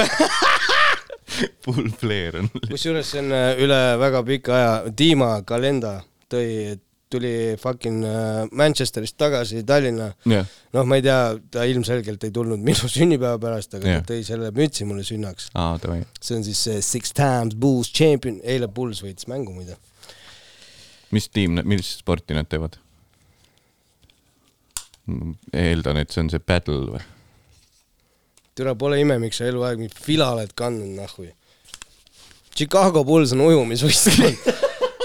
[1.64, 2.48] full flare on.
[2.68, 6.00] kusjuures see on äh, üle väga pika aja, Dima Kalenda
[6.32, 6.76] tõi,
[7.12, 10.10] tuli fucking äh, Manchesterist tagasi Tallinna.
[10.28, 11.18] jah, noh, ma ei tea,
[11.52, 14.04] ta ilmselgelt ei tulnud minu sünnipäeva pärast, aga Jah.
[14.04, 15.50] ta tõi selle mütsi mulle sünnaks.
[15.54, 16.02] davai.
[16.20, 19.76] see on siis see Six Times Bulls Champion, eile Bulls võitis mängu muide.
[21.12, 22.80] mis tiim, millist sporti nad teevad?
[25.52, 27.02] eeldan, et see on see battle või?
[28.54, 31.30] türa, pole ime, miks sa eluaeg mingit fila oled kandnud, nahhui.
[32.52, 34.36] Chicago Bulls on ujumisvõistkond.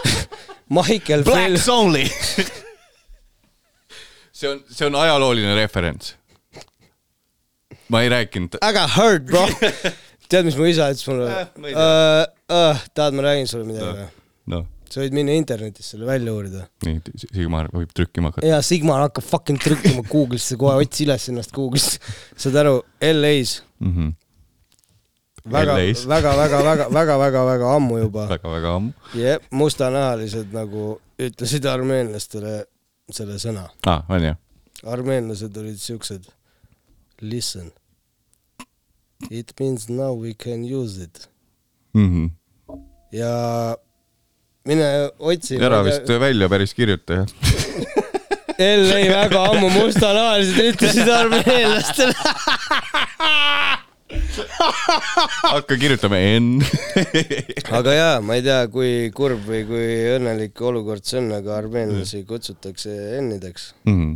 [0.77, 2.03] Michael Phelps, only.
[4.37, 6.15] see on, see on ajalooline referents.
[7.87, 8.59] ma ei rääkinud.
[8.59, 9.45] I got hurt, bro.
[10.27, 12.25] tead, mis mu isa ütles mulle Äh, uh,?
[12.51, 14.09] Uh, tahad, ma räägin sulle midagi või?
[14.51, 16.67] noh, sa võid minna internetist selle välja uurida.
[16.85, 17.01] nii,
[17.33, 18.47] Sigmar võib trükkima hakata.
[18.47, 21.99] ja Sigmar hakkab fucking trükkima Google'isse kohe, otsi üles ennast Google'ist.
[22.37, 24.13] saad aru, LA-s Mm -hmm.
[25.51, 25.75] väga,
[26.07, 28.27] väga, väga, väga, väga, väga, väga ammu juba.
[28.29, 28.91] väga-väga ammu.
[29.15, 32.65] jep, mustanahalised nagu ütlesid armeenlastele
[33.11, 33.69] selle sõna.
[33.85, 34.35] aa, on jah?
[34.83, 36.25] armeenlased olid siuksed,
[37.21, 37.71] listen,
[39.29, 41.29] it means now we can use it
[41.93, 42.27] Mhm.
[43.11, 43.75] ja
[44.67, 44.87] mine
[45.19, 45.57] otsi.
[45.63, 47.27] ära vist välja päris kirjuta, jah.
[48.57, 52.13] LA väga ammu mustanahalised ütlesid armeenlastele.
[55.51, 56.61] hakka kirjutama N.
[57.77, 62.23] aga jaa, ma ei tea, kui kurb või kui õnnelik olukord see on, aga armeenlasi
[62.29, 63.71] kutsutakse N-ideks.
[63.87, 64.15] Mhm.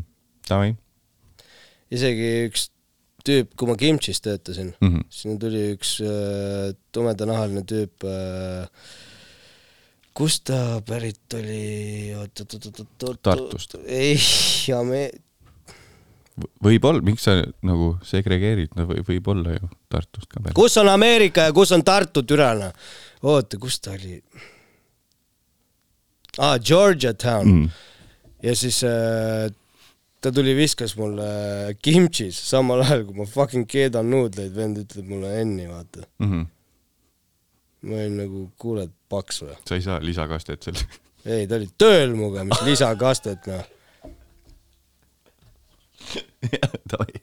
[0.49, 0.73] Davai.
[1.91, 2.69] isegi üks
[3.27, 5.05] tüüp, kui ma Kimchis töötasin, Mhm.
[5.11, 8.65] sinna tuli üks äh, tumedanahaline tüüp äh,
[10.17, 12.13] kust ta pärit oli?
[13.23, 13.75] Tartust.
[13.85, 14.17] ei,
[14.67, 15.05] ja me,
[16.63, 20.55] võib-olla, miks sa nagu segregeerid, no või- võib-olla ju Tartust ka pärit.
[20.57, 22.71] kus on Ameerika ja kus on Tartu türana?
[23.23, 24.21] oota, kus ta oli?
[26.39, 27.71] aa, Georgia Town mm..
[28.41, 29.51] Ja siis äh,
[30.21, 35.33] ta tuli, viskas mulle kimchis samal ajal, kui ma fucking keedan nuudleid, vend ütleb mulle
[35.45, 36.07] N-i, vaata.
[36.21, 36.47] Mm -hmm.
[37.81, 39.55] Ma olin nagu, kuule, paks või?
[39.67, 40.81] sa ei saa lisakastet seal.
[41.25, 43.65] ei, ta oli tööl muga, mis lisakastet, noh.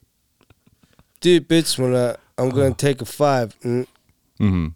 [1.19, 2.03] Tüüp ütles mulle
[2.39, 3.87] I m gonna take a five mm..
[4.39, 4.67] Mhm.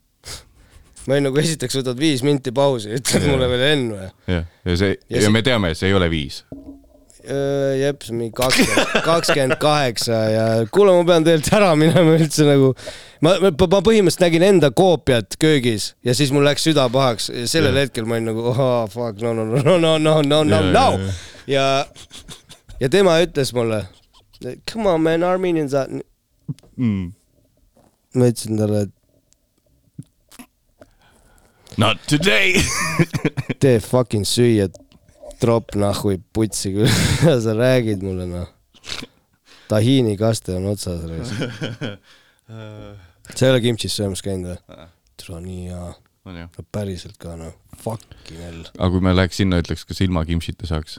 [1.06, 4.08] ma olin nagu, esiteks võtad viis minti pausi, ütled mulle veel N või?
[4.30, 6.42] jah, ja see, Ja ja see- me teame, see ei ole viis.
[7.78, 10.44] jep, see on mingi kakskümmend, kakskümmend kaheksa ja
[10.74, 12.72] kuule, ma pean tegelikult ära minema üldse nagu.
[13.22, 17.46] ma, ma, ma põhimõtteliselt nägin enda koopiat köögis ja siis mul läks süda pahaks ja
[17.50, 17.86] sellel Jah.
[17.86, 20.62] hetkel ma olin nagu oh, fuck no no no no no no no no Ja,
[20.62, 21.12] ja, no ja.
[21.56, 21.66] ja
[22.82, 23.84] ja tema ütles mulle
[24.66, 26.02] come on man Armenians are
[26.76, 27.12] Mm.
[28.18, 28.90] ma ütlesin talle, et
[31.78, 32.54] Not today
[33.62, 34.66] tee fucking süüa,
[35.42, 38.48] tropp nahhui putsi küll, mida sa räägid mulle noh.
[39.72, 41.00] tahiini kaste on otsas.
[43.36, 44.58] sa ei ole kimchis söömas käinud või?
[45.22, 45.86] tule nii hea,
[46.26, 46.32] no
[46.74, 48.62] päriselt ka noh, fucking hell.
[48.76, 50.92] aga kui me läheks sinna, ütleks, kas ilma kimchita saaks?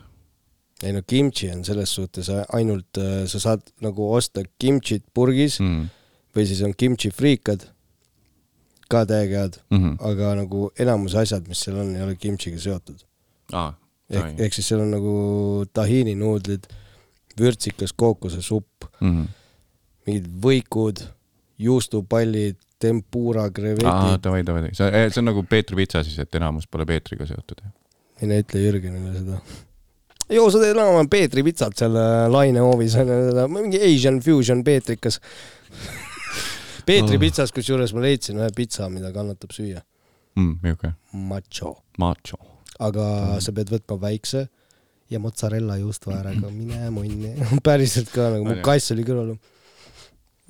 [0.84, 2.94] ei no kimchi on selles suhtes ainult,
[3.32, 5.70] sa saad nagu osta kimchit purgis mm.
[5.70, 5.86] mm..
[6.36, 7.62] või siis on kimchi friikad,
[8.92, 9.94] ka täiega head, Mm -hmm.
[10.10, 13.00] aga nagu enamus asjad, mis seal on, ei ole kimchiga seotud.
[13.54, 13.74] ah,
[14.20, 15.14] ehk, ehk siis seal on nagu
[15.74, 16.68] tahiini nuudlid,
[17.40, 19.28] vürtsikas kookosesupp, mm -hmm.
[20.08, 21.04] mingid võikud,
[21.58, 24.22] juustupallid, tempura, krevetid.
[24.24, 27.64] davai, davai, see, see on nagu Peetri pitsa siis, et enamus pole Peetriga seotud.
[28.22, 29.40] mine ütle Jürgenile seda.
[30.30, 32.98] joo, sa teed enam-vähem Peetri pitsat seal äh, lainehoovis
[33.52, 35.20] mingi Asian fusion Peetrikas.
[36.88, 37.20] Peetri Oh.
[37.20, 39.80] pitsas, kusjuures ma leidsin ühe pitsa, mida kannatab süüa,
[40.36, 40.58] mm,.
[40.66, 40.96] niisugune
[41.30, 42.40] macho, macho.
[42.80, 43.42] Aga mm.
[43.46, 44.48] sa pead võtma väikse
[45.14, 47.34] ja mozzarella juustvaeraga, mine munni,
[47.68, 49.36] päriselt ka nagu, mu kass oli kõrval.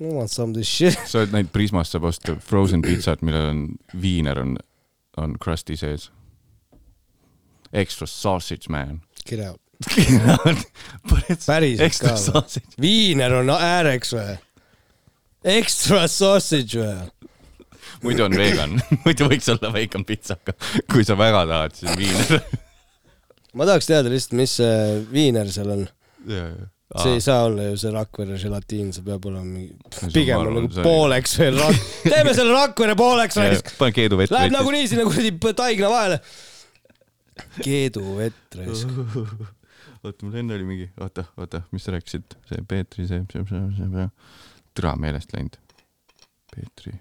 [0.02, 0.98] I want some of this shit.
[1.06, 3.60] sa oled näinud Prismast saab osta frozen pitsat, millel on
[4.00, 4.56] viiner on,
[5.20, 6.10] on crusty sees.
[7.74, 9.02] Extra sausage man.
[9.26, 9.60] Get out.
[11.46, 12.64] päriselt ka või?
[12.80, 14.36] viiner on ääreks või?
[15.54, 16.96] Extra sausage või?
[18.04, 18.76] Muidu on vegan,
[19.06, 20.54] muidu võiks olla vegan pitsa, aga
[20.92, 22.44] kui sa väga tahad, siis viiner.
[23.58, 24.78] ma tahaks teada lihtsalt, mis see
[25.12, 25.84] viiner seal on.
[26.24, 29.74] see ei saa olla ju see Rakvere želatiin, see peab olema mingi,
[30.14, 34.34] pigem on nagu see- pooleks veel rak-, teeme selle Rakvere pooleks raisk, pane keedu vett.
[34.34, 36.20] läheb nagunii sinna kuradi taigna vahele.
[37.62, 38.92] keeduvett raisk.
[40.04, 43.90] oota, mul enne oli mingi, oota, oota, mis sa rääkisid, see Peetri, see, see, see,
[43.96, 44.08] see,
[44.74, 45.58] türa meelest läinud.
[46.54, 46.94] Peetri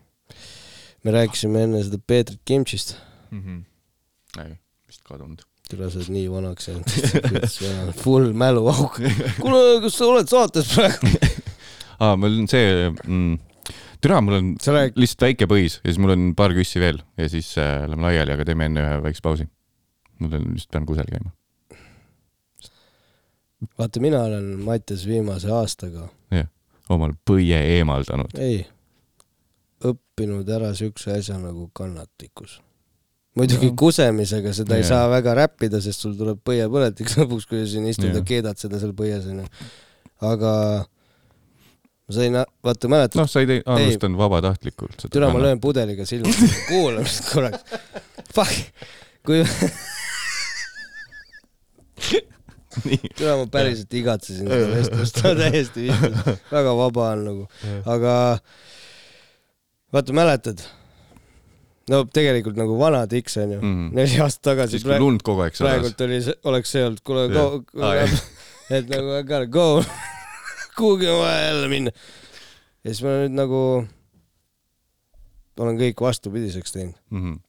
[1.04, 2.96] me rääkisime enne seda Peetrit Kimchist.
[3.32, 3.42] mm.
[3.44, 4.44] -hmm.
[4.46, 4.54] ei,
[4.88, 5.42] vist kadunud.
[5.70, 7.94] tule, sa oled nii vanaks jäänud.
[8.04, 9.00] full mäluauk.
[9.42, 11.08] kuule, kas sa oled saates praegu?
[12.00, 13.38] aa, mul on see mm,,
[14.02, 17.00] türa, mul on Sa rääg- lihtsalt väike põis ja siis mul on paar küssi veel
[17.18, 19.48] ja siis äh, lähme laiali, aga teeme enne ühe väikse pausi.
[20.20, 21.32] mul on, just pean kusagil käima.
[23.80, 26.48] vaata, mina olen Mattias viimase aastaga, jah,
[26.90, 28.36] omal põie eemaldanud.
[28.38, 28.66] ei,
[29.90, 32.52] õppinud ära siukse asja nagu kannatlikkus.
[33.36, 33.76] muidugi No.
[33.82, 34.90] kusemisega seda ei Jaa.
[34.90, 38.80] saa väga räppida, sest sul tuleb põiepõletik lõpuks, kui sa siin istud ja keedad seda
[38.82, 39.46] seal põies onju.
[40.22, 40.52] aga
[42.08, 42.34] ma sain,
[42.64, 46.30] vaata mäletad noh, sa ei tee, alustan vabatahtlikult türa, ma löön pudeliga silma,
[46.68, 47.62] kuula mind korraks.
[48.34, 48.54] Fuck,
[49.26, 49.40] kui,
[53.18, 57.44] türa, ma päriselt igatsesin seda vestlust, täiesti vihkas, väga vaba on nagu,
[57.90, 58.14] aga
[59.94, 60.64] vaata, mäletad?
[61.92, 63.72] no tegelikult nagu vana tiks onju mm.
[63.72, 65.74] Mhm., neli aastat tagasi siis kui lund kogu aeg sadas.
[65.74, 66.20] praegult oli
[66.52, 67.58] oleks see olnud, kuule Jah.
[67.74, 68.14] go, jah.
[68.78, 69.68] et nagu I gotta go,
[70.78, 71.92] kuhugi on vaja jälle minna.
[72.84, 73.60] ja siis ma nüüd nagu
[75.64, 76.96] olen kõik vastupidiseks teinud.
[77.14, 77.42] Mhm.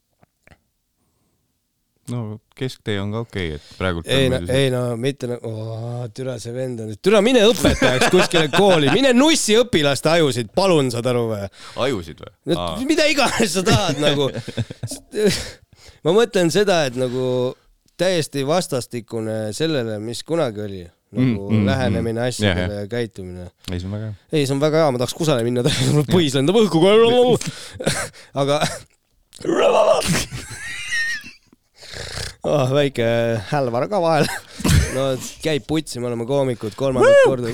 [2.13, 6.05] No kesktee on ka okei okay,, et praegult ei no, ei no mitte nagu oh,,
[6.15, 11.09] türa see vend on, türa mine õpetajaks kuskile kooli, mine nussi õpilaste ajusid, palun, saad
[11.13, 11.51] aru või?
[11.87, 14.29] ajusid või no mida iganes sa tahad nagu.
[16.05, 17.55] ma mõtlen seda, et nagu
[18.01, 22.27] täiesti vastastikune sellele, mis kunagi oli, nagu Mm, mm, lähenemine mm.
[22.27, 23.45] asjadele ja käitumine.
[23.71, 24.15] ei, see on väga hea.
[24.33, 25.63] ei, see on väga hea, ma tahaks kusagile minna,
[26.15, 26.97] põis lendab õhku kohe.
[28.43, 28.59] aga
[32.45, 32.71] oh,.
[32.75, 33.07] väike
[33.51, 34.27] hälvar ka vahel.
[34.95, 35.07] no
[35.43, 37.49] käib putsi, me oleme koomikud kolmandat korda.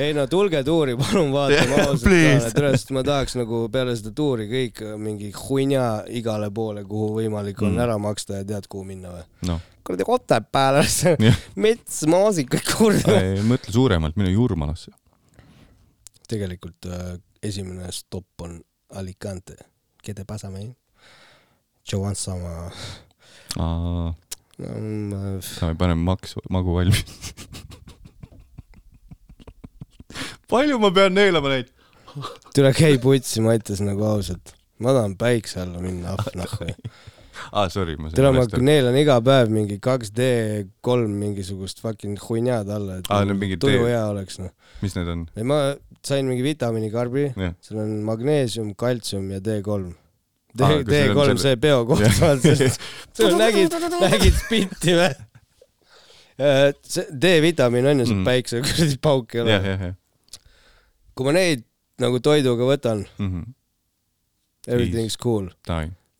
[0.00, 2.52] ei no tulge tuuri, palun vaatame ausalt Please.
[2.52, 7.60] ka, tõesti ma tahaks nagu peale seda tuuri kõik mingi hunnia igale poole, kuhu võimalik
[7.62, 7.80] on Mm.
[7.84, 9.22] ära maksta ja tead, kuhu minna või?
[9.48, 10.82] noh, kuradi Otepääle,
[11.64, 13.40] mets, maasikaid, kuradi.
[13.48, 14.92] mõtle suuremalt, mine Jurmalasse.
[16.28, 18.60] tegelikult äh, esimene stopp on
[18.94, 19.56] Alicante.
[20.02, 20.74] ¿Qué te pasa, man?
[21.88, 22.70] Joan sama
[23.58, 24.14] um,.
[24.58, 27.04] me paneme maks, magu valmis.
[30.50, 31.72] palju ma pean neelama neid?
[32.54, 34.54] tule käi putsi, ma ütlesin nagu ausalt.
[34.78, 36.68] ma tahan päikse alla minna, ah nahku.
[37.52, 40.28] aa, sorry, ma tule, ma sain neelan iga päev mingi 2D
[40.84, 43.24] kolm mingisugust fucking hunniad alla, et Aa,
[43.58, 44.52] tuju hea oleks noh.
[44.84, 45.26] mis need on?
[45.34, 45.62] ei, ma
[46.04, 49.96] sain mingi vitamiinikarbi, jah, seal on magneesium, kaltsium ja D3.
[50.52, 52.02] D- Aa, kas seal on D3 selle- see peo koht,
[53.16, 55.12] sa nägid, nägid spinti või?
[56.82, 58.24] see D-vitamiin on ju see Mhm.
[58.26, 59.94] päikse kuradi pauk ei ole
[61.14, 61.64] kui ma neid
[62.00, 63.42] nagu toiduga võtan, Mhm.
[64.66, 65.48] everything's cool.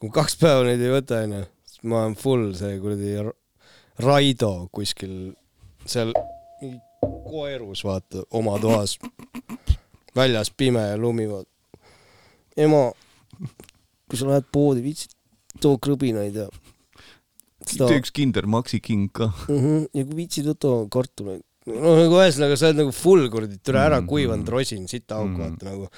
[0.00, 3.36] Kui kaks päeva neid ei võta, onju, siis ma olen full see kuradi Ra-
[4.02, 5.34] Raido kuskil
[5.86, 6.12] seal
[7.02, 8.98] koerus, vaata, oma toas.
[10.16, 11.48] väljas pime ja lumi, vaata.
[12.56, 12.92] ema,
[14.12, 15.14] kui sa lähed poodi, viitsid,
[15.64, 16.44] too krõbinaid ja
[17.64, 19.30] seda teeks Kinder Maxi king ka.
[19.48, 19.58] mm.
[19.64, 19.88] -hmm.
[19.96, 21.40] ja kui viitsid, võta kartuleid.
[21.72, 24.08] no nagu ühesõnaga, sa oled nagu full kuradi, türa ära Mhm.
[24.10, 25.40] kuivanud rosin, sita auk, Mhm.
[25.40, 25.88] vaata nagu.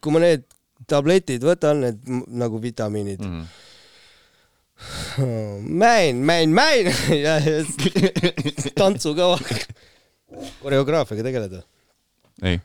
[0.00, 0.44] kui ma need
[0.86, 1.98] tabletid võtan, need
[2.28, 3.44] nagu vitamiinid mm.,
[5.78, 6.86] mäin, mäin, mäin
[7.26, 7.64] ja, ja
[8.74, 9.38] tantsukava.
[10.62, 11.64] koreograafiaga tegeled või?
[12.42, 12.60] ei,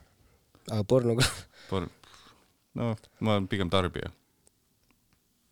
[0.70, 1.26] aga pornoga.
[2.76, 4.10] noh, ma olen pigem tarbija.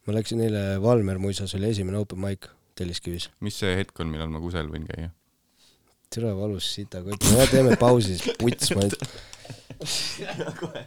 [0.06, 3.31] Ma läksin eile Valmer muisas oli esimene open mic Telliskivis.
[3.40, 5.10] mis see hetk on, millal ma kusel võin käia?
[6.14, 8.90] tere valus sitakott, no teeme pausi siis, puts, ma ei.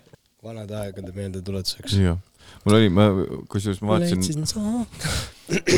[0.47, 1.97] vanade aegade meeldetuletuseks.
[1.99, 2.17] jah,
[2.63, 3.07] mul oli, ma,
[3.51, 4.45] kusjuures ma vaatasin,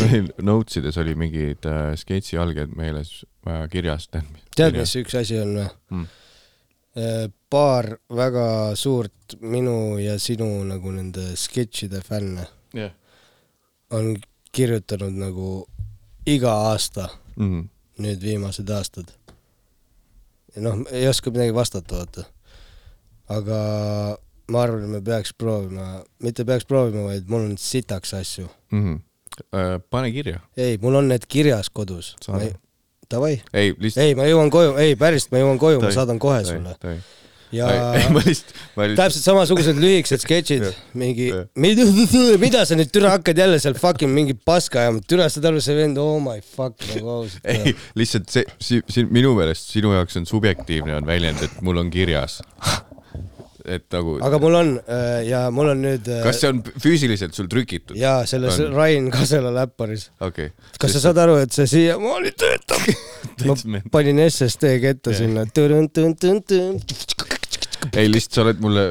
[0.04, 4.10] oli notes ides oli mingid äh, sketši alged meeles äh, kirjas.
[4.12, 5.70] tead, mis üks asi on või
[7.00, 7.32] Mm.
[7.54, 12.92] paar väga suurt minu ja sinu nagu nende sketšide fänne jah.
[13.92, 14.16] On
[14.52, 15.66] kirjutanud nagu
[16.28, 17.62] iga aasta, Mhm.
[18.00, 19.12] nüüd viimased aastad.
[20.56, 22.24] noh, ei oska midagi vastata, vaata.
[23.30, 23.60] aga
[24.50, 28.50] ma arvan, et me peaks proovima, mitte peaks proovima, vaid mul on sitaks asju.
[28.72, 28.96] Mhm.
[29.90, 30.40] pane kirja.
[30.58, 32.16] ei, mul on need kirjas kodus.
[33.10, 34.04] Davai, ei, lihtsalt.
[34.04, 36.76] ei, ma jõuan koju, ei päriselt, ma jõuan koju, ma saadan kohe sulle.
[37.56, 39.00] Ja ei, ma lihtsalt, ma lihtsalt.
[39.00, 40.68] täpselt samasugused lühikesed sketšid
[41.00, 41.30] mingi
[42.44, 45.78] mida, sa nüüd türa hakkad jälle seal fucking mingi paska ajama, türa saad aru, see
[45.78, 47.50] vend, oh my fuck nagu ausalt.
[47.50, 51.82] ei, lihtsalt see si,, si, minu meelest sinu jaoks on subjektiivne on väljend, et mul
[51.82, 52.40] on kirjas.
[53.70, 57.38] et nagu, aga mul on äh, ja mul on nüüd äh, kas see on füüsiliselt
[57.38, 57.98] sul trükitud?
[58.00, 58.74] jaa, selles On.
[58.78, 60.10] Rain Kasela läpparis.
[60.26, 60.54] okei.
[60.82, 62.88] kas sa saad aru, et see siiamaani töötab?
[63.50, 65.22] ma panin SSD ketta Jah.
[65.26, 65.46] sinna.
[67.94, 68.86] ei, lihtsalt sa oled mulle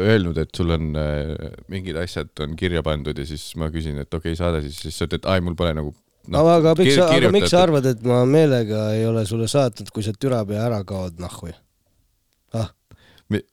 [0.00, 4.10] öelnud, et sul on äh, mingid asjad on kirja pandud ja siis ma küsin, et
[4.12, 5.92] okei okay,, saada siis, siis sa ütled, ai, mul pole nagu
[6.28, 6.46] no,.
[6.52, 7.86] aga miks sa, aga miks sa arvad?
[7.92, 11.52] et ma meelega ei ole sulle saatnud, kui sa türapea ära kaod, nahhu?
[12.56, 12.70] ah,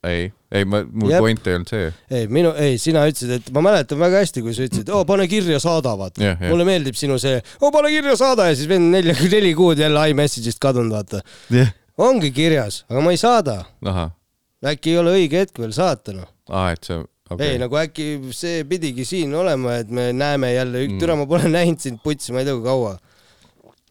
[0.06, 1.24] ei, ei, ma, mul Jep.
[1.24, 1.92] point ei olnud see.
[2.20, 5.28] ei minu, ei sina ütlesid, et ma mäletan väga hästi, kui sa ütlesid, oo pane
[5.30, 6.50] kirja, saada vaata Jah, jah.
[6.52, 10.10] mulle meeldib sinu see, oo pane kirja, saada ja siis vend neli, neli kuud jälle
[10.12, 11.24] iMessage'ist kadunud, vaata.
[11.54, 11.72] jah.
[11.98, 13.62] ongi kirjas, aga ma ei saada.
[13.86, 14.12] ahah,
[14.70, 16.28] äkki ei ole õige hetk veel saata, noh.
[16.50, 16.98] aa, et see,
[17.30, 17.62] okei ei, okay..
[17.62, 20.98] nagu äkki see pidigi siin olema, et me näeme jälle, Mm.
[21.02, 22.94] türa ma pole näinud sind putsi, ma ei tea kui kaua.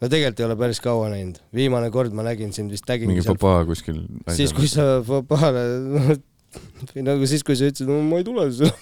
[0.02, 3.24] no tegelikult ei ole päris kaua näinud, viimane kord ma nägin sind vist nägingi mingi
[3.26, 4.02] seal, fopaa kuskil.
[4.38, 5.64] siis kui sa Fopale,
[6.94, 8.74] või nagu siis, kui sa ütlesid, no ma ei tule sulle.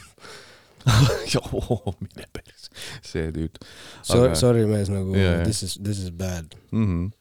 [1.33, 2.69] joo, mine pers,
[3.05, 3.59] see tüüp.
[4.01, 5.43] Sorry, sorry mees, nagu jaa.
[5.45, 7.11] this is, this is bad, Mhm.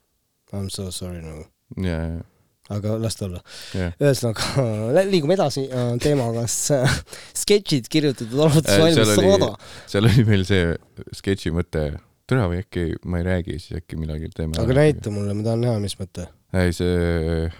[0.52, 1.44] I m so sorry nagu.
[1.76, 2.22] ja, ja,
[2.70, 3.40] aga las ta olla.
[3.76, 3.94] jah.
[4.00, 4.66] ühesõnaga,
[5.12, 9.50] liigume edasi äh, teemaga, sketšid kirjutatud arvates Äh, valmis saada.
[9.90, 10.70] seal oli meil see
[11.16, 11.86] sketši mõte,
[12.30, 14.58] tere või äkki ma ei räägi, siis äkki millalgi teeme.
[14.60, 16.28] aga näita mulle, ma tahan näha, mis mõte.
[16.60, 17.50] ei, see,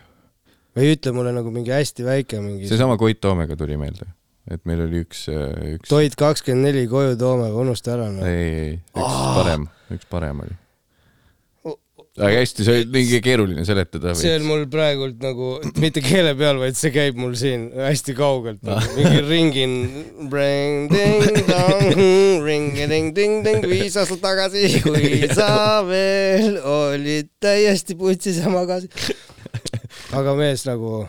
[0.79, 2.71] või ütle mulle nagu mingi hästi väike mingi.
[2.71, 4.09] seesama Koit Toomega tuli meelde,
[4.51, 8.33] et meil oli üks, üks, toit kakskümmend neli koju toome, unusta ära ei, noh.
[8.33, 10.59] ei, üks parem, üks parem oli.
[12.19, 16.59] Aga hästi, see oli mingi keeruline seletada see on mul praegult nagu mitte keele peal,
[16.59, 18.83] vaid see käib mul siin hästi kaugelt nagu,.
[18.99, 19.21] mingi
[22.51, 28.91] ringin, ring-ding-dong, viis aastat tagasi, kui sa veel olid täiesti putsis ja magasid.
[30.19, 31.05] aga mees nagu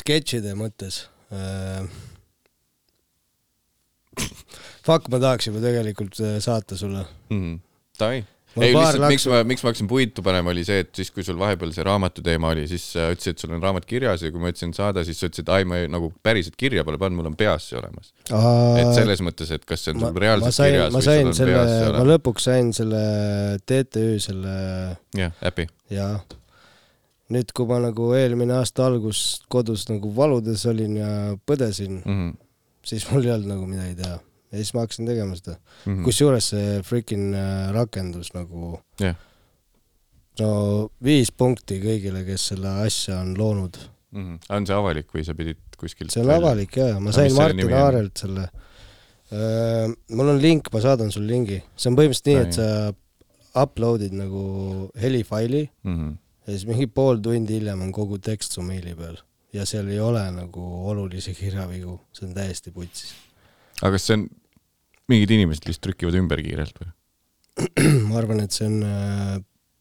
[0.00, 1.86] sketšide mõttes äh,.
[4.88, 7.04] Fuck, ma tahaks juba tegelikult äh, saata sulle.
[7.30, 7.58] mm..
[8.00, 8.24] Davai.
[8.56, 11.36] Ei, lihtsalt miks ma, miks ma hakkasin puitu panema, oli see, et siis, kui sul
[11.38, 14.40] vahepeal see raamatu teema oli, siis sa ütlesid, et sul on raamat kirjas ja kui
[14.42, 17.20] ma ütlesin saada, siis sa ütlesid, et ai, ma ei, nagu päriselt kirja pole pannud,
[17.20, 18.10] mul on peas see olemas.
[18.80, 21.30] et selles mõttes, et kas see on ma, sul ma reaalselt kirjas ma või sul
[21.30, 22.10] on selle peas see, ma olemas.
[22.14, 23.02] lõpuks sain selle
[23.68, 24.56] TTÜ selle
[25.20, 25.68] jah, äpi.
[25.94, 26.08] ja
[27.34, 31.10] nüüd, kui ma nagu eelmine aasta algus kodus nagu valudes olin ja
[31.46, 32.30] põdesin mm, Mhm.
[32.88, 34.18] siis mul ei olnud nagu midagi teha.
[34.50, 35.92] Ja siis ma hakkasin tegema seda mm.
[35.92, 36.04] -hmm..
[36.04, 39.16] kusjuures see freaking äh, rakendus nagu jah,
[40.40, 40.50] no
[41.04, 43.78] viis punkti kõigile, kes selle asja on loonud.
[44.08, 44.38] Mhm.
[44.56, 47.74] on see avalik või sa pidid kuskilt see on avalik ja, ma sain Martin?
[47.76, 48.48] Aarelt selle.
[50.08, 54.42] mul on link, ma saadan sulle lingi, see on põhimõtteliselt nii, et sa upload'id nagu
[55.00, 56.12] helifaili mm.
[56.46, 59.18] ja siis mingi pool tundi hiljem on kogu tekst su meili peal
[59.52, 63.14] ja seal ei ole nagu olulisi kirjavigu, see on täiesti putsis.
[63.82, 64.28] Aga kas see on,
[65.08, 66.90] mingid inimesed lihtsalt trükivad ümber kiirelt või?
[68.08, 69.38] ma arvan, et see on äh,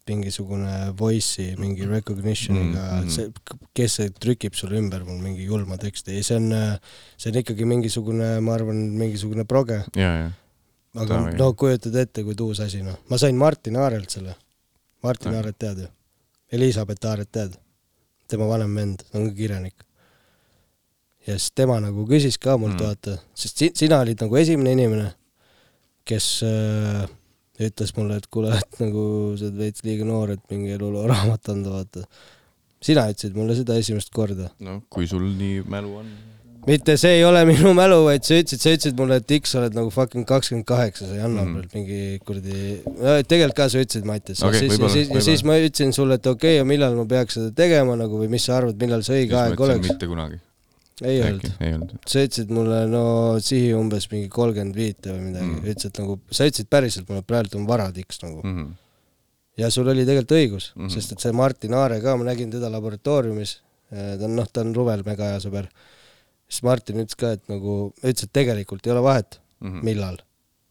[0.08, 3.10] mingisugune voice'i mingi recognition'iga Mm, mm, mm.
[3.12, 6.52] see, kes see trükib sulle ümber mul mingi julma teksti, ei see on,
[7.18, 10.30] see on ikkagi mingisugune, ma arvan, mingisugune proge, ja, ja,
[10.96, 11.38] aga Davai.
[11.40, 14.36] no kujutad ette, kui tuus asi noh, ma sain Martin Aarelt selle,
[15.04, 15.36] Martin.
[15.38, 15.90] Aaret tead ju,
[16.58, 17.58] Elizabeth Aaret tead,
[18.32, 19.87] tema vanem vend, ta on ka kirjanik.
[21.28, 22.86] Ja siis tema nagu küsis ka mult Mm.
[22.88, 25.08] vaata, sest si sina olid nagu esimene inimene,
[26.08, 27.08] kes äh,
[27.68, 29.04] ütles mulle, et kuule, et nagu
[29.38, 32.08] sa oled veits liiga noor, et mingi eluloo raamat anda, vaata.
[32.84, 34.52] sina ütlesid mulle seda esimest korda.
[34.64, 36.10] no kui sul nii mälu on.
[36.68, 39.62] mitte see ei ole minu mälu, vaid sa ütlesid, sa ütlesid mulle, et X sa
[39.64, 41.70] oled nagu fucking kakskümmend kaheksa, sa ei anna mm.
[41.74, 42.58] mingi kuradi,
[43.28, 46.30] tegelikult ka sa ütlesid, Mattias okay,, siis, ja siis, ja siis ma ütlesin sulle, et
[46.30, 49.24] okei okay,, ja millal ma peaks seda tegema nagu või mis sa arvad, millal see
[49.24, 49.90] õige aeg oleks?
[49.90, 50.44] mitte kunagi.
[51.06, 53.04] Ei olnud sa ütlesid mulle no
[53.44, 55.60] sihi umbes mingi kolmkümmend viite või midagi Mm.
[55.60, 58.54] mm., ütlesid nagu, sa ütlesid päriselt mulle, praegu on vara tiks nagu mm..
[58.56, 58.72] Mhm.
[59.62, 60.82] ja sul oli tegelikult õigus mm.
[60.88, 60.94] -hmm.
[60.96, 63.60] sest et see Martin Aare ka, ma nägin teda laboratooriumis,
[63.90, 65.68] ta on noh, ta on Ruvel mega hea sõber.
[66.50, 69.80] siis Martin ütles ka, et nagu, ütles, et tegelikult ei ole vahet, Mhm.
[69.84, 70.18] millal,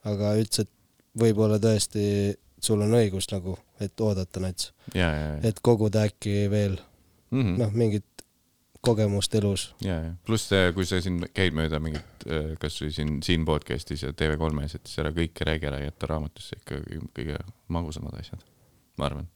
[0.05, 0.69] aga ütles, et
[1.19, 4.73] võib-olla tõesti sul on õigus nagu, et oodata nats,
[5.43, 6.79] et koguda äkki veel
[7.31, 7.57] Mhm.
[7.59, 8.05] noh, mingit
[8.87, 9.69] kogemust elus.
[9.85, 12.27] ja, ja pluss kui sa siin käid mööda mingit,
[12.63, 16.83] kasvõi siin, siin podcast'is ja TV3-s, et siis ära kõike räägi ära, jäta raamatusse ikka
[17.17, 17.41] kõige
[17.73, 18.43] magusamad asjad,
[19.01, 19.31] ma arvan.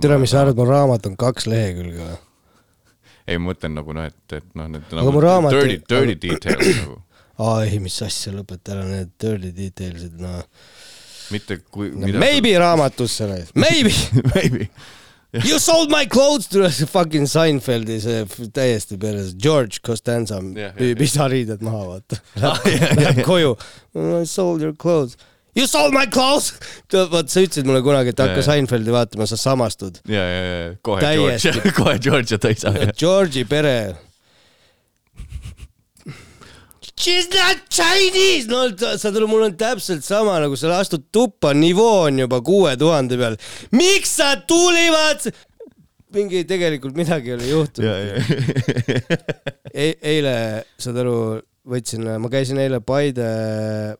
[0.00, 2.22] tere, mis sa arvad, mu raamat on kaks lehekülge või?
[3.26, 6.98] ei, ma mõtlen nagu noh, et, et noh, need mu raamat- dirty, dirty details nagu,
[7.44, 10.42] aa ei, mis asja, lõpeta ära need dirty details'id, noh.
[11.34, 12.10] mitte kui no,.
[12.20, 13.94] Maybe raamatusse, maybe
[14.34, 14.68] Maybe.
[15.48, 21.28] You sold my clothes to see fucking Seinfeldi see täiesti peres, George Costanza jah, isa
[21.30, 22.20] riided maha, vaata.
[23.00, 23.54] Läheb koju,
[24.22, 25.16] I sold your clothes.
[25.54, 26.52] You sold my clothes!
[27.12, 28.46] vot sa ütlesid mulle kunagi, et Ja, hakka ja.
[28.48, 30.00] Seinfeldi vaatama, sa samastud.
[30.10, 31.02] ja, ja, ja kohe.
[31.02, 32.72] Georgia, kohe Georgia ta isa.
[32.98, 33.76] George'i pere.
[37.00, 38.46] She's not Chinese!
[38.46, 42.76] no saad aru, mul on täpselt sama nagu sa astud tuppa, nivoo on juba kuue
[42.78, 43.36] tuhande peal.
[43.74, 45.26] miks sa tulivad?
[46.14, 47.96] mingi tegelikult midagi ei ole juhtunud
[49.74, 49.88] e.
[50.14, 50.36] eile,
[50.78, 51.16] saad aru,
[51.66, 53.26] võtsin, ma käisin eile Paide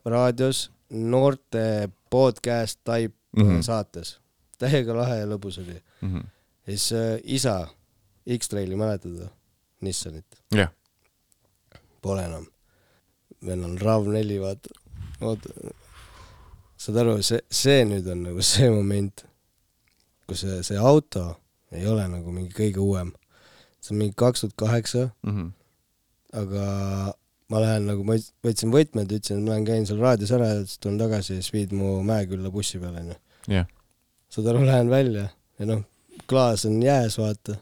[0.07, 3.43] raadios noorte podcast type mm.
[3.43, 3.61] -hmm.
[3.61, 4.19] saates.
[4.57, 5.75] täiega lahe ja lõbus oli.
[6.01, 6.23] Mhm.
[6.67, 7.67] ja siis äh, isa,
[8.37, 9.29] X-Traili mäletad või?
[9.81, 10.71] Nissanit, jah,
[12.01, 12.47] pole enam.
[13.47, 14.69] Vennal on RAV4, vaata,
[15.21, 15.49] oota.
[16.77, 19.25] saad aru, see, see nüüd on nagu see moment,
[20.27, 21.27] kus see, see auto
[21.75, 23.11] ei ole nagu mingi kõige uuem.
[23.81, 25.47] see on mingi kaks tuhat kaheksa, Mhm.
[26.33, 26.65] aga
[27.49, 30.63] ma lähen nagu, ma võtsin võtmed, ütlesin, et ma lähen käin seal raadios ära ja
[30.65, 33.65] siis tulen tagasi ja siis viid mu Mäekülla bussi peale, onju.
[34.33, 35.27] saad aru, lähen välja
[35.59, 35.83] ja noh,
[36.27, 37.59] klaas on jääs, vaata.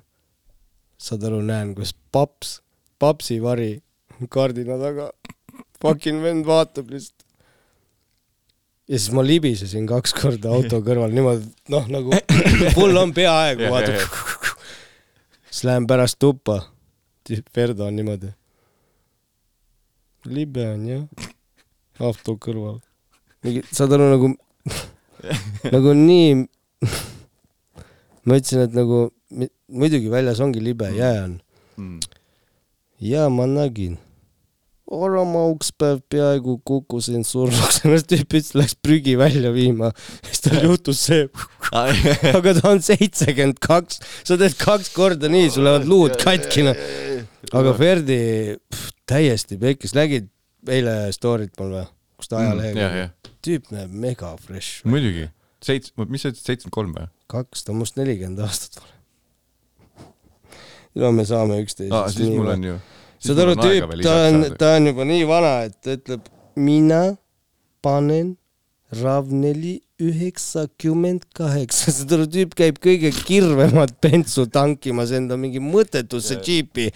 [0.97, 2.61] saad aru, näen, kus paps,
[2.99, 3.81] papsi vari
[4.31, 5.09] kardina taga,
[5.83, 7.25] fucking vend vaatab lihtsalt.
[8.87, 12.15] ja siis ma libisesin kaks korda auto kõrval niimoodi, noh nagu
[12.77, 14.17] full on peaaegu vaatab.
[15.49, 16.61] siis lähen pärast tuppa,
[17.55, 18.33] Verdo on niimoodi.
[20.25, 21.29] libe on jah,
[21.99, 22.79] auto kõrval.
[23.43, 24.31] mingi, saad aru nagu,
[25.71, 26.47] nagu nii.
[28.23, 29.09] ma ütlesin, et nagu
[29.67, 31.39] muidugi väljas ongi libe, jää on.
[31.77, 31.99] Mm.
[32.99, 33.97] ja ma nägin.
[34.91, 39.93] Ora ma üks päev peaaegu kukkusin surnuks, ennast tüüp ütles, läks prügi välja viima.
[40.27, 41.29] siis tal juhtus see,
[41.71, 46.83] aga ta on seitsekümmend kaks, sa teed kaks korda nii, sul lähevad luud katki, noh.
[47.55, 48.19] aga Ferdi
[48.59, 50.27] pff, täiesti pekkis, nägid
[50.67, 51.85] eile story't mul või,
[52.19, 54.83] kus ta jah, ajalehega jah, tüüp näeb mega fresh.
[54.87, 55.29] muidugi.
[55.63, 57.07] seits-, mis sa ütlesid, seitsekümmend kolm või?
[57.31, 58.99] kaks, ta on must nelikümmend aastat vanem.
[60.99, 62.77] no me saame üksteisest aa, siis mul on ju.
[63.23, 67.03] Saad aru, tüüp, ta on, ta on juba nii vana, et ta ütleb, mina
[67.85, 68.35] panen
[68.93, 76.91] Ravneli üheksakümmend kaheksa, saad aru, tüüp käib kõige kirvemat bensu tankimas enda mingi mõttetusse džiipi.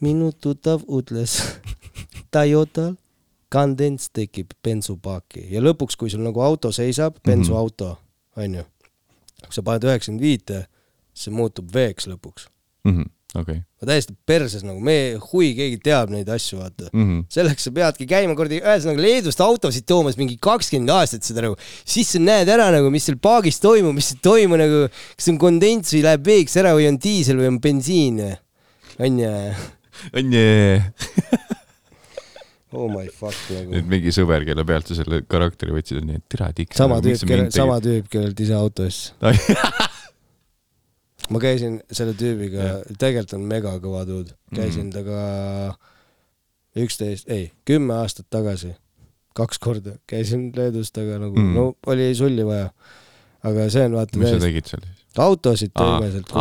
[0.00, 1.40] minu tuttav ütles,
[2.34, 2.94] Toyotal
[3.52, 7.94] kandents tekib bensupaaki ja lõpuks, kui sul nagu auto seisab, bensuauto,
[8.36, 8.64] onju,
[9.46, 10.64] kui sa paned üheksakümmend viite,
[11.16, 12.48] see muutub veeks lõpuks.
[12.88, 13.15] Mhm, okei.
[13.44, 16.88] Ma täiesti perses nagu, me, hui, keegi teab neid asju, vaata.
[16.92, 17.26] Mhm.
[17.32, 22.14] selleks sa peadki käima kuradi, ühesõnaga Leedust autosid toomas mingi kakskümmend aastat seda nagu, siis
[22.14, 24.86] sa näed ära nagu, mis seal paagis toimub, mis ei toimu nagu,
[25.16, 28.22] kas on kondents või läheb veeks ära või on diisel või on bensiin,
[28.98, 29.34] onju.
[30.16, 30.46] on ju.
[32.76, 33.86] Oh my fuck nagu nüüd.
[33.88, 36.76] mingi sõber, kelle pealt sa selle karakteri võtsid, on nii, et tere tiks.
[36.76, 39.14] sama tüüp, kellel, sama tüüp, kellelt ise auto ostis.
[41.30, 45.76] ma käisin selle tüübiga, tegelikult on mega kõva dude, käisin temaga
[46.76, 48.74] üksteist, ei, kümme aastat tagasi,
[49.36, 51.48] kaks korda käisin Leedus temaga nagu Mm.
[51.48, 52.70] mm., no oli sulli vaja.
[53.46, 55.02] aga see on vaata mis sa tegid seal siis?
[55.22, 56.32] autosid tõime sealt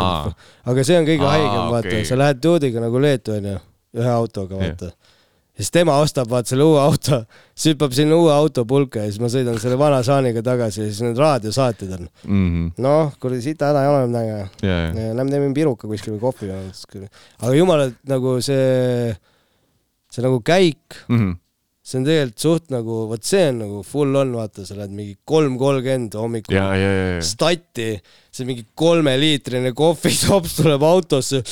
[0.66, 2.06] aga see on kõige haigem, vaata okei.
[2.06, 3.60] sa lähed dude'iga nagu Leetu onju,
[3.96, 4.92] ühe autoga vaata
[5.56, 7.22] ja siis tema ostab vaata selle uue auto,
[7.56, 11.00] süppab sinna uue auto pulka ja siis ma sõidan selle vana saaniga tagasi ja siis
[11.06, 12.10] need raadiosaated on.
[12.84, 14.34] noh, kuradi sita häda ei ole midagi.
[14.68, 16.52] Ja, ja, Lähme teeme piruka kuskil või kohvi.
[17.40, 19.16] aga jumala, nagu see,
[20.12, 21.34] see nagu käik, Mhm.
[21.86, 25.16] see on tegelikult suht nagu, vot see on nagu full on, vaata, sa lähed mingi
[25.24, 27.92] kolm kolmkümmend hommikul ja, ja, ja, stati,
[28.34, 31.44] see mingi kolmeliitrine kohvitops tuleb autosse,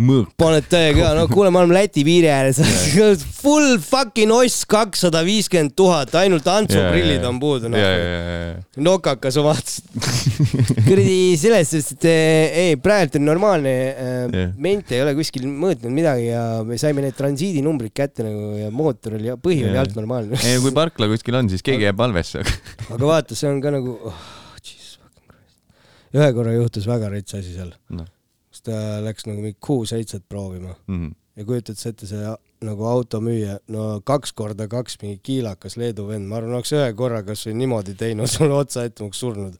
[0.00, 0.32] mõõk.
[0.40, 2.60] paned täiega no kuule, me oleme Läti piiri ääres.
[3.40, 7.70] Full fucking oss kakssada viiskümmend tuhat, ainult Antsu prillid on puudu.
[7.76, 7.90] ja,
[8.80, 9.88] nokakas oma vaatasid.
[10.88, 15.92] kuradi selles suhtes, et eh, ei, praegu on normaalne yeah., ment ei ole kuskil mõõtnud
[15.94, 20.38] midagi ja me saime need transiidinumbrid kätte nagu ja mootor oli, põhi oli alt normaalne.
[20.44, 22.44] ei, kui parkla kuskil on, siis keegi jääb valvesse.
[22.94, 24.22] aga vaata, see on ka nagu oh,,
[26.16, 28.08] ühe korra juhtus väga rets asi seal, noh,
[28.60, 31.12] kus ta läks nagu mingi Q7-t proovima mhm.
[31.36, 36.28] ja kujutad sa ette, see nagu automüüja, no kaks korda kaks mingi kiilakas Leedu vend,
[36.28, 39.56] ma arvan, oleks ühe korra kasvõi niimoodi teinud mulle otsa ette, oleks surnud.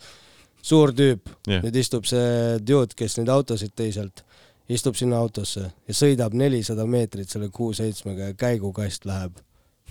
[0.62, 1.62] suur tüüp Jah.
[1.64, 4.24] nüüd istub see dude, kes neid autosid tõi sealt,
[4.68, 9.40] istub sinna autosse ja sõidab nelisada meetrit selle Q7-ga ja käigukast läheb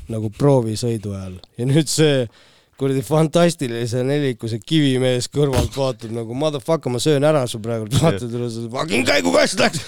[0.10, 2.28] nagu proovisõidu ajal ja nüüd see
[2.80, 8.48] kuradi fantastilise nelikuse kivimees kõrvalt vaatab nagu motherfucker, ma söön ära su praegu, vaatad üle,
[8.72, 9.84] fucking käigukast läks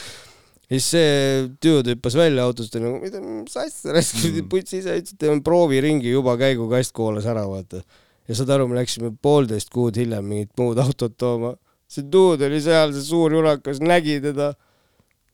[0.72, 4.93] ja siis see dude hüppas välja autost ja nagu, mida, mis asja, raisk putsi ise
[5.01, 7.81] ütles, et teeme prooviringi juba käigukast koolas ära, vaata.
[8.27, 11.57] ja saad aru, me läksime poolteist kuud hiljem mingit muud autot tooma.
[11.91, 14.53] see dude oli seal, see suur jurakas, nägi teda.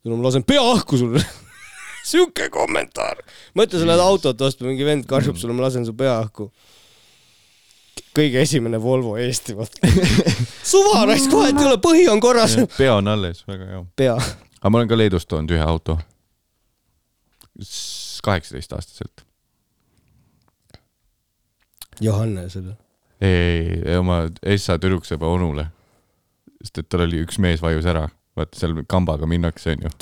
[0.06, 1.22] no ma lasen pea ahku sulle.
[2.10, 3.22] sihuke kommentaar.
[3.54, 6.50] mõtle, sa lähed autot ostma, mingi vend karjub sulle, ma lasen su pea ahku.
[8.18, 9.94] Kõige esimene Volvo Eesti, vaata.
[10.74, 12.58] suva raisk, vahet ei ole, põhi on korras.
[12.78, 13.86] pea on alles, väga hea.
[13.96, 14.18] pea
[14.58, 15.98] aga ma olen ka Leedust toonud ühe auto.
[18.24, 19.24] kaheksateist aastaselt.
[22.02, 22.76] Johannesele.
[23.22, 25.68] ei, ei, ei oma Essa tüdruksõbra onule.
[26.62, 28.08] sest et tal oli üks mees vajus ära,
[28.38, 29.94] vaata seal kambaga minnakse, onju.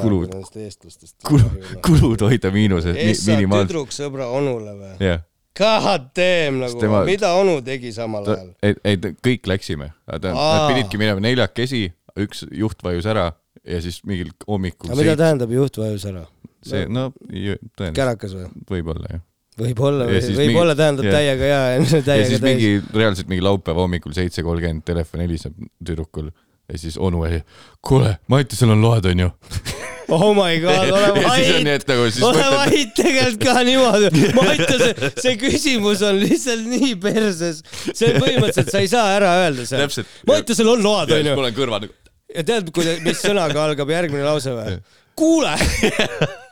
[0.00, 0.32] Kulud.
[0.32, 1.16] nendest eestlastest.
[1.24, 1.48] kulu,
[1.86, 4.94] kulud hoida miinuses mi, Essa tüdruksõbra onule või?
[5.04, 5.22] jah,
[5.58, 10.26] God damn nagu tema- mida onu tegi samal ta ajal?, ei, ei kõik läksime, nad
[10.70, 11.86] pididki minema neljakesi,
[12.18, 13.30] üks juht vajus ära
[13.66, 16.26] ja siis mingil hommikul aga mida tähendab juht vajus ära?
[16.62, 18.46] see, no tõenäoliselt, kärakas või?
[18.70, 19.22] võib-olla jah.
[19.58, 21.14] võib-olla Ja, võib-olla mingi- tähendab jah.
[21.18, 25.54] täiega ja, ja täiega siis täis mingi, reaalselt mingi laupäeva hommikul seitse kolmkümmend telefon heliseb
[25.82, 26.30] tüdrukul.
[26.68, 27.42] ja siis onu oli,
[27.82, 29.30] kuule, Mattisel on loed, onju.
[30.08, 34.24] oh my god, ole vait, et nagu ole vait tegelikult ka niimoodi.
[34.36, 34.84] ma ütlen,
[35.20, 37.62] see küsimus on lihtsalt nii perses.
[37.92, 39.88] see põhimõtteliselt sa ei saa ära öelda seal.
[40.28, 41.50] Mattiasel on load, onju mul.
[41.50, 41.96] on kõrval nagu,
[42.34, 42.72] ja tead,
[43.04, 44.78] mis sõnaga algab järgmine lause või?
[45.18, 45.54] kuule.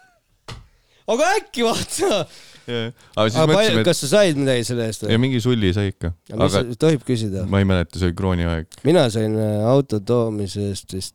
[1.12, 2.24] aga äkki vaata.
[2.66, 5.22] aga siis aga mõtlesime, kas sa said midagi selle eest et ja või?
[5.28, 7.44] mingi sulli sai ikka, mis aga tohib küsida?
[7.48, 11.14] ma ei mäleta, see oli krooni aeg mina sain äh, auto toomise eest vist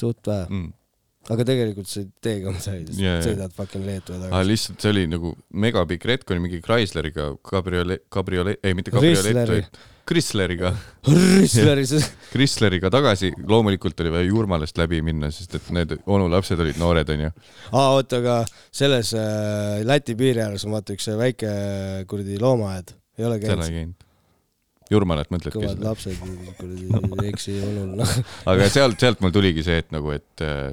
[0.00, 0.72] suht vähe, mm..
[1.34, 3.22] aga tegelikult sa ei tee ka midagi, Jaa, jaa.
[3.28, 4.50] sõidad fucking Leetu ja aga tagasi.
[4.50, 5.32] lihtsalt see oli nagu
[5.64, 10.72] megapikk retk oli mingi Chrysleriga kabriolet, kabriolet, ei mitte kabriolet, vaid Chrysleriga,
[11.06, 11.92] Rüssleris,
[12.32, 17.12] Chrysleriga tagasi, loomulikult oli vaja Jurmalast läbi minna, sest et need onu lapsed olid noored,
[17.14, 17.30] onju.
[17.70, 18.40] aa oota, aga
[18.74, 21.52] selles äh, Läti piiri ääres on vaata üks väike
[22.10, 23.76] kuradi loomaaed, ei ole käinud ei?
[23.78, 24.08] käinud.
[24.92, 26.20] Jurmalat mõtledki kõvad lapsed,
[26.58, 28.14] kuradi eksi onul, noh.
[28.52, 30.70] aga sealt, sealt mul tuligi see, et nagu, et äh,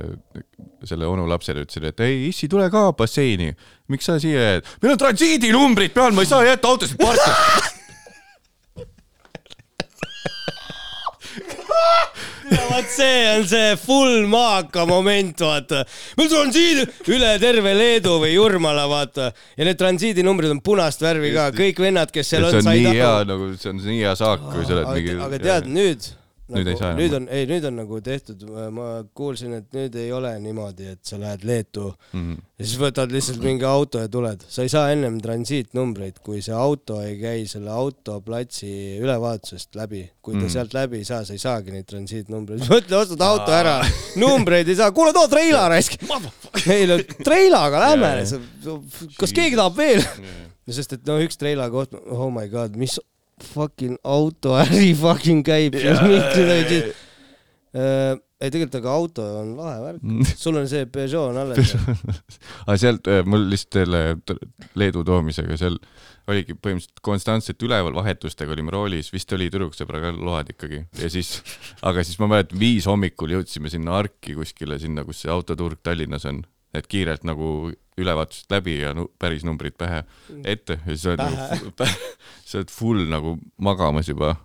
[0.87, 3.53] selle onu lapsele ütlesin, et ei, issi, tule ka basseini.
[3.89, 4.71] miks sa siia jääd?
[4.83, 7.75] meil on transiidinumbrid peal, ma ei saa jätta autosid parki.
[12.69, 15.83] vot see on see full maaka moment, vaata.
[16.17, 19.31] meil transiit üle terve Leedu või Jurmala, vaata.
[19.57, 22.81] ja need transiidinumbrid on punast värvi ka, kõik vennad, kes seal on, see on said
[22.85, 25.19] nii hea nagu, see on nii hea saak, kui sa oled mingi.
[25.27, 26.09] aga tead, nüüd
[26.49, 26.99] Nüüd ei saa enam.
[27.03, 28.43] nüüd on, ei nüüd on nagu tehtud,
[28.73, 32.37] ma kuulsin, et nüüd ei ole niimoodi, et sa lähed Leetu Mhm.
[32.59, 36.53] ja siis võtad lihtsalt mingi auto ja tuled, sa ei saa ennem transiitnumbreid, kui see
[36.55, 40.09] auto ei käi selle autoplatsi ülevaatusest läbi.
[40.21, 40.49] kui ta Mm.
[40.49, 43.79] sealt läbi ei saa, sa ei saagi neid transiitnumbreid, mõtle, ostad auto ära,
[44.21, 45.95] numbreid ei saa, kuule too treila raisk.
[46.69, 48.11] ei no treilaga lähme
[49.17, 50.03] kas keegi tahab veel?
[50.69, 52.99] sest, et no üks treila koht, oh my god, mis
[53.43, 56.89] fucking autoäri fucking käib yeah..
[57.69, 61.73] Uh, ei tegelikult, aga auto on lahe värk, sul on see Peugeot on alles.
[62.65, 64.01] aga sealt äh, mul lihtsalt selle
[64.79, 65.75] Leedu toomisega seal
[66.29, 71.35] oligi põhimõtteliselt konstantselt üleval vahetustega olime roolis, vist oli tüdruksõbraga load ikkagi ja siis,
[71.85, 76.27] aga siis ma mäletan, viis hommikul jõudsime sinna Arki kuskile sinna, kus see autoturg Tallinnas
[76.29, 76.41] on,
[76.73, 80.03] et kiirelt nagu ülevaatusest läbi ja nu, päris numbrid pähe
[80.43, 81.89] ette ja siis oled nagu,
[82.45, 84.35] sa oled full nagu magamas juba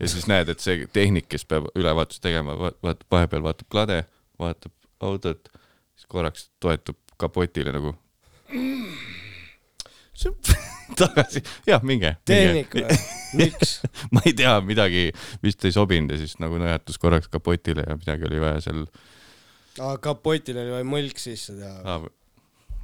[0.00, 4.02] ja siis näed, et see tehnik, kes peab ülevaatust tegema, vaatab vahepeal vaatab klade,
[4.40, 4.74] vaatab
[5.04, 5.50] autot,
[5.96, 7.94] siis korraks toetub kapotile nagu.
[11.00, 12.14] tagasi, jah, minge.
[12.28, 12.98] tehnik või?
[13.40, 13.78] miks?
[14.12, 15.06] ma ei tea, midagi
[15.44, 18.82] vist ei sobinud ja siis nagu nõjatus korraks kapotile ja midagi oli vaja seal
[19.78, 21.76] aa, kapotil oli vaja mõlk sisse teha.
[21.86, 22.08] ah,,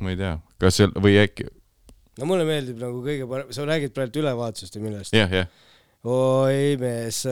[0.00, 1.46] ma ei tea, kas seal või äkki,
[2.20, 5.16] no mulle meeldib nagu kõige parem, sa räägid praegu ülevaatusest või millest?
[5.16, 5.50] jah, jah,
[6.06, 7.22] oi mees,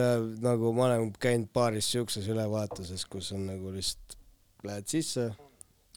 [0.43, 4.17] nagu ma olen käinud paaris siukses ülevaatuses, kus on nagu lihtsalt
[4.65, 5.29] lähed sisse,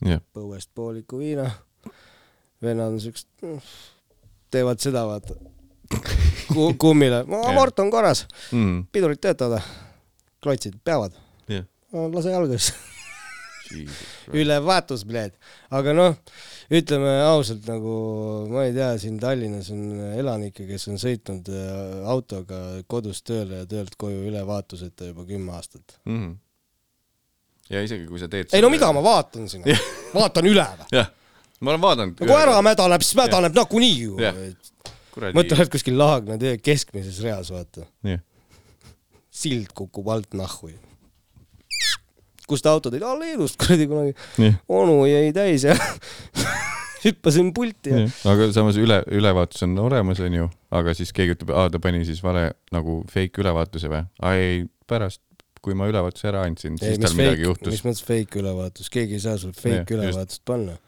[0.05, 1.49] jah, põuest pooliku viina,
[2.65, 3.31] vennad on siuksed,
[4.53, 5.39] teevad seda, vaata.
[6.49, 6.69] Ku.
[6.83, 9.65] kummile, amort on korras, mm, pidurid töötavad,
[10.45, 11.17] klotsid peavad,
[11.49, 11.65] jah,
[12.13, 12.37] lase
[13.71, 14.33] jalgadesse.
[14.43, 15.37] ülevaatus, bled.
[15.75, 16.17] aga noh,
[16.81, 17.95] ütleme ausalt nagu
[18.53, 19.85] ma ei tea, siin Tallinnas on
[20.15, 25.99] elanikke, kes on sõitnud äh, autoga kodust tööle ja töölt koju ülevaatuseta juba kümme aastat.
[26.09, 26.35] mm..
[27.75, 29.79] ja isegi kui sa teed ei no mida ma vaatan sinna,
[30.17, 31.07] vaatan üle või?
[31.61, 32.19] ma olen vaadanud.
[32.19, 34.19] kui ära mädaneb, siis mädaneb nagunii ju.
[35.19, 37.89] Mõtle, oled kuskil Laagna tee keskmises reas, vaata.
[39.39, 40.71] sild kukub alt nahku.
[42.49, 43.05] Kust auto tõid?
[43.07, 44.17] aa, Leedust kuradi kunagi.
[44.41, 45.77] jah, onu jäi täis ja
[47.05, 51.71] hüppasin pulti ja aga samas üle, ülevaatus on olemas, onju, aga siis keegi ütleb, aa,
[51.73, 54.05] ta pani siis vale nagu fake ülevaatuse või?
[54.23, 55.23] aa ei, pärast,
[55.65, 57.87] kui ma ülevaatuse ära andsin, ei, siis mis tal midagi fake, juhtus mis.
[57.87, 59.97] mõttes fake ülevaatus, keegi ei saa sul fake just.
[59.99, 60.79] ülevaatust panna.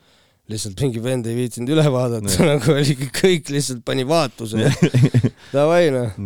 [0.50, 4.72] lihtsalt mingi vend ei viitsinud üle vaadata, nagu oligi kõik lihtsalt pani vaatuse.
[5.54, 6.16] Davai noh,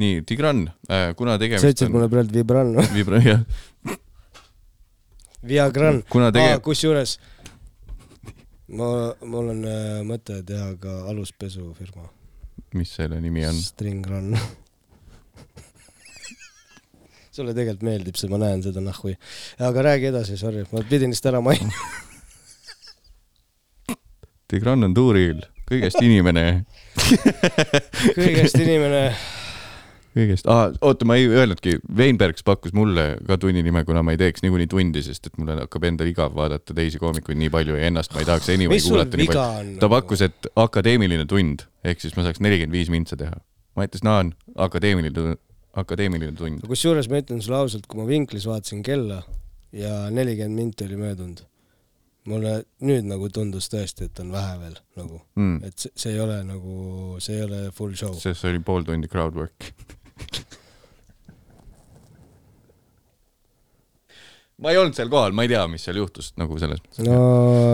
[0.00, 0.64] nii, Tigran,
[1.18, 2.86] kuna sa tegemist ütlesid mulle praegu Vibran või?
[2.96, 3.44] vibra-, jah,
[5.42, 6.02] Viagran.
[6.62, 7.18] kusjuures
[8.72, 8.88] ma,
[9.26, 12.08] mul on äh, mõte teha ka aluspesufirma,
[12.78, 13.58] mis selle nimi on?
[13.58, 14.32] Stringran.
[17.34, 19.16] sulle tegelikult meeldib see, ma näen seda nahhui.
[19.58, 21.92] aga räägi edasi, sorry, ma pidin lihtsalt ära mainima.
[24.52, 26.64] Tigran on tuuril, kõigest inimene,
[28.18, 29.06] kõigest inimene
[30.16, 34.20] kõigest ah,, oota, ma ei öelnudki, Weinbergs pakkus mulle ka tunni nime, kuna ma ei
[34.20, 37.88] teeks niikuinii tundi, sest et mul hakkab endal igav vaadata teisi koomikuid nii palju ja
[37.90, 39.44] ennast ma ei tahaks anyway kuulata nii palju.
[39.44, 39.70] on?
[39.82, 43.38] ta pakkus, et akadeemiline tund ehk siis ma saaks nelikümmend viis mintsa teha.
[43.76, 44.24] ma ütlesin, aa,
[44.68, 45.40] akadeemiline tund,
[45.84, 46.66] akadeemiline tund.
[46.68, 49.22] kusjuures ma ütlen sulle ausalt, kui ma vinklis vaatasin kella
[49.72, 51.40] ja nelikümmend minti oli möödunud,
[52.28, 52.52] mulle
[52.84, 55.56] nüüd nagu tundus tõesti, et on vähe veel nagu, Mm.
[55.64, 58.12] et see, see ei ole nagu, see ei ole full show.
[58.14, 59.72] sest see oli pool tundi crowd work.
[64.62, 67.02] ma ei olnud seal kohal, ma ei tea, mis seal juhtus nagu selles mõttes.
[67.06, 67.18] no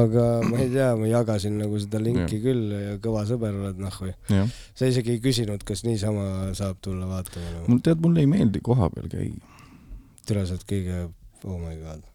[0.06, 4.12] aga ma ei tea, ma jagasin nagu seda linki küll ja kõva sõber oled nahhu.
[4.32, 7.64] jah, sa isegi ei küsinud, kas niisama saab tulla vaatama no..
[7.68, 9.34] mul tead, mulle ei meeldi koha peal käia.
[10.28, 11.02] tere, sa oled kõige,
[11.44, 12.06] oh my god.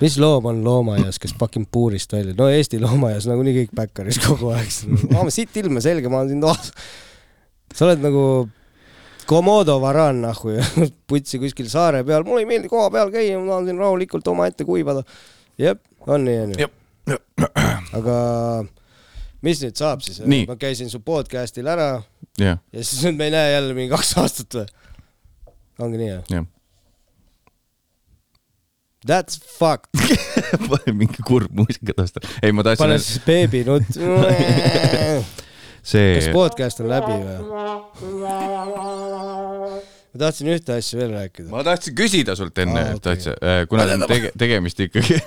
[0.00, 4.54] mis loom on loomaaias, kes fucking puurist välja, no Eesti loomaaias nagunii kõik päkkaris kogu
[4.56, 4.72] aeg.
[5.12, 6.72] aa, siit ilma selge, ma olen siin toas.
[7.74, 8.22] Sa oled nagu
[9.26, 10.64] Komodo varaan nahku ja
[11.10, 14.66] putsi kuskil saare peal, mulle ei meeldi koha peal käia, ma tahan siin rahulikult omaette
[14.68, 15.02] kuivada.
[15.58, 16.68] jep, on nii onju.
[17.98, 18.16] aga
[19.46, 21.88] mis nüüd saab siis ma käisin su podcast'il ära
[22.38, 24.68] jah, ja siis nüüd me ei näe jälle mingi kaks aastat või?
[25.82, 26.36] ongi nii või?
[26.36, 26.52] jah.
[29.06, 29.94] That's fucked.
[31.00, 32.24] mingi kurb muusika taustal.
[32.42, 34.00] ei, ma tahtsin pane, siis beebinutt.
[35.86, 37.36] See kas, podcast on läbi või?
[40.16, 41.48] ma tahtsin ühte asja veel rääkida.
[41.52, 45.20] ma tahtsin küsida sult enne ah,, tahtsin okay., kuna on tege, tegemist ikkagi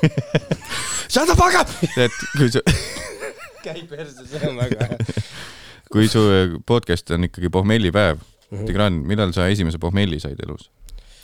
[1.11, 1.69] Shut the fuck up!
[1.97, 2.61] et kui su,
[3.65, 4.97] käi perse, see on väga hea.
[5.93, 6.21] kui su
[6.69, 8.57] podcast on ikkagi pohmellipäev mm.
[8.57, 8.65] -hmm.
[8.67, 10.69] Tigran, millal sa esimese pohmelli said elus?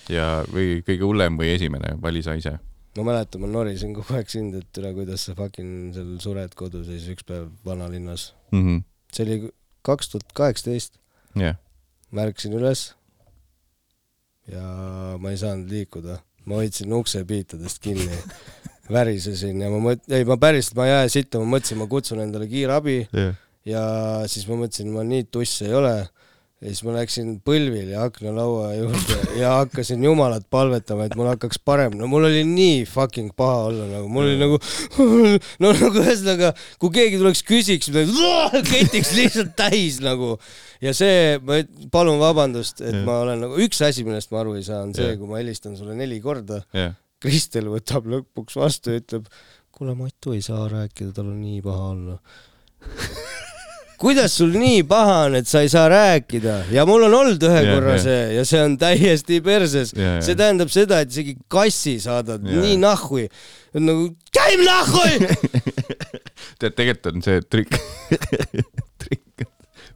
[0.09, 2.57] ja, või kõige hullem või esimene, vali sa ise.
[2.97, 6.87] ma mäletan, ma norisin kogu aeg sind, et üle, kuidas sa fucking seal sured kodus
[6.87, 8.33] ja siis üks päev vanalinnas.
[9.15, 9.37] See oli
[9.85, 10.99] kaks tuhat kaheksateist,
[12.11, 12.89] ma ärkasin üles.
[14.51, 14.61] Ja
[15.17, 18.19] ma ei saanud liikuda, ma hoidsin uksepiitadest kinni,
[18.93, 22.21] värisesin ja ma mõt-, ei ma päriselt, ma ei aja sitta, ma mõtlesin, ma kutsun
[22.21, 22.99] endale kiirabi.
[23.09, 23.33] Jah,
[23.65, 23.85] ja
[24.29, 25.95] siis ma mõtlesin, ma nii tuss ei ole.
[26.63, 31.97] Ja siis ma läksin põlvili aknalaua juurde ja hakkasin Jumalat palvetama, et mul hakkaks parem,
[31.99, 34.59] no mul oli nii fucking paha olla nagu, mul oli nagu,
[35.63, 37.91] no nagu ühesõnaga, kui keegi tuleks küsiks
[38.71, 40.37] ketiks lihtsalt täis nagu.
[40.83, 41.59] ja see, ma
[41.91, 43.03] palun vabandust, et Jah.
[43.07, 45.75] ma olen nagu, üks asi, millest ma aru ei saa, on see kui ma helistan
[45.75, 46.63] sulle neli korda,
[47.25, 49.27] Kristel võtab lõpuks vastu ja ütleb,
[49.75, 52.19] kuule, Matu ei saa rääkida, tal on nii paha olla.
[54.01, 57.61] kuidas sul nii paha on, et sa ei saa rääkida ja mul on olnud ühe
[57.63, 58.03] Jah, korra jah.
[58.03, 59.93] see ja see on täiesti perses.
[59.95, 60.17] Jah.
[60.25, 62.63] see tähendab seda, et isegi kassi saadad Jah.
[62.63, 63.27] nii nahhui,
[63.79, 65.19] nagu käim nahhui.
[66.59, 67.77] tead, tegelikult on see trikk,
[69.03, 69.45] trikk,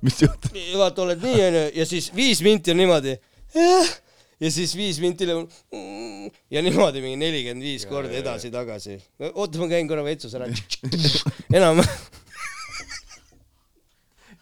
[0.05, 3.17] mis juhtub, vaata, oled nii onju ja siis viis minti on niimoodi.
[4.39, 5.43] ja siis viis minti hiljem
[5.75, 8.99] mm, ja niimoodi mingi nelikümmend viis korda edasi-tagasi.
[9.33, 10.47] oota, ma käin korra vetsus ära.
[11.59, 11.83] enam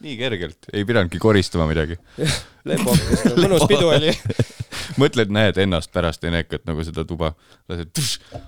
[0.04, 1.98] nii kergelt, ei pidanudki koristama midagi.
[2.68, 4.14] lepokas, mõnus pidu oli.
[5.02, 7.32] mõtled, näed ennast pärast enekat nagu seda tuba,
[7.70, 8.02] lased,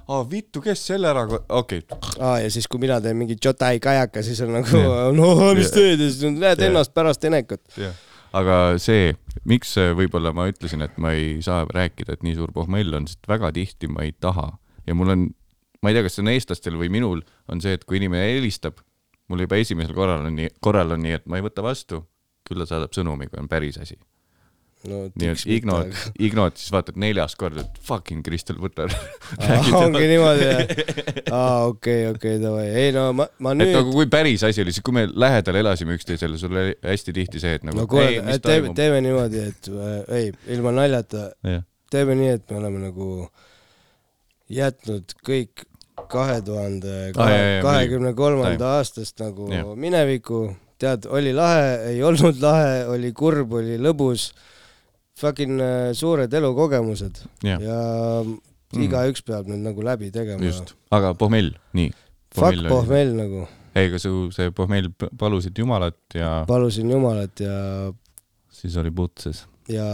[0.08, 3.80] aa vittu, kes selle ära, okei okay., aa, ja siis, kui mina teen mingi jotai
[3.84, 4.84] kajaka, siis on nagu,
[5.18, 6.70] no mis teed ja siis näed Jah.
[6.70, 7.64] ennast pärast enekat.
[7.80, 7.98] jah.
[8.40, 9.14] aga see,
[9.50, 13.10] miks äh, võib-olla ma ütlesin, et ma ei saa rääkida, et nii suur pohmell on,
[13.10, 14.52] sest väga tihti ma ei taha
[14.88, 15.30] ja mul on,
[15.84, 18.82] ma ei tea, kas see on eestlastel või minul, on see, et kui inimene helistab,
[19.30, 22.04] mul juba esimesel korral on nii, korral on nii, et ma ei võta vastu,
[22.48, 23.98] küll ta saadab sõnumi, kui on päris asi.
[24.90, 28.88] no nii et ignot, ignot, siis vaatad neljas kord, et fucking Kristel, võta.
[29.82, 30.62] ongi niimoodi jah?
[31.36, 34.74] aa, okei, okei, davai, ei no ma, ma et nagu nüüd, kui päris asi oli,
[34.76, 38.40] siis kui me lähedal elasime üksteisele, sul oli hästi tihti see, et nagu no kuule
[38.46, 41.30] teeme, teeme niimoodi, et äh, ei, ilma naljata,
[41.92, 43.10] teeme nii, et me oleme nagu
[44.50, 45.69] jätnud kõik
[46.08, 49.66] kahe tuhande Ah, kahekümne kolmanda aastast nagu Jah.
[49.76, 54.30] minevikku, tead, oli lahe, ei olnud lahe, oli kurb, oli lõbus,
[55.20, 57.80] fucking äh, suured elukogemused jah, ja
[58.70, 58.84] Mm.
[58.86, 60.38] igaüks peab nüüd nagu läbi tegema.
[60.46, 61.90] just, aga pohmell, nii.
[62.38, 67.90] Fuck pohmell nagu, ei, aga su see pohmell palusid Jumalat ja palusin Jumalat ja,
[68.54, 69.48] siis oli putses.
[69.68, 69.88] ja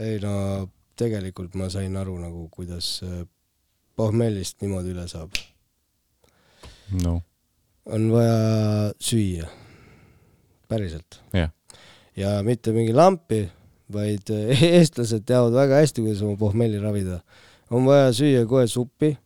[0.00, 3.26] ei no tegelikult ma sain aru nagu, kuidas äh,
[3.96, 5.34] pohmellist niimoodi üle saab.
[7.02, 7.20] noh,
[7.86, 9.48] on vaja süüa,
[10.68, 11.20] päriselt.
[11.34, 11.50] jah,
[12.16, 13.44] ja mitte mingi lampi,
[13.92, 14.30] vaid
[14.70, 17.20] eestlased teavad väga hästi, kuidas oma pohmelli ravida.
[17.70, 19.16] on vaja süüa kohe suppi,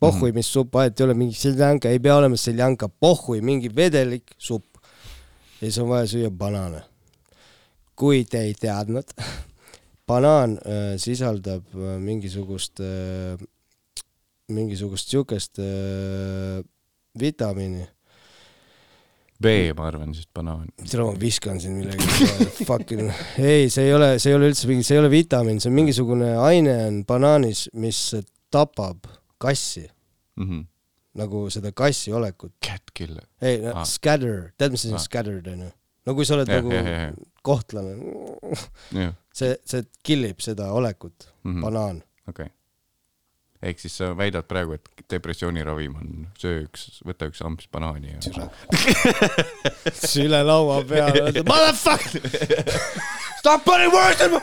[0.00, 4.34] pohhui, mis supp, vahet ei ole, mingi seljanka, ei pea olema seljanka, pohhui, mingi vedelik
[4.38, 4.80] supp.
[5.60, 6.84] ja siis on vaja süüa banaane.
[8.00, 9.10] kui te ei teadnud,
[10.08, 13.36] banaan äh, sisaldab äh, mingisugust äh,,
[14.54, 16.60] mingisugust siukest äh,
[17.20, 17.86] vitamiini,
[19.40, 20.66] B ma arvan siis banaan.
[20.84, 22.28] tere, ma viskan siin millegi
[22.68, 23.06] fucking,
[23.40, 25.76] ei, see ei ole, see ei ole üldse mingi, see ei ole vitamiin, see on
[25.78, 28.02] mingisugune aine on banaanis, mis
[28.52, 29.08] tapab
[29.40, 29.86] kassi,
[30.40, 30.60] Mhm.
[31.20, 32.52] nagu seda kassi olekut.
[32.64, 33.24] Cat killer.
[33.42, 33.80] ei no, Ah.
[33.80, 33.84] ah.
[33.88, 34.92] scatter, tead, mis Ah.
[34.92, 35.70] on scattered onju?
[36.06, 37.14] no kui sa oled Jah, nagu jah, jah, jah.
[37.42, 37.96] kohtlane,
[39.32, 41.60] see, see killib seda olekut, Mhm.
[41.64, 42.02] banaan.
[42.28, 42.48] okei.
[43.62, 48.14] Ehk siis sa väidad praegu, et depressiooni ravim on söö üks, võta üks amps banaani
[48.14, 48.20] ja.
[50.24, 52.22] üle laua peale, motherfucker,
[53.40, 54.40] stop putting words in my.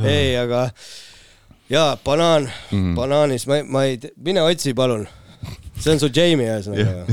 [0.16, 0.70] ei, aga
[1.70, 2.78] jaa, banaan mm.
[2.78, 2.94] -hmm.
[2.98, 5.06] banaanis, ma, ma ei, mine otsi, palun.
[5.78, 7.06] see on su Jamie ühesõnaga.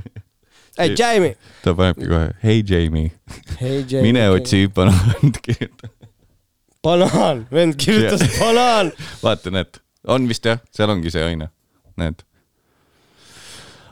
[0.82, 1.36] ei, Jamie.
[1.64, 3.10] ta panebki kohe, hei Jamie,
[4.02, 5.32] mine otsi banaan.
[6.84, 8.38] banaan, vend kirjutas Jah.
[8.40, 8.92] banaan.
[9.22, 11.48] vaata, näed, on vist jah, seal ongi see aine,
[12.00, 12.22] näed.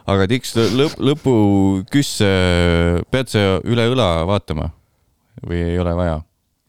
[0.06, 2.20] aga Tiks, lõpp, lõpuküss,
[3.10, 4.70] pead sa üle õla vaatama
[5.44, 6.18] või ei ole vaja?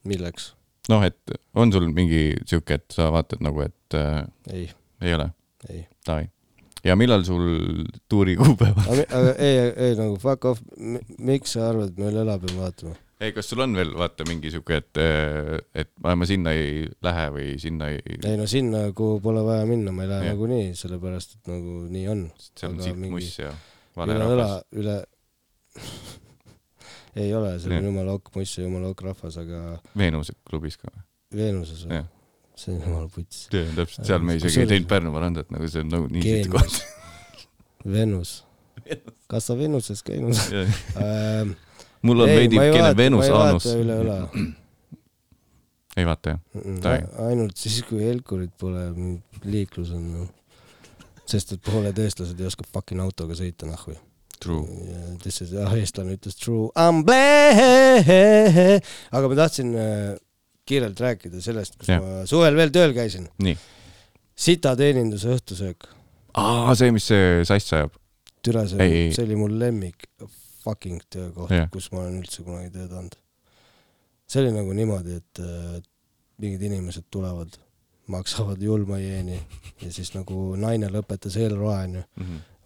[0.06, 0.54] milleks?
[0.90, 4.24] noh, et on sul mingi sihuke, et sa vaatad nagu, et äh,
[4.54, 4.66] ei,
[5.02, 5.30] ei ole,
[5.70, 5.86] ei.
[6.08, 6.28] davai.
[6.86, 9.02] ja millal sul tuuri kuupäev on?
[9.38, 9.58] ei,
[9.90, 10.62] ei nagu fuck off,
[11.18, 12.96] miks sa arvad, et me üle õla peame vaatama?
[13.22, 15.00] ei, kas sul on veel vaata mingi sihuke, et,
[15.84, 19.94] et ma, sinna ei lähe või sinna ei, ei no sinna, kuhu pole vaja minna,
[19.96, 22.26] ma ei lähe nagunii, sellepärast et nagu nii on.
[22.52, 23.54] seal on sitt mingi- muss ja
[23.96, 24.98] vale üle rahvas., üle
[27.24, 27.80] ei ole, see Jah.
[27.80, 29.64] on jumala okk muss ja jumala okk rahvas, aga
[29.98, 31.06] Veenuse klubis ka või?
[31.36, 32.04] Veenuses või
[32.56, 33.46] see on jumala puts.
[33.52, 36.82] täpselt, seal me isegi ei teinud Pärnu varandat, nagu see on nagu nii sitt koht.
[37.86, 38.42] Venus.
[39.32, 40.36] kas sa Venuses käinud?
[41.06, 41.56] Ähm,
[42.06, 43.68] mul on veidi kene Venus anus.
[43.74, 44.18] üle õla.
[46.00, 47.06] ei vaata jah?
[47.30, 48.88] Ainult siis, kui helkurit pole,
[49.48, 50.34] liiklus on noh.
[51.26, 53.96] sest et pooled eestlased ei oska fucking autoga sõita, nahhu.
[54.44, 54.68] True.
[55.24, 58.84] This is, ah eestlane ütles true, I m blessed.
[59.16, 60.14] aga ma tahtsin äh,
[60.68, 62.04] kiirelt rääkida sellest, kus Jah.
[62.04, 63.30] ma suvel veel tööl käisin.
[63.42, 63.56] nii.
[64.36, 65.88] sita teeninduse õhtusöök.
[66.36, 67.96] aa, see, mis see sass ajab.
[68.46, 70.10] türa, see oli mul lemmik
[70.66, 73.20] fucking töökoht Jah., kus ma olen üldse kunagi tööd andnud.
[74.28, 75.80] see oli nagu niimoodi, et äh,
[76.42, 77.58] mingid inimesed tulevad,
[78.12, 79.40] maksavad julma jeeni
[79.82, 82.04] ja siis nagu naine lõpetas eelroa onju,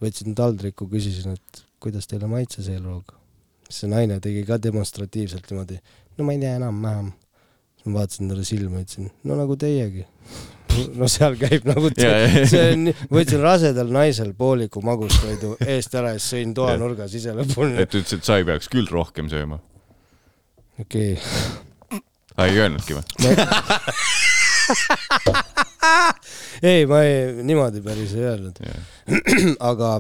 [0.04, 3.14] võtsin taldriku, küsisin, et kuidas teile maitses eelroog.
[3.68, 5.80] siis see naine tegi ka demonstratiivselt niimoodi,
[6.18, 7.12] no ma ei tea enam-vähem.
[7.76, 10.08] siis ma vaatasin talle silma ütlesin, no nagu teiegi.
[11.00, 16.34] No seal käib nagu see on, võtsin rasedal naisel pooliku magustoidu eest ära ja siis
[16.36, 17.76] sõin toanurgas ise lõpuni.
[17.82, 19.60] et ütles, et sa ei peaks küll rohkem sööma.
[20.80, 22.02] okei okay.,
[22.38, 23.04] aa, ei öelnudki või?
[26.70, 28.62] ei, ma ei, niimoodi päris ei öelnud,
[29.72, 29.96] aga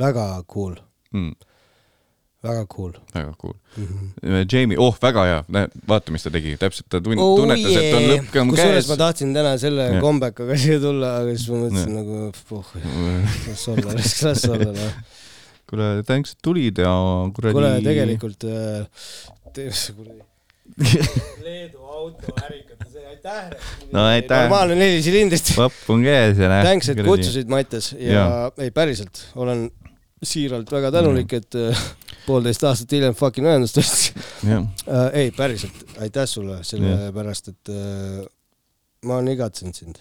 [0.00, 0.76] väga cool,
[1.14, 1.30] Mm,
[2.44, 3.54] väga cool väga cool.
[3.76, 3.86] mm.
[3.86, 4.44] -hmm.
[4.52, 7.96] Jamie, oh, väga hea, näed, vaata, mis ta tegi, täpselt ta tun- oh,, tunnetas, et
[7.98, 8.98] on lõppkämm kusjuures käes ma.
[9.04, 10.02] tahtsin täna selle Jah.
[10.04, 11.96] kombekaga siia tulla, aga siis ma mõtlesin Jah.
[11.98, 12.76] nagu, puh,
[13.48, 15.00] las olla, las olla noh.
[15.70, 16.94] kuule, thanks, et tulid ja
[17.34, 17.58] kuradi.
[17.58, 18.86] kuule, tegelikult äh,
[19.96, 20.22] kuradi
[21.44, 23.50] Leedu auto ärikate see, aitäh.
[23.92, 24.46] No aitäh.
[24.46, 25.52] normaalne nelisilindrist.
[25.58, 26.64] vapp on käes ja näe.
[26.64, 29.66] Thanks, et kutsusid, Mattias ja, ja ei päriselt, olen
[30.24, 31.84] siiralt väga tänulik, et äh,
[32.26, 34.08] poolteist aastat hiljem fucking ühendust võttis
[34.46, 35.06] jah, äh,.
[35.20, 38.24] ei, päriselt, aitäh sulle, sellepärast et äh,
[39.04, 40.00] ma olen igatsenud sind.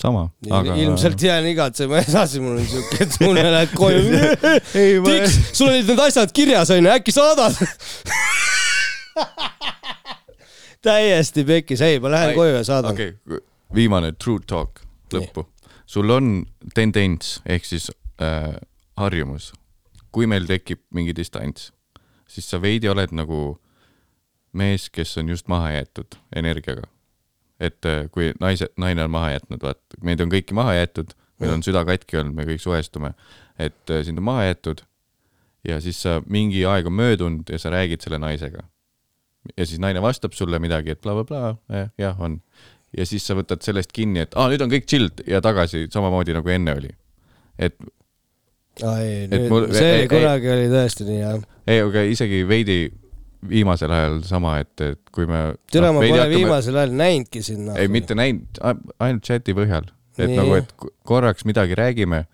[0.00, 0.74] sama, aga.
[0.80, 4.00] ilmselt jään igatsema edasi, mul on siuke, et mulle lähed koju.
[5.06, 7.58] Tiks, sul olid need asjad kirjas onju, äkki saadad?
[10.82, 12.96] täiesti pekkis, ei, ma lähen Ai, koju ja saadan.
[12.96, 13.40] okei okay,,
[13.74, 14.80] viimane true talk
[15.12, 15.44] lõppu.
[15.86, 17.90] sul on tendents ehk siis
[18.22, 18.54] äh,
[18.96, 19.52] harjumus,
[20.12, 21.70] kui meil tekib mingi distants,
[22.30, 23.58] siis sa veidi oled nagu
[24.52, 26.88] mees, kes on just maha jäetud energiaga.
[27.60, 31.10] et äh, kui naise, naine on maha jätnud, vaat meid on kõiki maha jäetud,
[31.40, 33.12] meil on süda katki olnud, me kõik suhestume,
[33.60, 34.80] et äh, sind on maha jäetud
[35.68, 38.64] ja siis sa mingi aeg on möödunud ja sa räägid selle naisega.
[39.56, 42.40] ja siis naine vastab sulle midagi, et blablabla bla,, jah, on
[42.96, 46.34] ja siis sa võtad sellest kinni, et aa, nüüd on kõik chill ja tagasi samamoodi
[46.36, 46.90] nagu enne oli.
[47.58, 47.76] et
[48.82, 51.38] ei, mul- see ei- oli ei- kunagi oli tõesti nii jah.
[51.66, 52.78] ei, aga isegi veidi
[53.50, 55.54] viimasel ajal sama, et, et kui me.
[55.72, 57.76] türa, ma pole viimasel ajal näinudki sinna.
[57.80, 58.60] ei, mitte näinud,
[59.00, 59.86] ainult chati põhjal,
[60.18, 60.36] et Nii.
[60.36, 60.74] nagu, et
[61.08, 62.24] korraks midagi räägime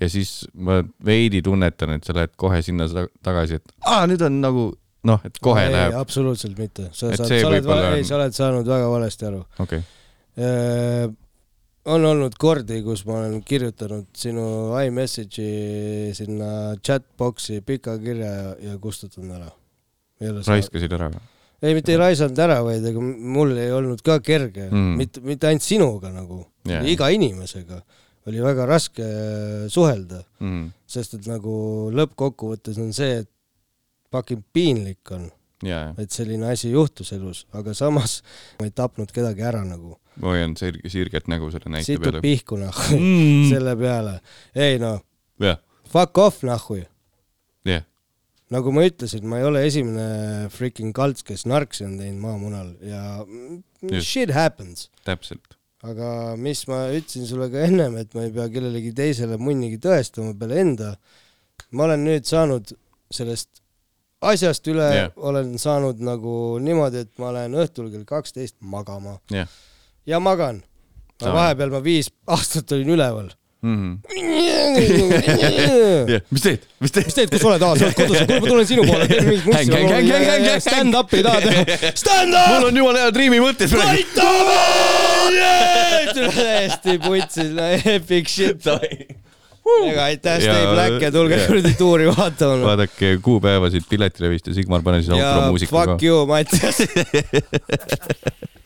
[0.00, 2.86] ja siis ma veidi tunnetan, et sa lähed kohe sinna
[3.24, 4.66] tagasi, et aa, nüüd on nagu
[5.08, 6.90] noh, et kohe ei, läheb, absoluutselt mitte.
[6.92, 9.40] sa Et saad, sa oled, ei, sa oled saanud väga valesti aru.
[9.64, 9.80] okay.,
[11.88, 14.44] on olnud kordi, kus ma olen kirjutanud sinu
[14.82, 19.50] iMessage'i sinna chatbox'i pika kirja ja, ja kustutanud ära.
[20.20, 21.22] raiskasid ära või?
[21.62, 24.94] ei, mitte ei raisanud ära, vaid ega mul ei olnud ka kerge Mm.
[25.00, 27.80] mitte, mitte ainult sinuga nagu yeah., iga inimesega
[28.28, 29.04] oli väga raske
[29.72, 30.70] suhelda, mm..
[30.86, 33.30] sest et nagu lõppkokkuvõttes on see, et
[34.12, 35.30] fucking piinlik on,
[35.66, 38.20] jaa, et selline asi juhtus elus, aga samas
[38.60, 39.96] ma ei tapnud kedagi ära nagu.
[40.20, 42.22] ma hoian sirg-, sirget nägu selle näite situd peale.
[42.24, 43.46] pihku nahku Mm.
[43.52, 44.20] selle peale.
[44.54, 45.00] ei noh,
[45.40, 45.60] jah,
[45.92, 46.80] fuck off nahku.
[47.68, 47.84] jah,
[48.50, 53.04] nagu ma ütlesin, ma ei ole esimene freaking kalts, kes narksi on teinud maamunal ja
[53.82, 54.08] Just.
[54.08, 54.88] shit happens.
[55.04, 55.56] täpselt.
[55.84, 60.34] aga mis ma ütlesin sulle ka ennem, et ma ei pea kellelegi teisele munnigi tõestama
[60.40, 60.94] peale enda.
[61.70, 62.72] ma olen nüüd saanud
[63.12, 63.60] sellest
[64.20, 69.48] asjast üle yeah., olen saanud nagu niimoodi, et ma lähen õhtul kell kaksteist magama jah
[70.06, 70.62] ja magan.
[71.20, 71.34] Sama.
[71.36, 73.28] vahepeal ma viis aastat olin üleval.
[73.60, 73.98] mm.
[74.08, 74.40] mis
[76.08, 77.10] jah, mis teed, mis teed?
[77.12, 81.20] teed, kus oled, aa, sa oled kodus, ma tulen sinu poole, teen mingit mussi stand-up'i
[81.26, 81.62] tahad teha,
[82.02, 82.54] stand up.
[82.54, 84.24] mul on jumala head riimimõtted praegu.
[86.40, 88.64] täiesti putsis, no epic shit.
[89.86, 92.60] Ega aitäh, Stay Black ja tulge kuradi tuuri vaatama.
[92.64, 96.02] vaadake kuupäevasid Piletilevist ja Sigmar pane siis outro muusika ka fuck.
[96.02, 96.82] you, Mattias.